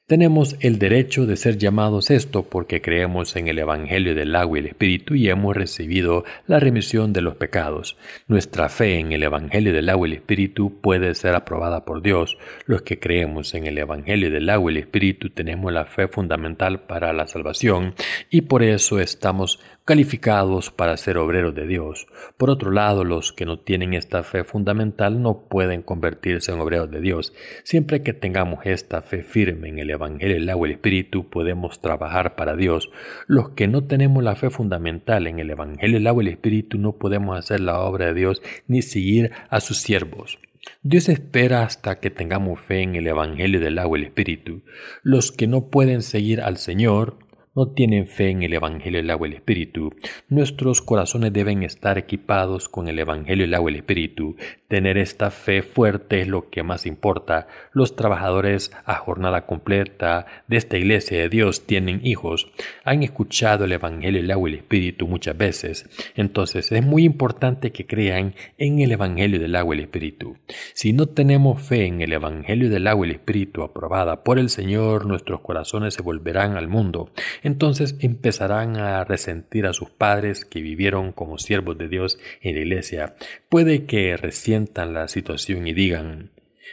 Tenemos 0.08 0.56
el 0.60 0.78
derecho 0.78 1.26
de 1.26 1.36
ser 1.36 1.58
llamados 1.58 2.12
esto 2.12 2.44
porque 2.44 2.80
creemos 2.80 3.36
en 3.36 3.48
el 3.48 3.58
Evangelio 3.58 4.14
del 4.14 4.36
agua 4.36 4.60
y 4.60 4.62
el 4.62 4.68
Espíritu 4.68 5.16
y 5.16 5.30
hemos 5.30 5.56
recibido 5.56 6.26
la 6.46 6.60
remisión 6.60 7.12
de 7.12 7.22
los 7.22 7.38
pecados. 7.38 7.98
Nuestra 8.28 8.70
fe 8.70 9.00
en 9.00 9.14
el 9.14 9.24
Evangelio 9.24 9.74
del 9.74 9.90
agua 9.90 10.08
y 10.08 10.12
el 10.12 10.18
Espíritu 10.18 10.80
puede 10.80 11.16
ser 11.16 11.34
aprobada 11.34 11.86
por 11.86 12.04
Dios. 12.04 12.38
Los 12.68 12.84
que 12.84 13.00
creemos 13.00 13.56
en 13.56 13.66
el 13.66 13.80
Evangelio 13.80 14.30
del 14.30 14.48
agua 14.52 14.72
y 14.72 14.76
el 14.76 14.82
Espíritu 14.84 15.32
tenemos 15.32 15.74
la 15.74 15.86
fe 15.86 16.08
fundamental 16.08 16.82
para 16.82 17.12
la 17.12 17.26
salvación 17.26 17.96
y 18.30 18.42
por 18.42 18.62
eso 18.62 19.00
estamos 19.00 19.60
calificados 19.86 20.72
para 20.72 20.98
ser 20.98 21.20
obreros 21.20 21.54
de 21.54 21.68
Dios. 21.68 22.08
Por 22.38 22.50
otro 22.50 22.72
lado, 22.72 23.04
los 23.04 23.32
que 23.32 23.46
no 23.46 23.60
tienen 23.60 23.94
esta 23.94 24.24
fe 24.24 24.44
fundamental 24.44 25.22
no 25.22 25.48
pueden 25.48 25.84
convertirse 25.84 26.52
en 26.52 26.60
obreros 26.60 26.90
de 26.90 27.02
Dios. 27.02 27.34
Siempre 27.64 28.02
que 28.02 28.14
tengamos 28.14 28.66
esta 28.66 29.04
fe 29.04 29.22
firme 29.22 29.70
en 29.70 29.78
el 29.78 29.92
Evangelio, 29.92 30.38
el 30.38 30.50
agua 30.50 30.68
y 30.68 30.72
el 30.72 30.78
Espíritu, 30.78 31.30
podemos 31.30 31.82
trabajar 31.82 32.36
para 32.36 32.56
Dios. 32.56 32.90
Los 33.28 33.50
que 33.50 33.68
no 33.68 33.84
tenemos 33.84 34.24
la 34.24 34.36
fe 34.36 34.50
fundamental 34.50 35.28
en 35.28 35.38
el 35.38 35.52
Evangelio, 35.52 35.98
el 35.98 36.08
agua 36.08 36.24
y 36.24 36.28
el 36.28 36.34
Espíritu, 36.34 36.80
no 36.80 36.94
podemos 36.94 37.38
hacer 37.38 37.60
la 37.60 37.80
obra 37.80 38.08
de 38.08 38.16
Dios 38.16 38.42
ni 38.68 38.82
seguir 38.82 39.32
a 39.50 39.60
sus 39.60 39.78
siervos. 39.78 40.40
Dios 40.82 41.10
espera 41.10 41.64
hasta 41.64 42.00
que 42.00 42.10
tengamos 42.10 42.60
fe 42.60 42.82
en 42.82 42.96
el 42.96 43.08
Evangelio 43.08 43.60
del 43.60 43.78
agua 43.78 43.98
y 43.98 44.02
el 44.02 44.08
Espíritu. 44.08 44.64
Los 45.04 45.32
que 45.32 45.48
no 45.48 45.70
pueden 45.70 46.02
seguir 46.02 46.42
al 46.42 46.58
Señor 46.58 47.18
no 47.56 47.70
tienen 47.70 48.06
fe 48.06 48.30
en 48.32 48.44
el 48.44 48.54
Evangelio 48.54 49.00
del 49.00 49.10
agua 49.10 49.28
y 49.28 49.32
el 49.32 49.38
Espíritu. 49.38 49.94
Nuestros 50.28 50.82
corazones 50.82 51.32
deben 51.32 51.64
estar 51.64 51.98
equipados 51.98 52.68
con 52.68 52.90
el 52.90 53.00
Evangelio 53.00 53.46
del 53.46 53.54
agua 53.54 53.72
y 53.72 53.76
el 53.76 53.80
Espíritu. 53.80 54.36
Tener 54.68 54.98
esta 54.98 55.32
fe 55.32 55.62
fuerte 55.62 56.20
es 56.20 56.28
lo 56.28 56.50
que 56.50 56.64
más 56.64 56.86
importa. 56.86 57.48
Los 57.72 57.96
trabajadores 57.96 58.72
a 58.86 58.96
jornada 58.96 59.46
completa 59.46 60.26
de 60.48 60.58
esta 60.58 60.78
iglesia 60.78 61.18
de 61.18 61.30
Dios 61.30 61.66
tienen 61.66 62.06
hijos. 62.06 62.52
Han 62.84 63.04
escuchado 63.04 63.64
el 63.64 63.72
Evangelio 63.72 64.22
del 64.22 64.32
agua 64.32 64.50
y 64.50 64.54
el 64.54 64.60
Espíritu 64.60 65.08
muchas 65.08 65.38
veces. 65.38 65.90
Entonces 66.16 66.72
es 66.74 66.84
muy 66.84 67.06
importante 67.06 67.72
que 67.72 67.88
crean 67.88 68.36
en 68.58 68.80
el 68.80 68.92
Evangelio 68.92 69.40
del 69.40 69.56
agua 69.56 69.76
y 69.76 69.78
el 69.78 69.86
Espíritu. 69.86 70.36
Si 70.74 70.92
no 70.92 71.06
tenemos 71.06 71.62
fe 71.62 71.86
en 71.86 72.02
el 72.02 72.12
Evangelio 72.12 72.70
del 72.70 72.88
agua 72.88 73.08
y 73.08 73.12
el 73.12 73.16
Espíritu 73.16 73.64
aprobada 73.64 74.26
por 74.26 74.40
el 74.40 74.50
Señor, 74.50 75.06
nuestros 75.06 75.40
corazones 75.40 75.94
se 75.94 76.02
volverán 76.02 76.58
al 76.58 76.68
mundo 76.68 77.12
entonces 77.46 77.96
empezarán 78.00 78.76
a 78.78 79.04
resentir 79.04 79.68
a 79.68 79.74
sus 79.74 79.92
padres 79.92 80.46
que 80.46 80.64
vivieron 80.64 81.12
como 81.12 81.38
siervos 81.38 81.78
de 81.78 81.88
Dios 81.88 82.18
en 82.42 82.56
la 82.56 82.62
iglesia. 82.62 83.16
Puede 83.50 83.86
que 83.86 84.18
resientan 84.18 84.96
la 84.96 85.08
situación 85.08 85.68
y 85.68 85.74
digan, 85.74 86.32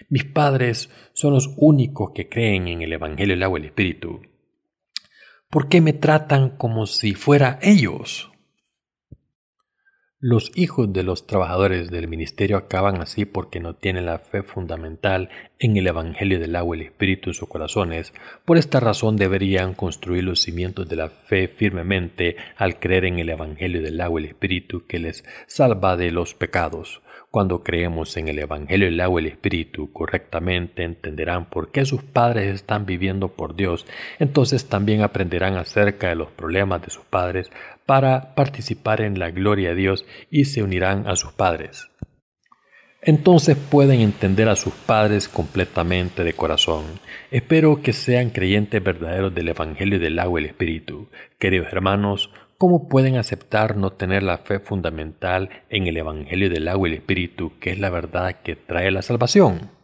mis 0.09 0.25
padres 0.25 0.89
son 1.13 1.35
los 1.35 1.53
únicos 1.59 2.13
que 2.15 2.31
creen 2.31 2.69
en 2.69 2.81
el 2.81 2.95
Evangelio 2.95 3.35
del 3.35 3.43
agua 3.43 3.59
y 3.59 3.63
el 3.63 3.69
Espíritu. 3.69 4.23
¿Por 5.51 5.69
qué 5.69 5.83
me 5.83 5.93
tratan 5.93 6.57
como 6.57 6.87
si 6.87 7.13
fuera 7.13 7.59
ellos? 7.61 8.32
Los 10.25 10.53
hijos 10.55 10.93
de 10.93 11.03
los 11.03 11.27
trabajadores 11.27 11.91
del 11.91 12.07
ministerio 12.07 12.57
acaban 12.57 13.01
así 13.03 13.25
porque 13.25 13.59
no 13.59 13.75
tienen 13.75 14.07
la 14.07 14.21
fe 14.21 14.45
fundamental 14.45 15.31
en 15.59 15.77
el 15.77 15.89
Evangelio 15.89 16.39
del 16.39 16.55
agua 16.55 16.77
y 16.77 16.81
el 16.83 16.87
Espíritu 16.87 17.31
en 17.31 17.35
sus 17.35 17.49
corazones. 17.49 18.15
Por 18.45 18.57
esta 18.57 18.79
razón 18.79 19.17
deberían 19.17 19.75
construir 19.75 20.23
los 20.23 20.41
cimientos 20.41 20.89
de 20.89 20.95
la 20.95 21.09
fe 21.09 21.49
firmemente 21.49 22.37
al 22.57 22.79
creer 22.79 23.07
en 23.07 23.19
el 23.19 23.31
Evangelio 23.31 23.83
del 23.83 24.01
agua 24.01 24.21
y 24.21 24.25
el 24.27 24.31
Espíritu 24.31 24.87
que 24.87 25.01
les 25.01 25.25
salva 25.49 25.97
de 25.97 26.13
los 26.13 26.35
pecados. 26.35 27.03
Cuando 27.33 27.63
creemos 27.63 28.15
en 28.19 28.29
el 28.29 28.39
Evangelio 28.41 28.89
del 28.89 29.01
agua 29.01 29.23
y 29.23 29.25
el 29.25 29.31
Espíritu 29.33 29.91
correctamente 29.91 30.85
entenderán 30.85 31.49
por 31.49 31.73
qué 31.73 31.87
sus 31.87 32.03
padres 32.03 32.55
están 32.55 32.85
viviendo 32.85 33.29
por 33.29 33.57
Dios, 33.57 33.87
entonces 34.19 34.69
también 34.69 35.01
aprenderán 35.01 35.57
acerca 35.57 36.11
de 36.11 36.15
los 36.15 36.31
problemas 36.31 36.83
de 36.83 36.91
sus 36.91 37.05
padres 37.05 37.51
para 37.87 38.35
participar 38.35 39.01
en 39.01 39.19
la 39.19 39.31
gloria 39.31 39.71
de 39.71 39.77
Dios 39.77 40.05
y 40.31 40.45
se 40.45 40.63
unirán 40.63 41.09
a 41.09 41.17
sus 41.17 41.33
padres. 41.33 41.89
Entonces 43.01 43.57
pueden 43.57 44.03
entender 44.03 44.51
a 44.51 44.55
sus 44.55 44.75
padres 44.75 45.27
completamente 45.27 46.25
de 46.25 46.35
corazón. 46.35 46.85
Espero 47.31 47.81
que 47.81 47.95
sean 47.95 48.29
creyentes 48.29 48.85
verdaderos 48.85 49.35
del 49.35 49.49
Evangelio 49.49 49.99
del 49.99 50.19
agua 50.19 50.39
y 50.39 50.45
el 50.45 50.51
Espíritu. 50.51 51.09
Queridos 51.39 51.73
hermanos, 51.73 52.31
¿Cómo 52.63 52.89
pueden 52.89 53.17
aceptar 53.17 53.77
no 53.77 53.91
tener 53.91 54.23
la 54.23 54.39
fe 54.39 54.61
fundamental 54.61 55.51
en 55.69 55.89
el 55.89 55.97
Evangelio 55.97 56.49
del 56.49 56.69
agua 56.69 56.87
y 56.87 56.93
el 56.93 56.99
Espíritu, 56.99 57.51
que 57.59 57.73
es 57.73 57.81
la 57.81 57.91
verdad 57.91 58.37
que 58.45 58.55
trae 58.55 58.93
la 58.93 59.03
salvación? 59.03 59.82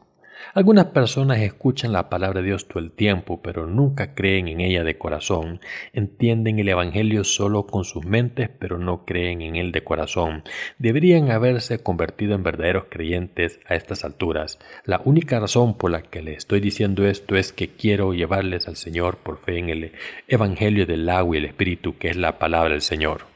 Algunas 0.54 0.86
personas 0.86 1.38
escuchan 1.40 1.92
la 1.92 2.08
palabra 2.08 2.40
de 2.40 2.46
Dios 2.46 2.68
todo 2.68 2.78
el 2.78 2.90
tiempo, 2.90 3.42
pero 3.42 3.66
nunca 3.66 4.14
creen 4.14 4.48
en 4.48 4.60
ella 4.60 4.82
de 4.82 4.96
corazón. 4.96 5.60
Entienden 5.92 6.58
el 6.58 6.68
Evangelio 6.68 7.24
solo 7.24 7.66
con 7.66 7.84
sus 7.84 8.06
mentes, 8.06 8.48
pero 8.58 8.78
no 8.78 9.04
creen 9.04 9.42
en 9.42 9.56
él 9.56 9.72
de 9.72 9.84
corazón. 9.84 10.44
Deberían 10.78 11.30
haberse 11.30 11.82
convertido 11.82 12.34
en 12.34 12.42
verdaderos 12.42 12.84
creyentes 12.88 13.60
a 13.68 13.74
estas 13.74 14.04
alturas. 14.04 14.58
La 14.84 15.02
única 15.04 15.38
razón 15.38 15.76
por 15.76 15.90
la 15.90 16.02
que 16.02 16.22
les 16.22 16.38
estoy 16.38 16.60
diciendo 16.60 17.06
esto 17.06 17.36
es 17.36 17.52
que 17.52 17.68
quiero 17.68 18.14
llevarles 18.14 18.68
al 18.68 18.76
Señor 18.76 19.18
por 19.18 19.38
fe 19.38 19.58
en 19.58 19.68
el 19.68 19.92
Evangelio 20.28 20.86
del 20.86 21.08
agua 21.10 21.36
y 21.36 21.38
el 21.40 21.44
Espíritu, 21.44 21.98
que 21.98 22.08
es 22.08 22.16
la 22.16 22.38
palabra 22.38 22.70
del 22.70 22.82
Señor. 22.82 23.27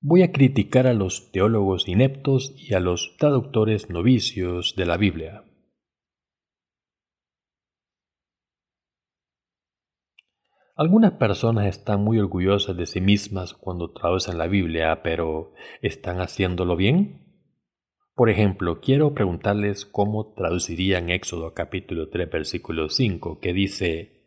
Voy 0.00 0.22
a 0.22 0.30
criticar 0.30 0.86
a 0.86 0.94
los 0.94 1.32
teólogos 1.32 1.88
ineptos 1.88 2.54
y 2.56 2.74
a 2.74 2.80
los 2.80 3.16
traductores 3.18 3.90
novicios 3.90 4.76
de 4.76 4.86
la 4.86 4.96
Biblia. 4.96 5.42
Algunas 10.76 11.14
personas 11.14 11.66
están 11.66 12.04
muy 12.04 12.20
orgullosas 12.20 12.76
de 12.76 12.86
sí 12.86 13.00
mismas 13.00 13.54
cuando 13.54 13.90
traducen 13.90 14.38
la 14.38 14.46
Biblia, 14.46 15.02
pero 15.02 15.52
¿están 15.82 16.20
haciéndolo 16.20 16.76
bien? 16.76 17.42
Por 18.14 18.30
ejemplo, 18.30 18.80
quiero 18.80 19.14
preguntarles 19.14 19.84
cómo 19.84 20.32
traducirían 20.34 21.10
Éxodo 21.10 21.54
capítulo 21.54 22.08
3 22.08 22.30
versículo 22.30 22.88
5, 22.88 23.40
que 23.40 23.52
dice, 23.52 24.17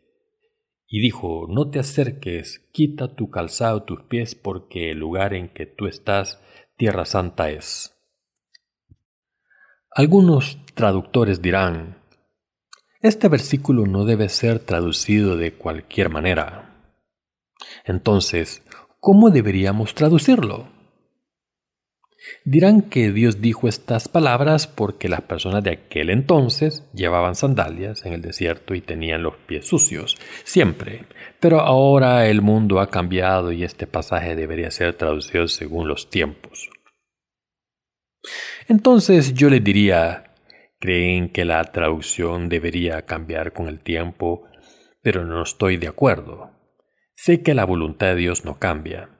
y 0.94 1.00
dijo, 1.00 1.46
No 1.48 1.70
te 1.70 1.78
acerques, 1.78 2.68
quita 2.70 3.16
tu 3.16 3.30
calzado 3.30 3.82
tus 3.84 4.02
pies, 4.02 4.34
porque 4.34 4.90
el 4.90 4.98
lugar 4.98 5.32
en 5.32 5.48
que 5.48 5.64
tú 5.64 5.86
estás, 5.86 6.38
tierra 6.76 7.06
santa 7.06 7.48
es. 7.48 7.96
Algunos 9.90 10.58
traductores 10.74 11.40
dirán, 11.40 11.96
este 13.00 13.28
versículo 13.28 13.86
no 13.86 14.04
debe 14.04 14.28
ser 14.28 14.58
traducido 14.58 15.38
de 15.38 15.54
cualquier 15.54 16.10
manera. 16.10 16.76
Entonces, 17.86 18.62
¿cómo 19.00 19.30
deberíamos 19.30 19.94
traducirlo? 19.94 20.68
Dirán 22.44 22.82
que 22.82 23.12
Dios 23.12 23.40
dijo 23.40 23.68
estas 23.68 24.08
palabras 24.08 24.66
porque 24.66 25.08
las 25.08 25.22
personas 25.22 25.62
de 25.62 25.70
aquel 25.70 26.10
entonces 26.10 26.84
llevaban 26.92 27.34
sandalias 27.34 28.04
en 28.04 28.12
el 28.12 28.22
desierto 28.22 28.74
y 28.74 28.80
tenían 28.80 29.22
los 29.22 29.36
pies 29.46 29.66
sucios, 29.66 30.18
siempre. 30.44 31.04
Pero 31.40 31.60
ahora 31.60 32.26
el 32.28 32.42
mundo 32.42 32.80
ha 32.80 32.90
cambiado 32.90 33.52
y 33.52 33.64
este 33.64 33.86
pasaje 33.86 34.34
debería 34.34 34.70
ser 34.70 34.94
traducido 34.94 35.46
según 35.48 35.88
los 35.88 36.10
tiempos. 36.10 36.70
Entonces 38.68 39.34
yo 39.34 39.50
les 39.50 39.62
diría, 39.62 40.34
¿creen 40.78 41.28
que 41.28 41.44
la 41.44 41.62
traducción 41.64 42.48
debería 42.48 43.02
cambiar 43.02 43.52
con 43.52 43.68
el 43.68 43.80
tiempo? 43.80 44.44
Pero 45.02 45.24
no 45.24 45.42
estoy 45.42 45.76
de 45.76 45.88
acuerdo. 45.88 46.50
Sé 47.14 47.42
que 47.42 47.54
la 47.54 47.64
voluntad 47.64 48.08
de 48.08 48.16
Dios 48.16 48.44
no 48.44 48.58
cambia. 48.58 49.11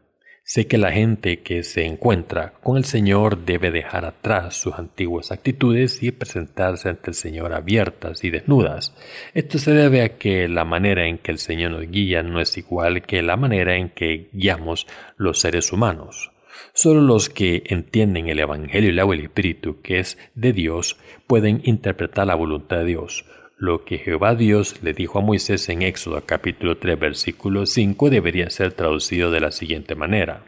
Sé 0.52 0.66
que 0.66 0.76
la 0.76 0.92
gente 0.92 1.40
que 1.40 1.62
se 1.62 1.86
encuentra 1.86 2.52
con 2.62 2.76
el 2.76 2.84
Señor 2.84 3.46
debe 3.46 3.70
dejar 3.70 4.04
atrás 4.04 4.54
sus 4.54 4.74
antiguas 4.74 5.32
actitudes 5.32 6.02
y 6.02 6.10
presentarse 6.10 6.90
ante 6.90 7.08
el 7.08 7.14
Señor 7.14 7.54
abiertas 7.54 8.22
y 8.22 8.28
desnudas. 8.28 8.94
Esto 9.32 9.58
se 9.58 9.72
debe 9.72 10.02
a 10.02 10.18
que 10.18 10.48
la 10.48 10.66
manera 10.66 11.06
en 11.06 11.16
que 11.16 11.32
el 11.32 11.38
Señor 11.38 11.70
nos 11.70 11.90
guía 11.90 12.22
no 12.22 12.38
es 12.38 12.58
igual 12.58 13.00
que 13.00 13.22
la 13.22 13.38
manera 13.38 13.76
en 13.76 13.88
que 13.88 14.28
guiamos 14.34 14.86
los 15.16 15.40
seres 15.40 15.72
humanos. 15.72 16.32
Solo 16.74 17.00
los 17.00 17.30
que 17.30 17.62
entienden 17.68 18.28
el 18.28 18.38
Evangelio 18.38 18.90
y 18.90 18.92
el 18.92 18.98
agua 18.98 19.16
y 19.16 19.20
el 19.20 19.24
Espíritu, 19.24 19.80
que 19.80 20.00
es 20.00 20.18
de 20.34 20.52
Dios, 20.52 20.98
pueden 21.26 21.62
interpretar 21.64 22.26
la 22.26 22.34
voluntad 22.34 22.80
de 22.80 22.84
Dios. 22.84 23.24
Lo 23.64 23.84
que 23.84 23.98
Jehová 23.98 24.34
Dios 24.34 24.82
le 24.82 24.92
dijo 24.92 25.20
a 25.20 25.22
Moisés 25.22 25.68
en 25.68 25.82
Éxodo 25.82 26.20
capítulo 26.26 26.78
3 26.78 26.98
versículo 26.98 27.64
5 27.64 28.10
debería 28.10 28.50
ser 28.50 28.72
traducido 28.72 29.30
de 29.30 29.38
la 29.38 29.52
siguiente 29.52 29.94
manera. 29.94 30.44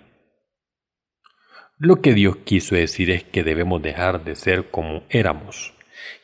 Lo 1.79 2.01
que 2.01 2.13
Dios 2.13 2.39
quiso 2.39 2.75
decir 2.75 3.13
es 3.13 3.23
que 3.23 3.45
debemos 3.45 3.81
dejar 3.81 4.25
de 4.25 4.35
ser 4.35 4.69
como 4.69 5.05
éramos. 5.11 5.75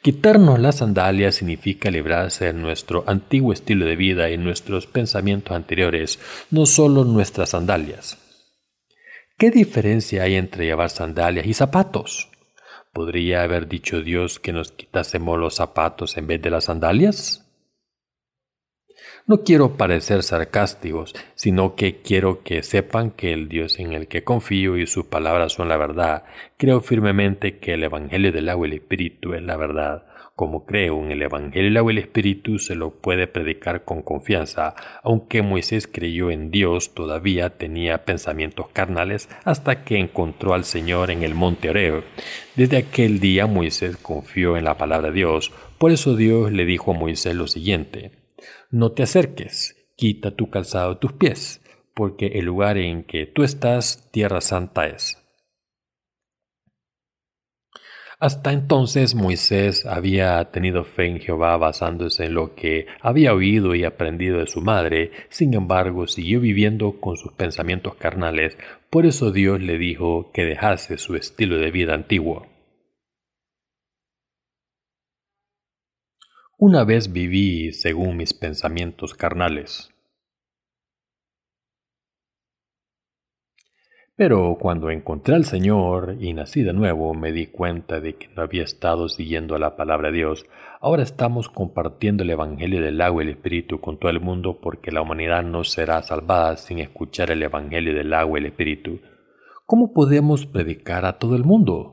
Quitarnos 0.03 0.59
las 0.59 0.79
sandalias 0.79 1.37
significa 1.37 1.93
librarse 1.93 2.47
de 2.47 2.55
nuestro 2.55 3.05
antiguo 3.07 3.53
estilo 3.53 3.87
de 3.87 3.95
vida 3.95 4.29
y 4.29 4.37
nuestros 4.37 4.89
pensamientos 4.89 5.55
anteriores, 5.55 6.19
no 6.51 6.67
solo 6.67 7.05
nuestras 7.05 7.51
sandalias. 7.51 8.19
¿Qué 9.39 9.53
diferencia 9.53 10.25
hay 10.25 10.35
entre 10.35 10.65
llevar 10.65 10.91
sandalias 10.91 11.47
y 11.47 11.55
zapatos? 11.55 12.30
¿Podría 12.93 13.43
haber 13.43 13.69
dicho 13.69 14.03
Dios 14.03 14.41
que 14.41 14.53
nos 14.53 14.73
quitásemos 14.73 15.39
los 15.39 15.55
zapatos 15.55 16.17
en 16.17 16.27
vez 16.27 16.43
de 16.43 16.51
las 16.51 16.65
sandalias? 16.65 17.47
No 19.27 19.45
quiero 19.45 19.77
parecer 19.77 20.25
sarcásticos, 20.25 21.15
sino 21.37 21.77
que 21.77 22.03
quiero 22.03 22.43
que 22.43 22.65
sepan 22.65 23.13
que 23.13 23.33
el 23.33 23.49
Dios 23.49 23.79
en 23.79 23.93
el 23.93 24.09
que 24.09 24.25
confío 24.25 24.77
y 24.77 24.87
sus 24.87 25.07
palabras 25.07 25.53
son 25.53 25.69
la 25.69 25.77
verdad. 25.77 26.25
Creo 26.57 26.81
firmemente 26.81 27.59
que 27.59 27.75
el 27.75 27.85
Evangelio 27.85 28.33
del 28.33 28.49
agua 28.49 28.67
y 28.67 28.71
el 28.71 28.77
Espíritu 28.79 29.35
es 29.35 29.43
la 29.43 29.57
verdad. 29.57 30.10
Como 30.41 30.65
creo 30.65 31.05
en 31.05 31.11
el 31.11 31.21
Evangelio 31.21 31.85
y 31.87 31.93
el 31.93 31.99
Espíritu, 31.99 32.59
se 32.59 32.75
lo 32.75 32.95
puede 32.95 33.27
predicar 33.27 33.85
con 33.85 34.01
confianza. 34.01 34.75
Aunque 35.03 35.43
Moisés 35.43 35.87
creyó 35.87 36.31
en 36.31 36.51
Dios, 36.51 36.95
todavía 36.95 37.59
tenía 37.59 38.07
pensamientos 38.07 38.69
carnales 38.73 39.29
hasta 39.45 39.85
que 39.85 39.99
encontró 39.99 40.55
al 40.55 40.65
Señor 40.65 41.11
en 41.11 41.25
el 41.25 41.35
monte 41.35 41.69
Oreo. 41.69 42.05
Desde 42.57 42.79
aquel 42.79 43.21
día 43.21 43.47
Moisés 43.47 43.99
confió 43.99 44.57
en 44.57 44.65
la 44.65 44.79
palabra 44.79 45.09
de 45.09 45.17
Dios. 45.17 45.53
Por 45.77 45.91
eso 45.91 46.17
Dios 46.17 46.51
le 46.51 46.65
dijo 46.65 46.93
a 46.93 46.99
Moisés 46.99 47.35
lo 47.35 47.47
siguiente. 47.47 48.13
No 48.71 48.93
te 48.93 49.03
acerques, 49.03 49.77
quita 49.95 50.31
tu 50.37 50.49
calzado 50.49 50.95
de 50.95 51.01
tus 51.01 51.13
pies, 51.13 51.61
porque 51.93 52.29
el 52.39 52.47
lugar 52.47 52.79
en 52.79 53.05
que 53.05 53.27
tú 53.27 53.43
estás, 53.43 54.09
tierra 54.11 54.41
santa 54.41 54.87
es. 54.87 55.20
Hasta 58.21 58.53
entonces 58.53 59.15
Moisés 59.15 59.87
había 59.87 60.45
tenido 60.51 60.85
fe 60.85 61.07
en 61.07 61.21
Jehová 61.21 61.57
basándose 61.57 62.27
en 62.27 62.35
lo 62.35 62.55
que 62.55 62.87
había 63.01 63.33
oído 63.33 63.75
y 63.75 63.85
aprendido 63.85 64.41
de 64.41 64.47
su 64.47 64.61
madre, 64.61 65.11
sin 65.31 65.55
embargo 65.55 66.07
siguió 66.07 66.39
viviendo 66.39 67.01
con 67.01 67.17
sus 67.17 67.33
pensamientos 67.33 67.95
carnales, 67.95 68.59
por 68.91 69.07
eso 69.07 69.33
Dios 69.33 69.63
le 69.63 69.79
dijo 69.79 70.31
que 70.35 70.45
dejase 70.45 70.99
su 70.99 71.17
estilo 71.17 71.57
de 71.57 71.71
vida 71.71 71.95
antiguo. 71.95 72.47
Una 76.59 76.85
vez 76.85 77.11
viví 77.15 77.73
según 77.73 78.19
mis 78.19 78.35
pensamientos 78.35 79.15
carnales. 79.15 79.90
Pero 84.21 84.59
cuando 84.61 84.91
encontré 84.91 85.35
al 85.35 85.47
Señor 85.47 86.19
y 86.21 86.35
nací 86.35 86.63
de 86.63 86.75
nuevo, 86.75 87.15
me 87.15 87.33
di 87.33 87.47
cuenta 87.47 88.01
de 88.01 88.17
que 88.17 88.29
no 88.37 88.43
había 88.43 88.65
estado 88.65 89.09
siguiendo 89.09 89.57
la 89.57 89.77
palabra 89.77 90.11
de 90.11 90.19
Dios. 90.19 90.45
Ahora 90.83 91.03
estamos 91.03 91.49
compartiendo 91.49 92.23
el 92.23 92.29
Evangelio 92.29 92.83
del 92.83 93.01
agua 93.01 93.23
y 93.23 93.29
el 93.29 93.33
Espíritu 93.33 93.81
con 93.81 93.99
todo 93.99 94.11
el 94.11 94.21
mundo 94.21 94.61
porque 94.61 94.93
la 94.93 95.01
humanidad 95.01 95.43
no 95.43 95.65
será 95.65 96.03
salvada 96.03 96.59
sin 96.59 96.81
escuchar 96.81 97.31
el 97.31 97.43
Evangelio 97.43 97.95
del 97.95 98.13
agua 98.13 98.39
y 98.39 98.43
el 98.43 98.49
Espíritu. 98.49 99.01
¿Cómo 99.65 99.95
podemos 99.95 100.45
predicar 100.45 101.07
a 101.07 101.19
todo 101.19 101.35
el 101.35 101.45
mundo? 101.45 101.93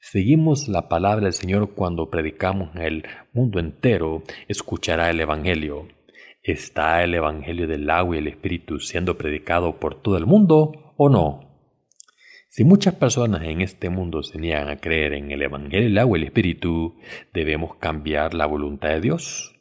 Seguimos 0.00 0.68
la 0.68 0.90
palabra 0.90 1.24
del 1.24 1.32
Señor 1.32 1.70
cuando 1.74 2.10
predicamos 2.10 2.76
el 2.76 3.06
mundo 3.32 3.58
entero, 3.58 4.22
escuchará 4.48 5.08
el 5.08 5.18
Evangelio. 5.18 5.88
¿Está 6.42 7.02
el 7.02 7.14
Evangelio 7.14 7.66
del 7.66 7.88
agua 7.88 8.16
y 8.16 8.18
el 8.18 8.26
Espíritu 8.26 8.80
siendo 8.80 9.16
predicado 9.16 9.76
por 9.80 9.94
todo 9.94 10.18
el 10.18 10.26
mundo? 10.26 10.87
O 10.98 11.08
no? 11.08 11.48
Si 12.48 12.64
muchas 12.64 12.94
personas 12.94 13.42
en 13.44 13.60
este 13.60 13.88
mundo 13.88 14.22
se 14.22 14.38
niegan 14.38 14.68
a 14.68 14.78
creer 14.78 15.14
en 15.14 15.30
el 15.30 15.42
Evangelio, 15.42 15.86
el 15.86 15.96
agua 15.96 16.18
y 16.18 16.22
el 16.22 16.26
Espíritu, 16.26 16.96
¿debemos 17.32 17.76
cambiar 17.76 18.34
la 18.34 18.46
voluntad 18.46 18.88
de 18.88 19.00
Dios? 19.00 19.54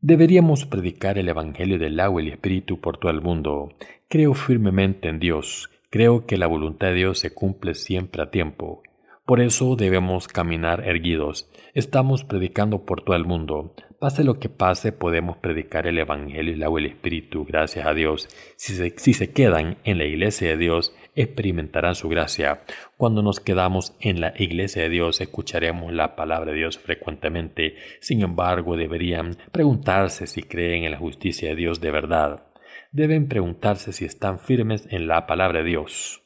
Deberíamos 0.00 0.66
predicar 0.66 1.16
el 1.16 1.28
Evangelio 1.28 1.78
del 1.78 2.00
agua 2.00 2.20
y 2.20 2.26
el 2.26 2.32
Espíritu 2.32 2.80
por 2.80 2.98
todo 2.98 3.12
el 3.12 3.20
mundo. 3.20 3.68
Creo 4.08 4.34
firmemente 4.34 5.08
en 5.08 5.20
Dios. 5.20 5.70
Creo 5.90 6.26
que 6.26 6.38
la 6.38 6.48
voluntad 6.48 6.88
de 6.88 6.94
Dios 6.94 7.20
se 7.20 7.32
cumple 7.32 7.74
siempre 7.74 8.20
a 8.20 8.30
tiempo. 8.30 8.82
Por 9.24 9.40
eso 9.40 9.76
debemos 9.76 10.26
caminar 10.26 10.86
erguidos. 10.86 11.48
Estamos 11.74 12.24
predicando 12.24 12.84
por 12.84 13.04
todo 13.04 13.14
el 13.14 13.24
mundo. 13.24 13.74
Pase 14.00 14.24
lo 14.24 14.40
que 14.40 14.48
pase, 14.48 14.90
podemos 14.90 15.36
predicar 15.36 15.86
el 15.86 15.96
Evangelio 15.98 16.56
y 16.56 16.78
el 16.80 16.86
Espíritu, 16.86 17.44
gracias 17.44 17.86
a 17.86 17.94
Dios. 17.94 18.28
Si 18.56 18.74
se, 18.74 18.92
si 18.96 19.14
se 19.14 19.32
quedan 19.32 19.78
en 19.84 19.98
la 19.98 20.06
iglesia 20.06 20.48
de 20.48 20.56
Dios, 20.56 20.92
experimentarán 21.14 21.94
su 21.94 22.08
gracia. 22.08 22.62
Cuando 22.96 23.22
nos 23.22 23.38
quedamos 23.38 23.94
en 24.00 24.20
la 24.20 24.34
iglesia 24.36 24.82
de 24.82 24.88
Dios, 24.88 25.20
escucharemos 25.20 25.92
la 25.92 26.16
palabra 26.16 26.50
de 26.50 26.58
Dios 26.58 26.80
frecuentemente. 26.80 27.76
Sin 28.00 28.22
embargo, 28.22 28.76
deberían 28.76 29.36
preguntarse 29.52 30.26
si 30.26 30.42
creen 30.42 30.82
en 30.82 30.90
la 30.90 30.98
justicia 30.98 31.50
de 31.50 31.54
Dios 31.54 31.80
de 31.80 31.92
verdad. 31.92 32.42
Deben 32.90 33.28
preguntarse 33.28 33.92
si 33.92 34.04
están 34.04 34.40
firmes 34.40 34.88
en 34.90 35.06
la 35.06 35.28
palabra 35.28 35.60
de 35.60 35.68
Dios. 35.68 36.21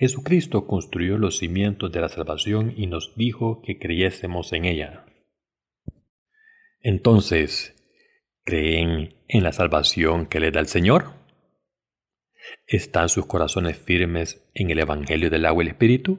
Jesucristo 0.00 0.66
construyó 0.66 1.18
los 1.18 1.36
cimientos 1.36 1.92
de 1.92 2.00
la 2.00 2.08
salvación 2.08 2.72
y 2.74 2.86
nos 2.86 3.14
dijo 3.16 3.60
que 3.60 3.78
creyésemos 3.78 4.54
en 4.54 4.64
ella. 4.64 5.04
Entonces, 6.80 7.76
¿creen 8.42 9.14
en 9.28 9.42
la 9.42 9.52
salvación 9.52 10.24
que 10.24 10.40
le 10.40 10.52
da 10.52 10.60
el 10.60 10.68
Señor? 10.68 11.12
¿Están 12.66 13.10
sus 13.10 13.26
corazones 13.26 13.76
firmes 13.76 14.50
en 14.54 14.70
el 14.70 14.78
Evangelio 14.78 15.28
del 15.28 15.44
agua 15.44 15.64
y 15.64 15.66
el 15.66 15.72
Espíritu? 15.72 16.18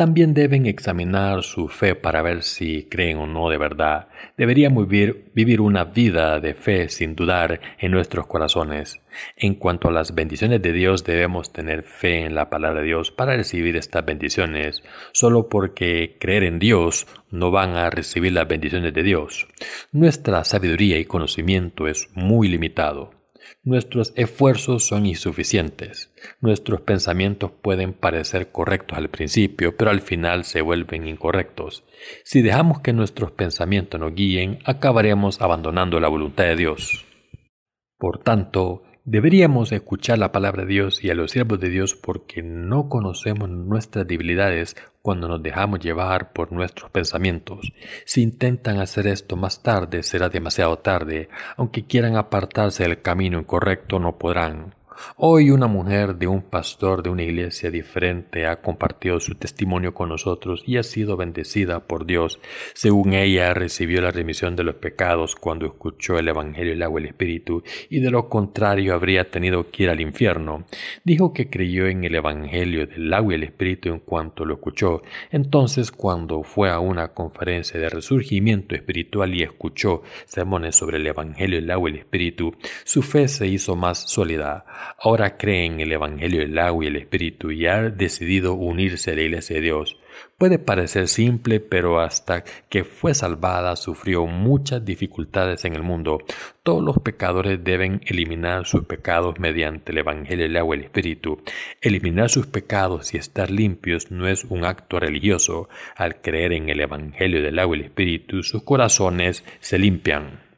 También 0.00 0.32
deben 0.32 0.64
examinar 0.64 1.42
su 1.42 1.68
fe 1.68 1.94
para 1.94 2.22
ver 2.22 2.42
si 2.42 2.84
creen 2.84 3.18
o 3.18 3.26
no 3.26 3.50
de 3.50 3.58
verdad. 3.58 4.08
Deberíamos 4.38 4.88
vivir, 4.88 5.30
vivir, 5.34 5.60
una 5.60 5.84
vida 5.84 6.40
de 6.40 6.54
fe 6.54 6.88
sin 6.88 7.14
dudar 7.14 7.60
en 7.78 7.92
nuestros 7.92 8.26
corazones. 8.26 9.02
En 9.36 9.56
cuanto 9.56 9.88
a 9.88 9.92
las 9.92 10.14
bendiciones 10.14 10.62
de 10.62 10.72
Dios, 10.72 11.04
debemos 11.04 11.52
tener 11.52 11.82
fe 11.82 12.24
en 12.24 12.34
la 12.34 12.48
palabra 12.48 12.80
de 12.80 12.86
Dios 12.86 13.10
para 13.10 13.36
recibir 13.36 13.76
estas 13.76 14.02
bendiciones. 14.06 14.82
Solo 15.12 15.50
porque 15.50 16.16
creer 16.18 16.44
en 16.44 16.58
Dios 16.58 17.06
no 17.30 17.50
van 17.50 17.76
a 17.76 17.90
recibir 17.90 18.32
las 18.32 18.48
bendiciones 18.48 18.94
de 18.94 19.02
Dios. 19.02 19.48
Nuestra 19.92 20.44
sabiduría 20.44 20.98
y 20.98 21.04
conocimiento 21.04 21.88
es 21.88 22.08
muy 22.14 22.48
limitado. 22.48 23.19
Nuestros 23.62 24.14
esfuerzos 24.16 24.86
son 24.86 25.04
insuficientes. 25.04 26.10
Nuestros 26.40 26.80
pensamientos 26.80 27.50
pueden 27.50 27.92
parecer 27.92 28.50
correctos 28.50 28.96
al 28.96 29.10
principio, 29.10 29.76
pero 29.76 29.90
al 29.90 30.00
final 30.00 30.44
se 30.44 30.62
vuelven 30.62 31.06
incorrectos. 31.06 31.84
Si 32.24 32.40
dejamos 32.40 32.80
que 32.80 32.94
nuestros 32.94 33.32
pensamientos 33.32 34.00
nos 34.00 34.14
guíen, 34.14 34.60
acabaremos 34.64 35.42
abandonando 35.42 36.00
la 36.00 36.08
voluntad 36.08 36.44
de 36.44 36.56
Dios. 36.56 37.04
Por 37.98 38.22
tanto, 38.22 38.82
Deberíamos 39.04 39.72
escuchar 39.72 40.18
la 40.18 40.30
palabra 40.30 40.64
de 40.64 40.72
Dios 40.72 41.02
y 41.02 41.10
a 41.10 41.14
los 41.14 41.30
siervos 41.30 41.58
de 41.58 41.70
Dios 41.70 41.94
porque 41.94 42.42
no 42.42 42.88
conocemos 42.88 43.48
nuestras 43.48 44.06
debilidades 44.06 44.76
cuando 45.02 45.28
nos 45.28 45.42
dejamos 45.42 45.80
llevar 45.80 46.32
por 46.32 46.52
nuestros 46.52 46.90
pensamientos. 46.90 47.72
Si 48.04 48.22
intentan 48.22 48.80
hacer 48.80 49.06
esto 49.06 49.36
más 49.36 49.62
tarde 49.62 50.02
será 50.02 50.28
demasiado 50.28 50.78
tarde, 50.78 51.28
aunque 51.56 51.86
quieran 51.86 52.16
apartarse 52.16 52.82
del 52.84 53.02
camino 53.02 53.38
incorrecto 53.38 53.98
no 53.98 54.18
podrán. 54.18 54.74
Hoy 55.16 55.50
una 55.50 55.66
mujer 55.66 56.16
de 56.16 56.26
un 56.26 56.42
pastor 56.42 57.02
de 57.02 57.10
una 57.10 57.22
iglesia 57.22 57.70
diferente 57.70 58.46
ha 58.46 58.60
compartido 58.60 59.20
su 59.20 59.34
testimonio 59.34 59.94
con 59.94 60.08
nosotros 60.08 60.62
y 60.66 60.76
ha 60.76 60.82
sido 60.82 61.16
bendecida 61.16 61.80
por 61.80 62.06
Dios. 62.06 62.40
Según 62.74 63.12
ella, 63.12 63.54
recibió 63.54 64.00
la 64.00 64.10
remisión 64.10 64.56
de 64.56 64.64
los 64.64 64.76
pecados 64.76 65.36
cuando 65.36 65.66
escuchó 65.66 66.18
el 66.18 66.28
Evangelio, 66.28 66.72
el 66.72 66.82
agua 66.82 67.00
y 67.00 67.04
el 67.04 67.08
Espíritu, 67.10 67.62
y 67.88 68.00
de 68.00 68.10
lo 68.10 68.28
contrario 68.28 68.94
habría 68.94 69.30
tenido 69.30 69.70
que 69.70 69.84
ir 69.84 69.90
al 69.90 70.00
infierno. 70.00 70.64
Dijo 71.04 71.32
que 71.32 71.50
creyó 71.50 71.86
en 71.86 72.04
el 72.04 72.14
Evangelio 72.14 72.86
del 72.86 73.12
agua 73.12 73.32
y 73.32 73.36
el 73.36 73.44
Espíritu 73.44 73.88
en 73.90 74.00
cuanto 74.00 74.44
lo 74.44 74.54
escuchó. 74.54 75.02
Entonces, 75.30 75.90
cuando 75.90 76.42
fue 76.42 76.70
a 76.70 76.80
una 76.80 77.12
conferencia 77.12 77.78
de 77.78 77.88
resurgimiento 77.88 78.74
espiritual 78.74 79.34
y 79.34 79.42
escuchó 79.42 80.02
sermones 80.26 80.76
sobre 80.76 80.98
el 80.98 81.06
Evangelio, 81.06 81.58
el 81.58 81.70
agua 81.70 81.90
y 81.90 81.94
el 81.94 81.98
Espíritu, 82.00 82.54
su 82.84 83.02
fe 83.02 83.28
se 83.28 83.46
hizo 83.46 83.76
más 83.76 84.10
sólida 84.10 84.64
ahora 84.98 85.36
cree 85.36 85.66
en 85.66 85.80
el 85.80 85.92
Evangelio 85.92 86.40
del 86.40 86.58
agua 86.58 86.84
y 86.84 86.88
el 86.88 86.96
Espíritu 86.96 87.50
y 87.50 87.66
ha 87.66 87.82
decidido 87.82 88.54
unirse 88.54 89.12
a 89.12 89.14
la 89.14 89.22
Iglesia 89.22 89.56
de 89.56 89.62
Dios. 89.62 89.96
Puede 90.38 90.58
parecer 90.58 91.08
simple, 91.08 91.60
pero 91.60 92.00
hasta 92.00 92.44
que 92.68 92.84
fue 92.84 93.14
salvada 93.14 93.76
sufrió 93.76 94.26
muchas 94.26 94.84
dificultades 94.84 95.64
en 95.64 95.74
el 95.74 95.82
mundo. 95.82 96.18
Todos 96.62 96.82
los 96.82 96.98
pecadores 96.98 97.62
deben 97.62 98.00
eliminar 98.06 98.66
sus 98.66 98.84
pecados 98.84 99.38
mediante 99.38 99.92
el 99.92 99.98
Evangelio 99.98 100.44
del 100.44 100.56
agua 100.56 100.76
y 100.76 100.78
el 100.78 100.84
Espíritu. 100.86 101.42
Eliminar 101.80 102.30
sus 102.30 102.46
pecados 102.46 103.14
y 103.14 103.18
estar 103.18 103.50
limpios 103.50 104.10
no 104.10 104.28
es 104.28 104.44
un 104.44 104.64
acto 104.64 104.98
religioso. 104.98 105.68
Al 105.94 106.20
creer 106.20 106.52
en 106.52 106.70
el 106.70 106.80
Evangelio 106.80 107.42
del 107.42 107.58
agua 107.58 107.76
y 107.76 107.80
el 107.80 107.86
Espíritu, 107.86 108.42
sus 108.42 108.62
corazones 108.62 109.44
se 109.60 109.78
limpian. 109.78 110.49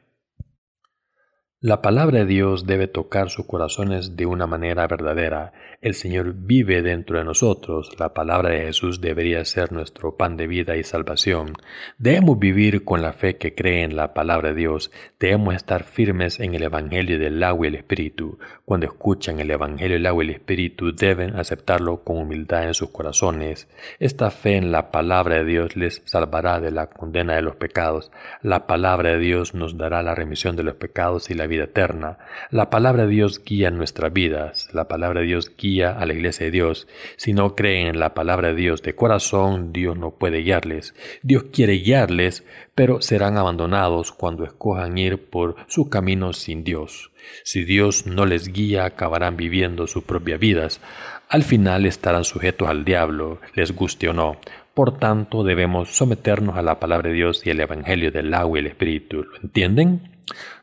La 1.64 1.80
palabra 1.80 2.18
de 2.18 2.26
Dios 2.26 2.66
debe 2.66 2.88
tocar 2.88 3.30
sus 3.30 3.46
corazones 3.46 4.16
de 4.16 4.26
una 4.26 4.48
manera 4.48 4.84
verdadera. 4.88 5.52
El 5.80 5.94
Señor 5.94 6.34
vive 6.34 6.82
dentro 6.82 7.18
de 7.18 7.24
nosotros. 7.24 7.92
La 8.00 8.12
palabra 8.14 8.50
de 8.50 8.62
Jesús 8.62 9.00
debería 9.00 9.44
ser 9.44 9.70
nuestro 9.70 10.16
pan 10.16 10.36
de 10.36 10.48
vida 10.48 10.76
y 10.76 10.82
salvación. 10.82 11.52
Debemos 11.98 12.40
vivir 12.40 12.82
con 12.82 13.00
la 13.00 13.12
fe 13.12 13.36
que 13.36 13.54
cree 13.54 13.84
en 13.84 13.94
la 13.94 14.12
palabra 14.12 14.48
de 14.48 14.56
Dios. 14.56 14.90
Debemos 15.20 15.54
estar 15.54 15.84
firmes 15.84 16.40
en 16.40 16.56
el 16.56 16.64
Evangelio 16.64 17.20
del 17.20 17.40
agua 17.44 17.66
y 17.66 17.68
el 17.68 17.76
Espíritu. 17.76 18.40
Cuando 18.64 18.86
escuchan 18.86 19.38
el 19.38 19.52
Evangelio 19.52 19.94
del 19.94 20.06
agua 20.06 20.24
y 20.24 20.30
el 20.30 20.34
Espíritu 20.34 20.92
deben 20.92 21.36
aceptarlo 21.36 22.02
con 22.02 22.16
humildad 22.16 22.66
en 22.66 22.74
sus 22.74 22.90
corazones. 22.90 23.68
Esta 24.00 24.32
fe 24.32 24.56
en 24.56 24.72
la 24.72 24.90
palabra 24.90 25.36
de 25.36 25.44
Dios 25.44 25.76
les 25.76 26.02
salvará 26.06 26.58
de 26.58 26.72
la 26.72 26.88
condena 26.88 27.36
de 27.36 27.42
los 27.42 27.54
pecados. 27.54 28.10
La 28.42 28.66
palabra 28.66 29.10
de 29.10 29.18
Dios 29.20 29.54
nos 29.54 29.78
dará 29.78 30.02
la 30.02 30.16
remisión 30.16 30.56
de 30.56 30.64
los 30.64 30.74
pecados 30.74 31.30
y 31.30 31.34
la 31.34 31.51
vida 31.52 31.64
eterna. 31.64 32.18
La 32.50 32.70
palabra 32.70 33.04
de 33.04 33.12
Dios 33.12 33.42
guía 33.44 33.70
nuestras 33.70 34.12
vidas, 34.12 34.68
la 34.72 34.88
palabra 34.88 35.20
de 35.20 35.26
Dios 35.26 35.52
guía 35.56 35.92
a 35.92 36.06
la 36.06 36.14
iglesia 36.14 36.46
de 36.46 36.52
Dios. 36.52 36.88
Si 37.16 37.32
no 37.32 37.54
creen 37.54 37.86
en 37.86 38.00
la 38.00 38.14
palabra 38.14 38.48
de 38.48 38.54
Dios 38.54 38.82
de 38.82 38.94
corazón, 38.94 39.72
Dios 39.72 39.96
no 39.96 40.12
puede 40.12 40.42
guiarles. 40.42 40.94
Dios 41.22 41.44
quiere 41.52 41.74
guiarles, 41.74 42.44
pero 42.74 43.00
serán 43.00 43.36
abandonados 43.36 44.12
cuando 44.12 44.44
escojan 44.44 44.98
ir 44.98 45.30
por 45.30 45.56
su 45.68 45.88
camino 45.88 46.32
sin 46.32 46.64
Dios. 46.64 47.12
Si 47.44 47.64
Dios 47.64 48.06
no 48.06 48.26
les 48.26 48.48
guía, 48.48 48.84
acabarán 48.84 49.36
viviendo 49.36 49.86
sus 49.86 50.04
propias 50.04 50.40
vidas. 50.40 50.80
Al 51.28 51.42
final 51.42 51.86
estarán 51.86 52.24
sujetos 52.24 52.68
al 52.68 52.84
diablo, 52.84 53.40
les 53.54 53.72
guste 53.72 54.08
o 54.08 54.12
no. 54.12 54.36
Por 54.74 54.98
tanto, 54.98 55.44
debemos 55.44 55.96
someternos 55.96 56.56
a 56.56 56.62
la 56.62 56.80
palabra 56.80 57.10
de 57.10 57.16
Dios 57.16 57.46
y 57.46 57.50
el 57.50 57.60
Evangelio 57.60 58.10
del 58.10 58.32
agua 58.32 58.58
y 58.58 58.60
el 58.60 58.66
Espíritu. 58.68 59.24
¿Lo 59.24 59.36
entienden? 59.42 60.12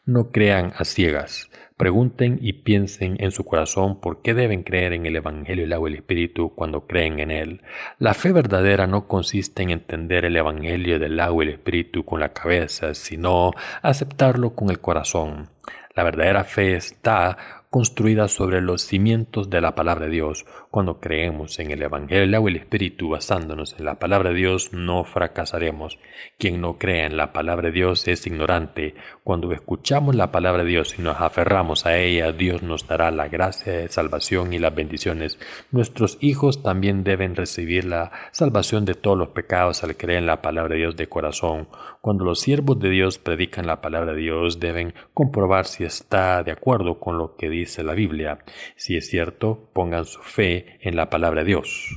No 0.09 0.31
crean 0.31 0.73
a 0.75 0.85
ciegas. 0.85 1.51
Pregunten 1.77 2.39
y 2.41 2.53
piensen 2.53 3.17
en 3.19 3.29
su 3.29 3.45
corazón 3.45 4.01
por 4.01 4.23
qué 4.23 4.33
deben 4.33 4.63
creer 4.63 4.93
en 4.93 5.05
el 5.05 5.15
Evangelio 5.15 5.65
del 5.65 5.73
agua 5.73 5.87
y 5.87 5.93
el 5.93 5.99
Espíritu 5.99 6.51
cuando 6.55 6.87
creen 6.87 7.19
en 7.19 7.29
él. 7.29 7.61
La 7.99 8.15
fe 8.15 8.31
verdadera 8.31 8.87
no 8.87 9.07
consiste 9.07 9.61
en 9.61 9.69
entender 9.69 10.25
el 10.25 10.35
Evangelio 10.35 10.97
del 10.97 11.19
agua 11.19 11.43
y 11.43 11.49
el 11.49 11.53
Espíritu 11.53 12.05
con 12.05 12.21
la 12.21 12.33
cabeza, 12.33 12.95
sino 12.95 13.51
aceptarlo 13.83 14.55
con 14.55 14.71
el 14.71 14.79
corazón. 14.79 15.49
La 15.93 16.01
verdadera 16.01 16.43
fe 16.43 16.75
está 16.75 17.58
construida 17.69 18.27
sobre 18.27 18.61
los 18.61 18.81
cimientos 18.81 19.49
de 19.49 19.61
la 19.61 19.75
palabra 19.75 20.05
de 20.05 20.11
Dios. 20.11 20.45
Cuando 20.71 20.99
creemos 20.99 21.59
en 21.59 21.69
el 21.69 21.83
Evangelio 21.83 22.41
y 22.41 22.47
el 22.47 22.55
Espíritu 22.55 23.09
basándonos 23.09 23.75
en 23.77 23.85
la 23.85 23.99
palabra 23.99 24.31
de 24.31 24.35
Dios, 24.35 24.73
no 24.73 25.03
fracasaremos. 25.03 25.99
Quien 26.39 26.61
no 26.61 26.79
cree 26.79 27.05
en 27.05 27.15
la 27.15 27.31
palabra 27.31 27.67
de 27.67 27.73
Dios 27.73 28.07
es 28.07 28.25
ignorante. 28.25 28.95
Cuando 29.23 29.51
escuchamos 29.51 30.15
la 30.15 30.31
palabra 30.31 30.63
de 30.63 30.69
Dios 30.69 30.97
y 30.97 31.03
nos 31.03 31.21
aferramos 31.21 31.85
a 31.85 31.97
ella, 31.97 32.31
Dios 32.31 32.63
nos 32.63 32.87
dará 32.87 33.11
la 33.11 33.27
gracia 33.27 33.73
de 33.73 33.89
salvación 33.89 34.51
y 34.53 34.59
las 34.59 34.73
bendiciones. 34.73 35.37
Nuestros 35.71 36.17
hijos 36.21 36.63
también 36.63 37.03
deben 37.03 37.35
recibir 37.35 37.85
la 37.85 38.11
salvación 38.31 38.85
de 38.85 38.95
todos 38.95 39.17
los 39.17 39.29
pecados 39.29 39.83
al 39.83 39.95
creer 39.95 40.19
en 40.19 40.25
la 40.25 40.41
palabra 40.41 40.73
de 40.73 40.81
Dios 40.81 40.95
de 40.95 41.07
corazón. 41.07 41.67
Cuando 42.01 42.23
los 42.23 42.39
siervos 42.39 42.79
de 42.79 42.89
Dios 42.89 43.17
predican 43.17 43.67
la 43.67 43.81
palabra 43.81 44.13
de 44.13 44.21
Dios, 44.21 44.59
deben 44.59 44.93
comprobar 45.13 45.65
si 45.65 45.83
está 45.83 46.43
de 46.43 46.51
acuerdo 46.51 46.99
con 46.99 47.17
lo 47.17 47.35
que 47.35 47.49
dice 47.49 47.83
la 47.83 47.93
Biblia. 47.93 48.39
Si 48.77 48.95
es 48.95 49.09
cierto, 49.09 49.69
pongan 49.73 50.05
su 50.05 50.21
fe 50.21 50.77
en 50.81 50.95
la 50.95 51.09
palabra 51.09 51.41
de 51.41 51.47
Dios. 51.47 51.89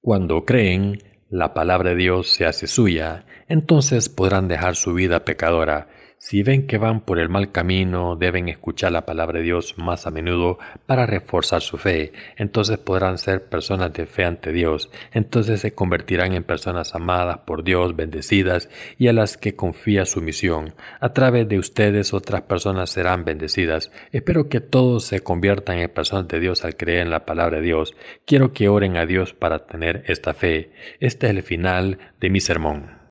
Cuando 0.00 0.46
creen, 0.46 0.98
la 1.28 1.54
palabra 1.54 1.90
de 1.90 1.96
Dios 1.96 2.28
se 2.28 2.46
hace 2.46 2.66
suya, 2.66 3.26
entonces 3.48 4.08
podrán 4.08 4.48
dejar 4.48 4.76
su 4.76 4.94
vida 4.94 5.24
pecadora. 5.24 5.88
Si 6.24 6.44
ven 6.44 6.68
que 6.68 6.78
van 6.78 7.00
por 7.00 7.18
el 7.18 7.28
mal 7.28 7.50
camino, 7.50 8.14
deben 8.14 8.48
escuchar 8.48 8.92
la 8.92 9.04
palabra 9.04 9.40
de 9.40 9.44
Dios 9.44 9.76
más 9.76 10.06
a 10.06 10.12
menudo 10.12 10.56
para 10.86 11.04
reforzar 11.04 11.62
su 11.62 11.78
fe. 11.78 12.12
Entonces 12.36 12.78
podrán 12.78 13.18
ser 13.18 13.46
personas 13.46 13.92
de 13.92 14.06
fe 14.06 14.24
ante 14.24 14.52
Dios. 14.52 14.88
Entonces 15.10 15.60
se 15.60 15.74
convertirán 15.74 16.32
en 16.34 16.44
personas 16.44 16.94
amadas 16.94 17.38
por 17.38 17.64
Dios, 17.64 17.96
bendecidas 17.96 18.70
y 18.98 19.08
a 19.08 19.12
las 19.12 19.36
que 19.36 19.56
confía 19.56 20.04
su 20.04 20.20
misión. 20.20 20.74
A 21.00 21.12
través 21.12 21.48
de 21.48 21.58
ustedes 21.58 22.14
otras 22.14 22.42
personas 22.42 22.90
serán 22.90 23.24
bendecidas. 23.24 23.90
Espero 24.12 24.48
que 24.48 24.60
todos 24.60 25.02
se 25.02 25.24
conviertan 25.24 25.78
en 25.78 25.90
personas 25.90 26.28
de 26.28 26.38
Dios 26.38 26.64
al 26.64 26.76
creer 26.76 27.00
en 27.00 27.10
la 27.10 27.26
palabra 27.26 27.56
de 27.56 27.64
Dios. 27.64 27.96
Quiero 28.26 28.52
que 28.52 28.68
oren 28.68 28.96
a 28.96 29.06
Dios 29.06 29.34
para 29.34 29.66
tener 29.66 30.04
esta 30.06 30.34
fe. 30.34 30.70
Este 31.00 31.26
es 31.26 31.32
el 31.32 31.42
final 31.42 31.98
de 32.20 32.30
mi 32.30 32.38
sermón. 32.38 33.01